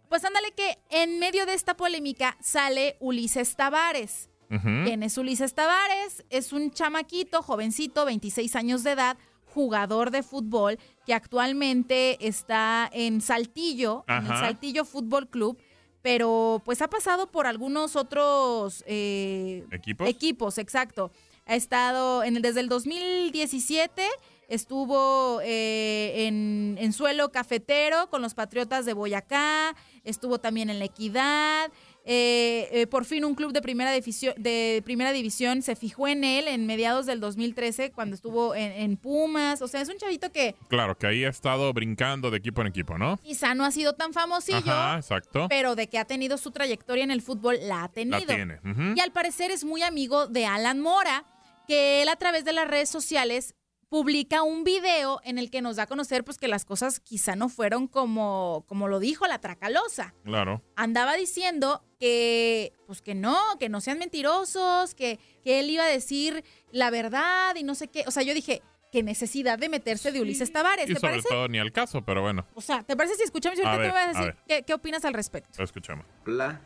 [0.08, 4.30] Pues ándale que en medio de esta polémica sale Ulises Tavares.
[4.50, 6.26] ¿Quién es Ulises Tavares?
[6.32, 9.18] Es un chamaquito, jovencito, 26 años de edad,
[9.54, 14.40] jugador de fútbol que actualmente está en Saltillo, en el.
[14.40, 15.58] Saltillo Fútbol Club,
[16.02, 20.08] pero pues ha pasado por algunos otros eh, ¿Equipos?
[20.08, 21.12] Equipos, exacto.
[21.46, 24.04] Ha estado en desde el 2017,
[24.50, 30.86] estuvo eh, en, en suelo cafetero con los Patriotas de Boyacá, estuvo también en la
[30.86, 31.72] Equidad.
[32.12, 36.24] Eh, eh, por fin un club de primera, división, de primera división se fijó en
[36.24, 39.62] él en mediados del 2013 cuando estuvo en, en Pumas.
[39.62, 42.68] O sea, es un chavito que Claro, que ahí ha estado brincando de equipo en
[42.68, 43.18] equipo, ¿no?
[43.18, 45.46] quizá no ha sido tan famosillo, Ajá, exacto.
[45.50, 48.18] pero de que ha tenido su trayectoria en el fútbol la ha tenido.
[48.20, 48.60] La tiene.
[48.96, 51.26] Y al parecer es muy amigo de Alan Mora,
[51.68, 53.54] que él a través de las redes sociales
[53.90, 57.36] publica un video en el que nos da a conocer pues que las cosas quizá
[57.36, 60.14] no fueron como, como lo dijo la Tracalosa.
[60.24, 60.62] Claro.
[60.76, 65.88] Andaba diciendo que pues que no, que no sean mentirosos, que, que él iba a
[65.88, 68.04] decir la verdad y no sé qué.
[68.08, 68.62] O sea, yo dije,
[68.92, 70.90] qué necesidad de meterse de Ulises Tavares.
[70.90, 71.30] Y ¿Te sobre parece?
[71.30, 73.92] todo ni al caso, pero bueno, O sea, ¿te parece si escuchamos y ahorita me
[73.92, 75.64] vas a decir qué, qué opinas al respecto?
[75.64, 76.06] escuchamos.
[76.28, 76.62] Hola,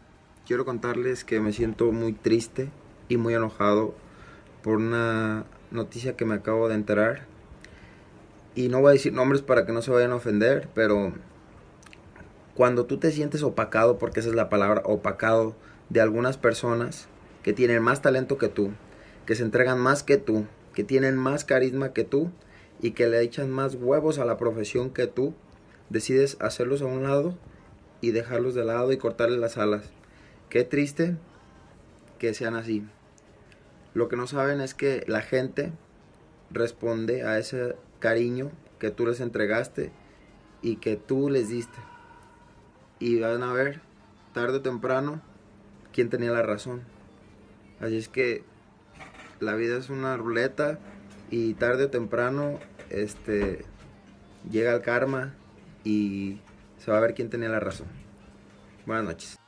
[0.45, 2.69] quiero contarles que me siento muy triste
[3.07, 3.95] y muy enojado
[4.61, 7.25] por una noticia que me acabo de enterar.
[8.55, 11.13] Y no voy a decir nombres para que no se vayan a ofender, pero
[12.55, 15.55] cuando tú te sientes opacado, porque esa es la palabra, opacado
[15.89, 17.07] de algunas personas
[17.41, 18.71] que tienen más talento que tú,
[19.25, 22.31] que se entregan más que tú, que tienen más carisma que tú
[22.79, 25.33] y que le echan más huevos a la profesión que tú,
[25.89, 27.35] decides hacerlos a un lado
[28.01, 29.89] y dejarlos de lado y cortarles las alas.
[30.49, 31.15] Qué triste
[32.19, 32.85] que sean así.
[33.93, 35.71] Lo que no saben es que la gente
[36.51, 39.91] responde a ese cariño que tú les entregaste
[40.61, 41.77] y que tú les diste.
[42.99, 43.81] Y van a ver,
[44.33, 45.21] tarde o temprano,
[45.91, 46.81] quién tenía la razón.
[47.79, 48.43] Así es que
[49.39, 50.79] la vida es una ruleta
[51.29, 52.59] y tarde o temprano
[52.89, 53.65] este
[54.49, 55.33] llega el karma
[55.83, 56.39] y
[56.77, 57.87] se va a ver quién tenía la razón.
[58.85, 59.42] Buenas noches.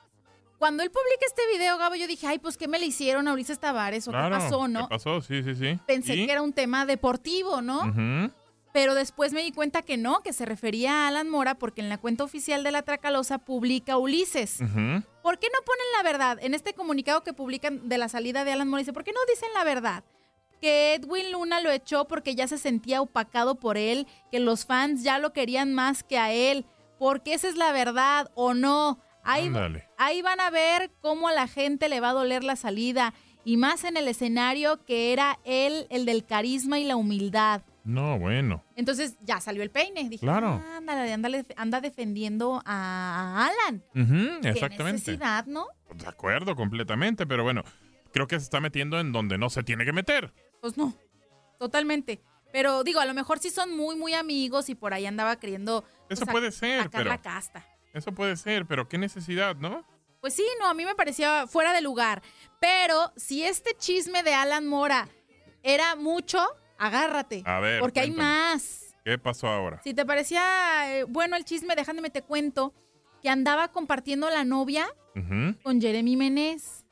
[0.66, 3.34] Cuando él publica este video, Gabo, yo dije, ay, pues, ¿qué me le hicieron a
[3.34, 4.08] Ulises Tavares?
[4.08, 4.88] ¿O Claro, qué pasó, no?
[4.88, 5.22] ¿Qué pasó?
[5.22, 5.80] Sí, sí, sí.
[5.86, 6.26] Pensé ¿Y?
[6.26, 7.82] que era un tema deportivo, ¿no?
[7.82, 8.32] Ujú.
[8.74, 11.90] Pero después me di cuenta que no, que se refería a Alan Mora porque en
[11.90, 14.58] la cuenta oficial de la Tracalosa publica Ulises.
[14.58, 16.40] ¿Por qué no ponen la verdad?
[16.42, 19.20] En este comunicado que publican de la salida de Alan Mora dice, ¿por qué no
[19.30, 20.04] dicen la verdad?
[20.62, 25.04] Que Edwin Luna lo echó porque ya se sentía opacado por él, que los fans
[25.04, 26.66] ya lo querían más que a él,
[26.98, 29.00] porque esa es la verdad o no.
[29.26, 33.58] Ahí, van a ver cómo a la gente le va a doler la salida y
[33.58, 37.62] más en el escenario que era él el del carisma y la humildad.
[37.84, 38.64] No, bueno.
[38.76, 40.10] Entonces ya salió el peine.
[40.10, 40.62] Dije, Claro.
[40.66, 43.84] "Ah, ándale, ándale, anda defendiendo a, Alan.
[43.96, 45.12] Ujú, Qué exactamente.
[45.12, 45.68] necesidad, ¿no?
[45.94, 47.64] De acuerdo, completamente, pero bueno,
[48.12, 50.34] creo que se está metiendo en donde no se tiene que meter.
[50.62, 50.96] Pues no,
[51.60, 52.22] totalmente.
[52.52, 55.84] Pero digo, a lo mejor sí son muy, muy amigos y por ahí andaba queriendo.
[56.08, 57.66] pues, Eso sac- puede ser, sacar pero- la casta.
[57.96, 59.86] Eso puede ser, pero qué necesidad, ¿no?
[60.20, 62.22] Pues sí, no, a mí me parecía fuera de lugar.
[62.60, 65.08] Pero si este chisme de Alan Mora
[65.64, 66.46] era mucho,
[66.78, 67.42] agárrate.
[67.46, 68.94] A ver, Porque hay más.
[69.06, 69.80] ¿Qué pasó ahora?
[69.84, 72.74] Si te parecía eh, bueno el chisme, déjame te cuento
[73.22, 74.88] que andaba compartiendo la novia
[75.64, 76.85] con Jeremy Menez.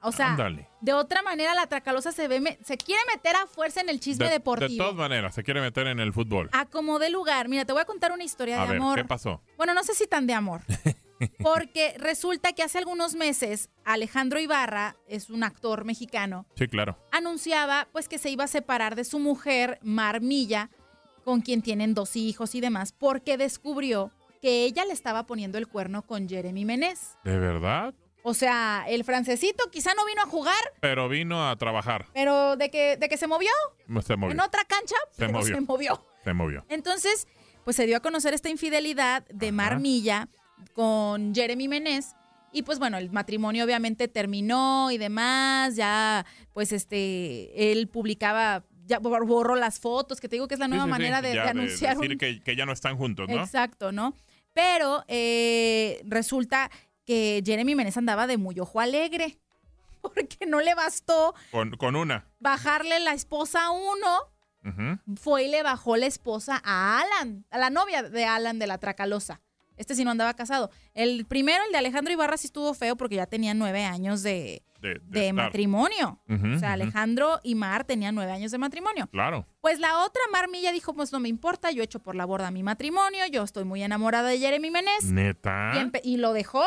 [0.00, 0.36] O sea,
[0.80, 3.98] de otra manera la Tracalosa se ve, me- se quiere meter a fuerza en el
[4.00, 4.84] chisme de, de deportivo.
[4.84, 6.48] todas maneras, se quiere meter en el fútbol.
[6.52, 7.48] A como de lugar.
[7.48, 8.98] Mira, te voy a contar una historia A de ver, amor.
[8.98, 9.42] ¿qué pasó?
[9.56, 10.60] Bueno, no sé si tan de amor.
[11.42, 16.96] Porque resulta que hace algunos meses Alejandro Ibarra, es un actor mexicano, Sí, claro.
[17.10, 20.70] anunciaba pues que se iba a separar de su mujer, Mar Milla,
[21.24, 25.66] con quien tienen dos hijos y demás, porque descubrió que ella le estaba poniendo el
[25.66, 27.16] cuerno con Jeremy Menez.
[27.24, 27.94] ¿De verdad?
[28.22, 32.06] O sea, el francesito quizá no vino a jugar, Pero vino a trabajar.
[32.12, 33.50] pero de que, de que se movió
[34.02, 34.32] Se movió.
[34.32, 35.54] en otra cancha, Se pero movió.
[35.54, 36.06] se movió.
[36.24, 36.64] Se movió.
[36.68, 37.26] Entonces,
[37.64, 40.28] pues se dio a conocer esta infidelidad de Mar Milla
[40.74, 42.14] con Jeremy Menez.
[42.52, 46.24] Y pues bueno, el matrimonio obviamente terminó y demás, ya
[46.54, 50.66] pues este, él publicaba, ya bor- borró las fotos, que te digo que es la
[50.68, 53.28] nueva sí, sí, manera de, de anunciar decir un, que, que ya no están juntos,
[53.28, 53.42] ¿no?
[53.42, 54.14] Exacto, ¿no?
[54.54, 56.70] Pero eh, resulta
[57.08, 59.38] que Jeremy Menez andaba de muy ojo alegre,
[60.02, 62.26] porque no le bastó Con, con una.
[62.38, 64.18] bajarle la esposa a uno,
[65.16, 68.76] fue y le bajó la esposa a Alan, a la novia de Alan de la
[68.76, 69.40] Tracalosa.
[69.78, 70.70] Este sí no andaba casado.
[70.92, 74.62] El primero, el de Alejandro Ibarra, sí estuvo feo porque ya tenía nueve años de,
[74.80, 75.34] De, de de estar.
[75.46, 76.20] matrimonio.
[76.28, 76.72] O sea.
[76.74, 79.06] Alejandro y Mar tenían nueve años de matrimonio.
[79.06, 79.46] Claro.
[79.62, 82.50] Pues la otra Mar Milla dijo, pues no me importa, yo echo por la borda
[82.50, 85.04] mi matrimonio, yo estoy muy enamorada de Jeremy Menez.
[85.04, 85.72] Neta.
[86.02, 86.64] Y lo dejó.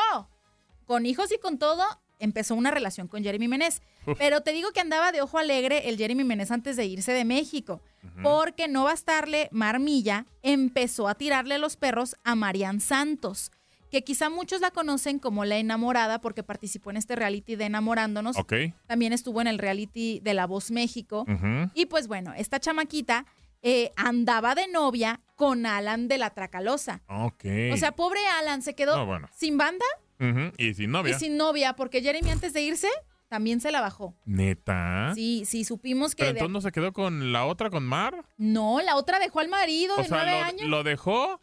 [0.91, 1.85] Con hijos y con todo,
[2.19, 3.81] empezó una relación con Jeremy Menez.
[4.17, 7.23] Pero te digo que andaba de ojo alegre el Jeremy Menez antes de irse de
[7.23, 7.79] México.
[8.21, 13.53] Porque no bastarle, Marmilla empezó a tirarle los perros a Marian Santos.
[13.89, 18.35] Que quizá muchos la conocen como la enamorada porque participó en este reality de Enamorándonos.
[18.37, 18.51] Ok.
[18.85, 21.25] También estuvo en el reality de La Voz México.
[21.73, 23.25] Y pues bueno, esta chamaquita
[23.61, 27.01] eh, andaba de novia con Alan de la Tracalosa.
[27.07, 27.45] Ok.
[27.71, 29.29] O sea, pobre Alan se quedó No, bueno.
[29.33, 29.85] sin banda
[30.57, 31.15] Y sin novia.
[31.15, 32.87] y sin novia, porque Jeremy antes de irse
[33.27, 34.15] también se la bajó.
[34.25, 35.13] Neta.
[35.15, 36.23] Sí, sí, supimos que...
[36.23, 38.25] Pero de- entonces no se quedó con la otra, con Mar.
[38.37, 40.69] No, la otra dejó al marido O de sea, nueve lo, años.
[40.69, 41.39] lo dejó,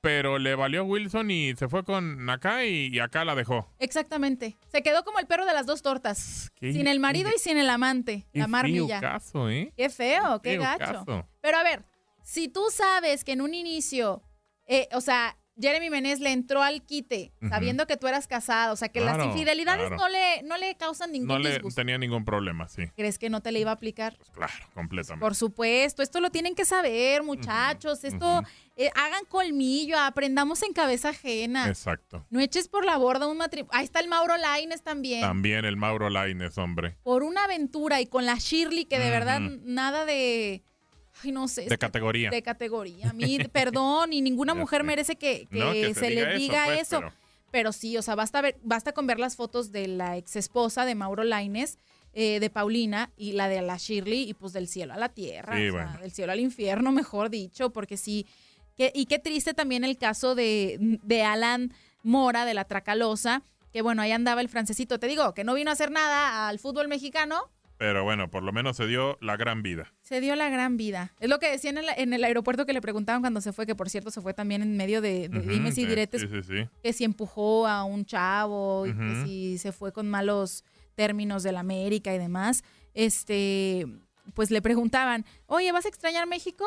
[0.00, 3.70] pero le valió Wilson y se fue con acá y, y acá la dejó.
[3.78, 4.56] Exactamente.
[4.68, 6.50] Se quedó como el perro de las dos tortas.
[6.54, 9.00] Qué- sin el marido y sin el amante, Qué la marmilla.
[9.00, 9.72] caso, ¿eh?
[9.76, 10.78] Qué feo, qué gacho.
[11.04, 11.28] caso.
[11.42, 11.84] Pero a ver,
[12.22, 14.22] si tú sabes que en un inicio,
[14.66, 18.76] eh, o sea, Jeremy Menez le entró al quite, sabiendo que tú eras casado, o
[18.76, 19.96] sea, que las infidelidades claro.
[19.96, 21.80] no, le, no le causan ningún No le disgusto.
[21.80, 22.88] tenía ningún problema, sí.
[22.96, 24.16] ¿Crees que no te le iba a aplicar?
[24.32, 25.20] Claro, completamente.
[25.24, 28.04] Por supuesto, esto lo tienen que saber, muchachos.
[28.04, 28.42] Esto,
[28.76, 31.68] eh, hagan colmillo, aprendamos en cabeza ajena.
[31.68, 32.26] Exacto.
[32.28, 33.70] No eches por la borda un matrimonio.
[33.74, 35.22] Ahí está el Mauro Laines también.
[35.22, 36.98] También el Mauro Laines, hombre.
[37.02, 40.62] Por una aventura y con la Shirley, que de verdad nada de.
[41.22, 41.66] Ay, no sé.
[41.66, 42.30] De categoría.
[42.30, 43.10] De categoría.
[43.10, 46.64] A mí, perdón, y ninguna mujer merece que, que No, que se, se le diga
[46.64, 46.98] eso, pues, eso.
[47.00, 47.12] pero-
[47.50, 47.72] Pero...
[47.72, 50.94] sí, o sea, basta, ver, basta con ver las fotos de la ex esposa de
[50.94, 51.78] Mauro Laines,
[52.12, 55.56] eh, de Paulina, y la de la Shirley, y pues del cielo a la tierra.
[55.56, 56.00] Sí, o sea, bueno.
[56.00, 58.26] del cielo al infierno, mejor dicho, porque sí.
[58.76, 61.72] Que, y qué triste también el caso de, de Alan
[62.02, 64.98] Mora, de la Tracalosa, que bueno, ahí andaba el francesito.
[64.98, 68.52] Te digo, que no vino a hacer nada al fútbol mexicano, Pero bueno, por lo
[68.52, 69.92] menos se dio la gran vida.
[70.00, 71.12] se dio la gran vida.
[71.20, 73.66] Es lo que decían en, la- en el aeropuerto que le preguntaban cuando se fue,
[73.66, 76.28] que por cierto se fue también en medio de, de Ujú, dimes y diretes, Sí,
[76.28, 76.68] sí, sí.
[76.82, 81.52] que si empujó a un chavo y que si se fue con malos términos de
[81.52, 82.64] la América y demás.
[82.94, 83.86] Este,
[84.34, 86.64] pues le preguntaban, oye, ¿vas a extrañar México?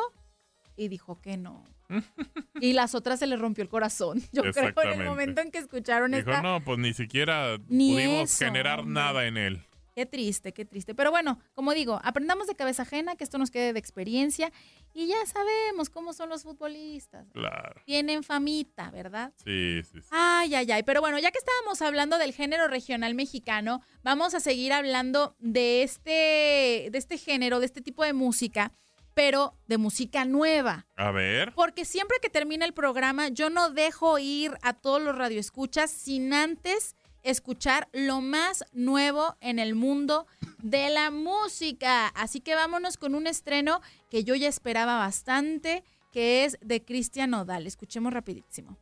[0.76, 1.64] Y dijo que no.
[2.60, 4.22] y las otras se le rompió el corazón.
[4.32, 6.40] Yo creo en el momento en que escucharon Dijo, esta.
[6.42, 9.62] no, pues ni siquiera Ni pudimos eso, generar nada en él.
[10.00, 10.94] Qué triste, qué triste.
[10.94, 14.50] Pero bueno, como digo, aprendamos de cabeza ajena, que esto nos quede de experiencia
[14.94, 17.28] y ya sabemos cómo son los futbolistas.
[17.34, 17.82] Claro.
[17.84, 19.34] Tienen famita, ¿verdad?
[19.44, 20.08] Sí, sí, sí.
[20.10, 20.84] Ay, ay, ay.
[20.84, 25.82] Pero bueno, ya que estábamos hablando del género regional mexicano, vamos a seguir hablando de
[25.82, 28.72] este, de este género, de este tipo de música,
[29.12, 30.86] pero de música nueva.
[30.96, 31.52] A ver.
[31.54, 36.32] Porque siempre que termina el programa, yo no dejo ir a todos los radioescuchas sin
[36.32, 40.26] antes escuchar lo más nuevo en el mundo
[40.58, 42.08] de la música.
[42.08, 43.80] Así que vámonos con un estreno
[44.10, 47.66] que yo ya esperaba bastante, que es de Cristian Nodal.
[47.66, 48.76] Escuchemos rapidísimo.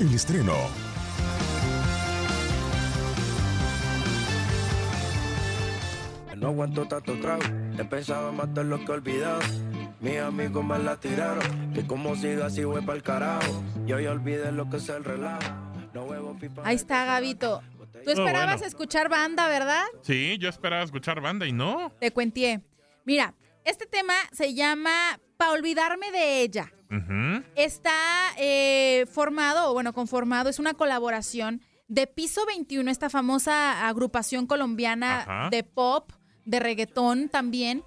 [0.00, 0.54] El estreno.
[6.36, 7.42] No aguanto tanto trago,
[7.78, 9.40] he pensado de lo que he olvidado.
[10.00, 13.62] Mis amigos me la tiraron, que como siga así voy pa'l carajo.
[13.86, 15.73] Yo ya olvidé lo que es el relajo.
[16.64, 17.62] Ahí está, Gabito.
[18.04, 18.66] Tú esperabas bueno.
[18.66, 19.84] escuchar banda, ¿verdad?
[20.02, 21.92] Sí, yo esperaba escuchar banda y no.
[21.98, 22.60] Te cuenté.
[23.04, 23.34] Mira,
[23.64, 26.72] este tema se llama Pa' olvidarme de ella.
[27.56, 27.92] Está
[28.38, 35.20] eh, formado, o bueno, conformado, es una colaboración de Piso 21, esta famosa agrupación colombiana
[35.22, 35.48] Ajá.
[35.50, 36.12] de pop,
[36.44, 37.82] de reggaetón también,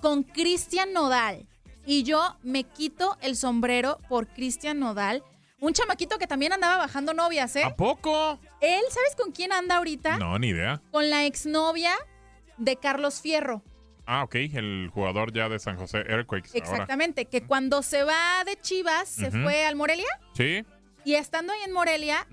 [0.00, 1.46] con Cristian Nodal.
[1.86, 5.24] Y yo me quito el sombrero por Cristian Nodal.
[5.62, 7.62] Un chamaquito que también andaba bajando novias, ¿eh?
[7.62, 8.40] ¿A poco?
[8.60, 10.18] Él, ¿sabes con quién anda ahorita?
[10.18, 10.82] No, ni idea.
[10.90, 11.92] Con la exnovia
[12.58, 13.62] de Carlos Fierro.
[14.04, 16.68] Ah, ok, el jugador ya de San José Earthquakes ahora.
[16.68, 20.08] Exactamente, que cuando se va de Chivas, se fue al Morelia.
[20.34, 20.64] Sí.
[21.04, 22.26] Y estando ahí en Morelia,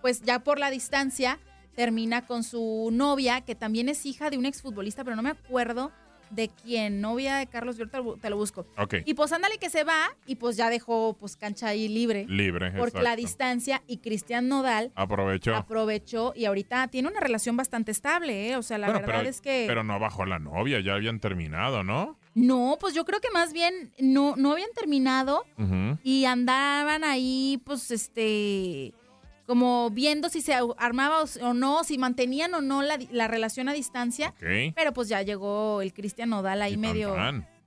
[0.00, 1.40] pues ya por la distancia,
[1.74, 5.90] termina con su novia, que también es hija de un exfutbolista, pero no me acuerdo
[6.30, 8.66] de quién, novia de Carlos Vior, te lo, te lo busco.
[8.78, 8.96] Ok.
[9.04, 12.26] Y pues ándale que se va y pues ya dejó pues cancha ahí libre.
[12.28, 13.02] Libre, Por exacto.
[13.02, 15.54] la distancia y Cristian Nodal Aprovechó.
[15.54, 18.56] aprovechó y ahorita tiene una relación bastante estable, ¿eh?
[18.56, 19.64] O sea, la Bueno, verdad pero, es que...
[19.68, 22.18] pero no bajó la novia, ya habían terminado, ¿no?
[22.34, 25.44] No, pues yo creo que más bien no, no habían terminado
[26.02, 28.92] y andaban ahí, pues, este,
[29.46, 34.34] como viendo si se armaba o- no, si mantenían o no la, relación a distancia.
[34.74, 37.14] Pero pues ya llegó el Cristian Nodal ahí medio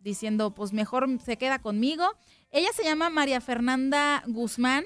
[0.03, 2.05] diciendo, pues mejor se queda conmigo.
[2.51, 4.85] Ella se llama María Fernanda Guzmán.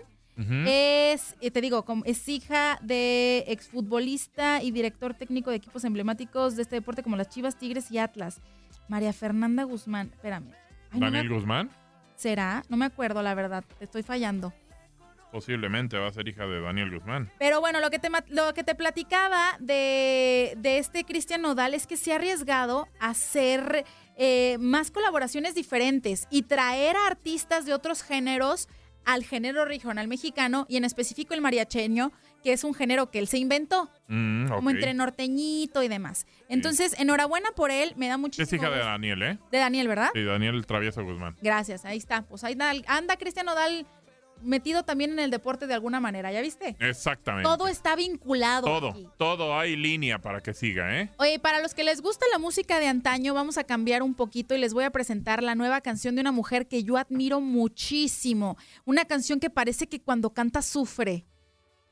[0.66, 6.64] Es, eh, te digo, es hija de exfutbolista y director técnico de equipos emblemáticos de
[6.64, 8.42] este deporte como las Chivas, Tigres y Atlas.
[8.88, 10.50] María Fernanda Guzmán, espérame.
[10.92, 11.70] Ay, no me Daniel Guzmán,
[12.16, 12.64] ¿Será?
[12.70, 13.64] No me acuerdo, la verdad.
[13.78, 14.54] Te estoy fallando.
[15.34, 17.32] Posiblemente va a ser hija de Daniel Guzmán.
[17.40, 21.88] Pero bueno, lo que te, lo que te platicaba de, de este Cristian Nodal es
[21.88, 23.84] que se ha arriesgado a hacer
[24.16, 28.70] eh, más colaboraciones diferentes y traer a artistas de otros géneros
[29.06, 32.12] al género regional mexicano y en específico el mariacheño,
[32.44, 36.28] que es un género que él se inventó, Mm, como entre norteñito y demás.
[36.48, 39.40] Entonces, enhorabuena por él, me da muchísimo Es hija de Daniel, ¿eh?
[39.52, 40.10] de Daniel, ¿verdad?
[40.14, 41.36] Sí, Daniel Travieso Guzmán.
[41.42, 42.22] Gracias, ahí está.
[42.22, 43.88] Pues ahí anda, anda Cristian Nodal
[44.44, 46.76] metido también en el deporte de alguna manera, ¿ya viste?
[46.80, 47.50] Exactamente.
[47.50, 48.68] Todo está vinculado.
[48.68, 49.08] Todo, aquí.
[49.18, 51.10] todo hay línea para que siga, ¿eh?
[51.18, 54.56] Oye, para los que les gusta la música de antaño, vamos a cambiar un poquito
[54.56, 58.58] y les voy a presentar la nueva canción de una mujer que yo admiro muchísimo.
[58.86, 61.26] Una canción que parece que cuando canta sufre.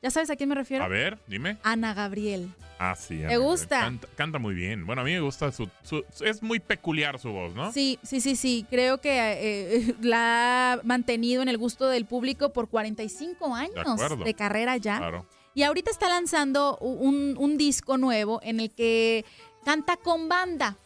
[0.02, 0.84] ¿Ya sabes a quién me refiero?
[0.84, 1.58] A ver, dime.
[1.62, 2.48] Ana Gabriel.
[2.78, 3.18] Ah, sí.
[3.18, 3.80] ¿Te Ana, gusta?
[3.80, 4.84] Canta, canta muy bien.
[4.84, 7.70] Bueno, a mí me gusta su, su- Es muy peculiar su voz, ¿no?
[7.70, 8.66] Sí, sí, sí, sí.
[8.68, 14.24] Creo que eh, la ha mantenido en el gusto del público por 45 años acuerdo.
[14.24, 14.98] de carrera ya.
[14.98, 15.26] Claro.
[15.54, 19.24] Y ahorita está lanzando un, un disco nuevo en el que
[19.64, 20.76] canta con banda.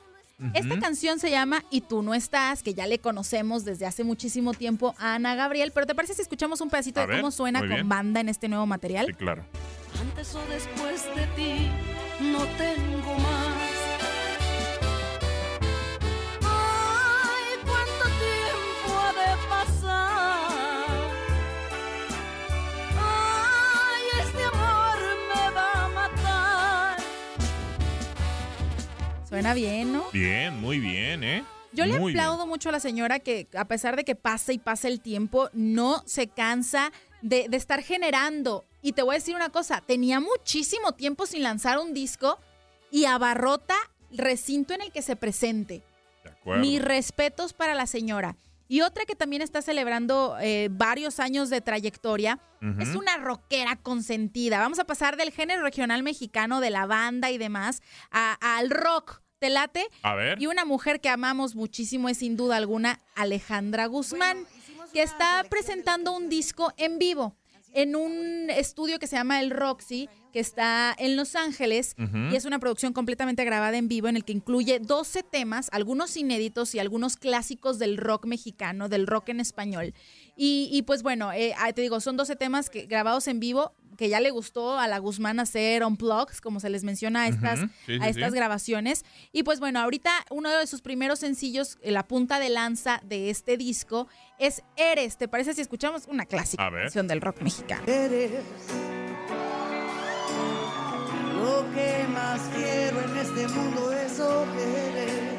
[0.53, 4.53] Esta canción se llama Y tú no estás, que ya le conocemos desde hace muchísimo
[4.53, 7.31] tiempo a Ana Gabriel, pero ¿te parece si escuchamos un pedacito A de ver, cómo
[7.31, 7.89] suena con bien.
[7.89, 9.07] banda en este nuevo material?
[9.07, 9.45] Sí, claro.
[9.99, 11.71] Antes o después de ti
[12.21, 13.26] no tengo más.
[29.29, 30.05] Suena bien, ¿no?
[30.13, 31.45] Bien, muy bien, ¿eh?
[31.73, 32.21] Yo le Muy bien.
[32.25, 35.51] aplaudo mucho a la señora que a pesar de que pasa y pasa el tiempo,
[35.53, 36.93] no se cansa
[37.23, 38.65] de, de estar generando.
[38.83, 42.39] Y te voy a decir una cosa, tenía muchísimo tiempo sin lanzar un disco
[42.91, 43.75] y abarrota
[44.11, 45.83] el recinto en el que se presente.
[46.25, 46.61] De acuerdo.
[46.63, 48.37] Mis respetos para la señora.
[48.69, 52.41] Y otra que también está celebrando eh, varios años de trayectoria
[52.81, 54.59] es una rockera consentida.
[54.59, 57.81] Vamos a pasar del género regional mexicano, de la banda y demás,
[58.11, 59.21] a- al rock.
[59.39, 59.87] ¿Te late?
[60.03, 60.41] A ver.
[60.43, 64.39] Y una mujer que amamos muchísimo es sin duda alguna Alejandra Guzmán,
[64.93, 67.37] que está presentando un disco en vivo
[67.75, 71.97] en un estudio que se llama El Roxy, que está en Los Ángeles,
[72.31, 76.15] y es una producción completamente grabada en vivo en el que incluye 12 temas, algunos
[76.15, 79.95] inéditos y algunos clásicos del rock mexicano, del rock en español.
[80.37, 83.73] Y, y pues bueno, eh, ah, te digo, son 12 temas que, grabados en vivo
[83.97, 87.61] que ya le gustó a la Guzmán hacer unplugs, como se les menciona a estas.
[87.87, 88.37] Sí, a estas sí.
[88.37, 89.07] grabaciones.
[89.33, 93.31] Y pues bueno, ahorita uno de sus primeros sencillos, eh, la punta de lanza de
[93.31, 94.07] este disco,
[94.39, 95.17] es Eres.
[95.17, 97.85] ¿Te parece si escuchamos una clásica canción del rock mexicano?
[97.87, 98.33] Eres
[101.43, 105.37] lo que más quiero en este mundo, eso eres.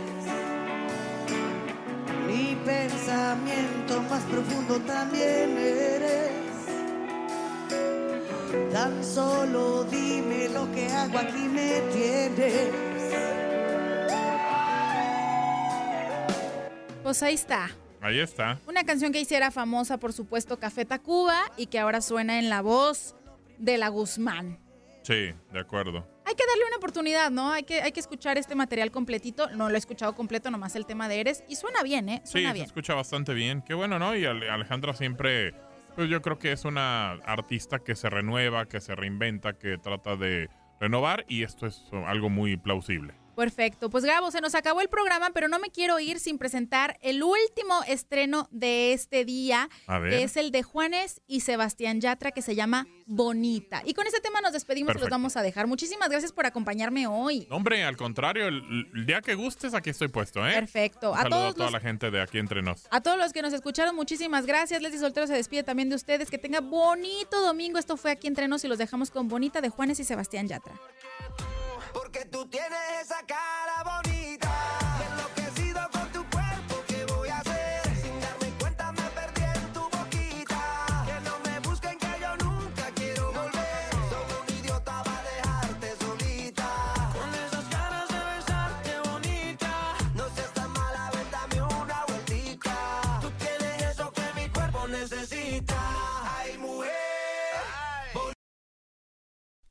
[2.27, 6.31] Mi pensamiento más profundo también eres.
[8.71, 12.69] Tan solo dime lo que hago aquí me tienes.
[17.03, 17.69] Pues ahí está.
[18.01, 18.59] Ahí está.
[18.67, 22.61] Una canción que hiciera famosa, por supuesto, Café Tacuba y que ahora suena en la
[22.61, 23.15] voz
[23.57, 24.59] de la Guzmán.
[25.07, 26.05] Sí, de acuerdo.
[26.25, 27.53] Hay que darle una oportunidad, ¿no?
[27.53, 29.49] Hay que, hay que escuchar este material completito.
[29.51, 31.45] No lo he escuchado completo, nomás el tema de Eres.
[31.47, 32.21] Y suena bien, ¿eh?
[32.25, 32.65] Sí, Suena se bien.
[32.65, 33.61] escucha bastante bien.
[33.61, 34.13] Qué bueno, ¿no?
[34.17, 35.53] Y Ale- Alejandra siempre,
[35.95, 40.17] pues yo creo que es una artista que se renueva, que se reinventa, que trata
[40.17, 40.49] de
[40.81, 43.13] renovar y esto es algo muy plausible.
[43.37, 43.89] Perfecto.
[43.89, 47.21] Pues Gabo, se nos acabó el programa, pero no me quiero ir sin presentar el
[47.23, 49.69] último estreno de este día.
[49.85, 50.11] A ver.
[50.11, 53.81] que Es el de Juanes y Sebastián Yatra, que se llama Bonita.
[53.85, 55.67] Y con este tema nos despedimos y los vamos a dejar.
[55.67, 57.47] Muchísimas gracias por acompañarme hoy.
[57.49, 60.53] No, hombre, al contrario, el, el día que gustes, aquí estoy puesto, ¿eh?
[60.53, 61.11] Perfecto.
[61.11, 62.87] Un A saludo a todos toda los- la gente de aquí entre nos.
[62.89, 64.81] A todos los que nos escucharon, muchísimas gracias.
[64.81, 66.29] Leslie Soltero se despide también de ustedes.
[66.31, 67.77] Que tenga bonito domingo.
[67.77, 70.73] Esto fue aquí entre nos y los dejamos con Bonita de Juanes y Sebastián Yatra.
[71.93, 74.56] Porque tú tienes esa cara bonita.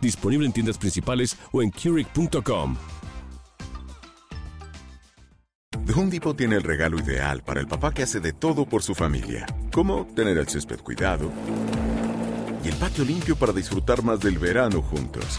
[0.00, 2.76] Disponible en tiendas principales o en Keurig.com.
[5.86, 8.82] The Home Depot tiene el regalo ideal para el papá que hace de todo por
[8.82, 11.32] su familia, como tener el césped cuidado
[12.64, 15.38] y el patio limpio para disfrutar más del verano juntos.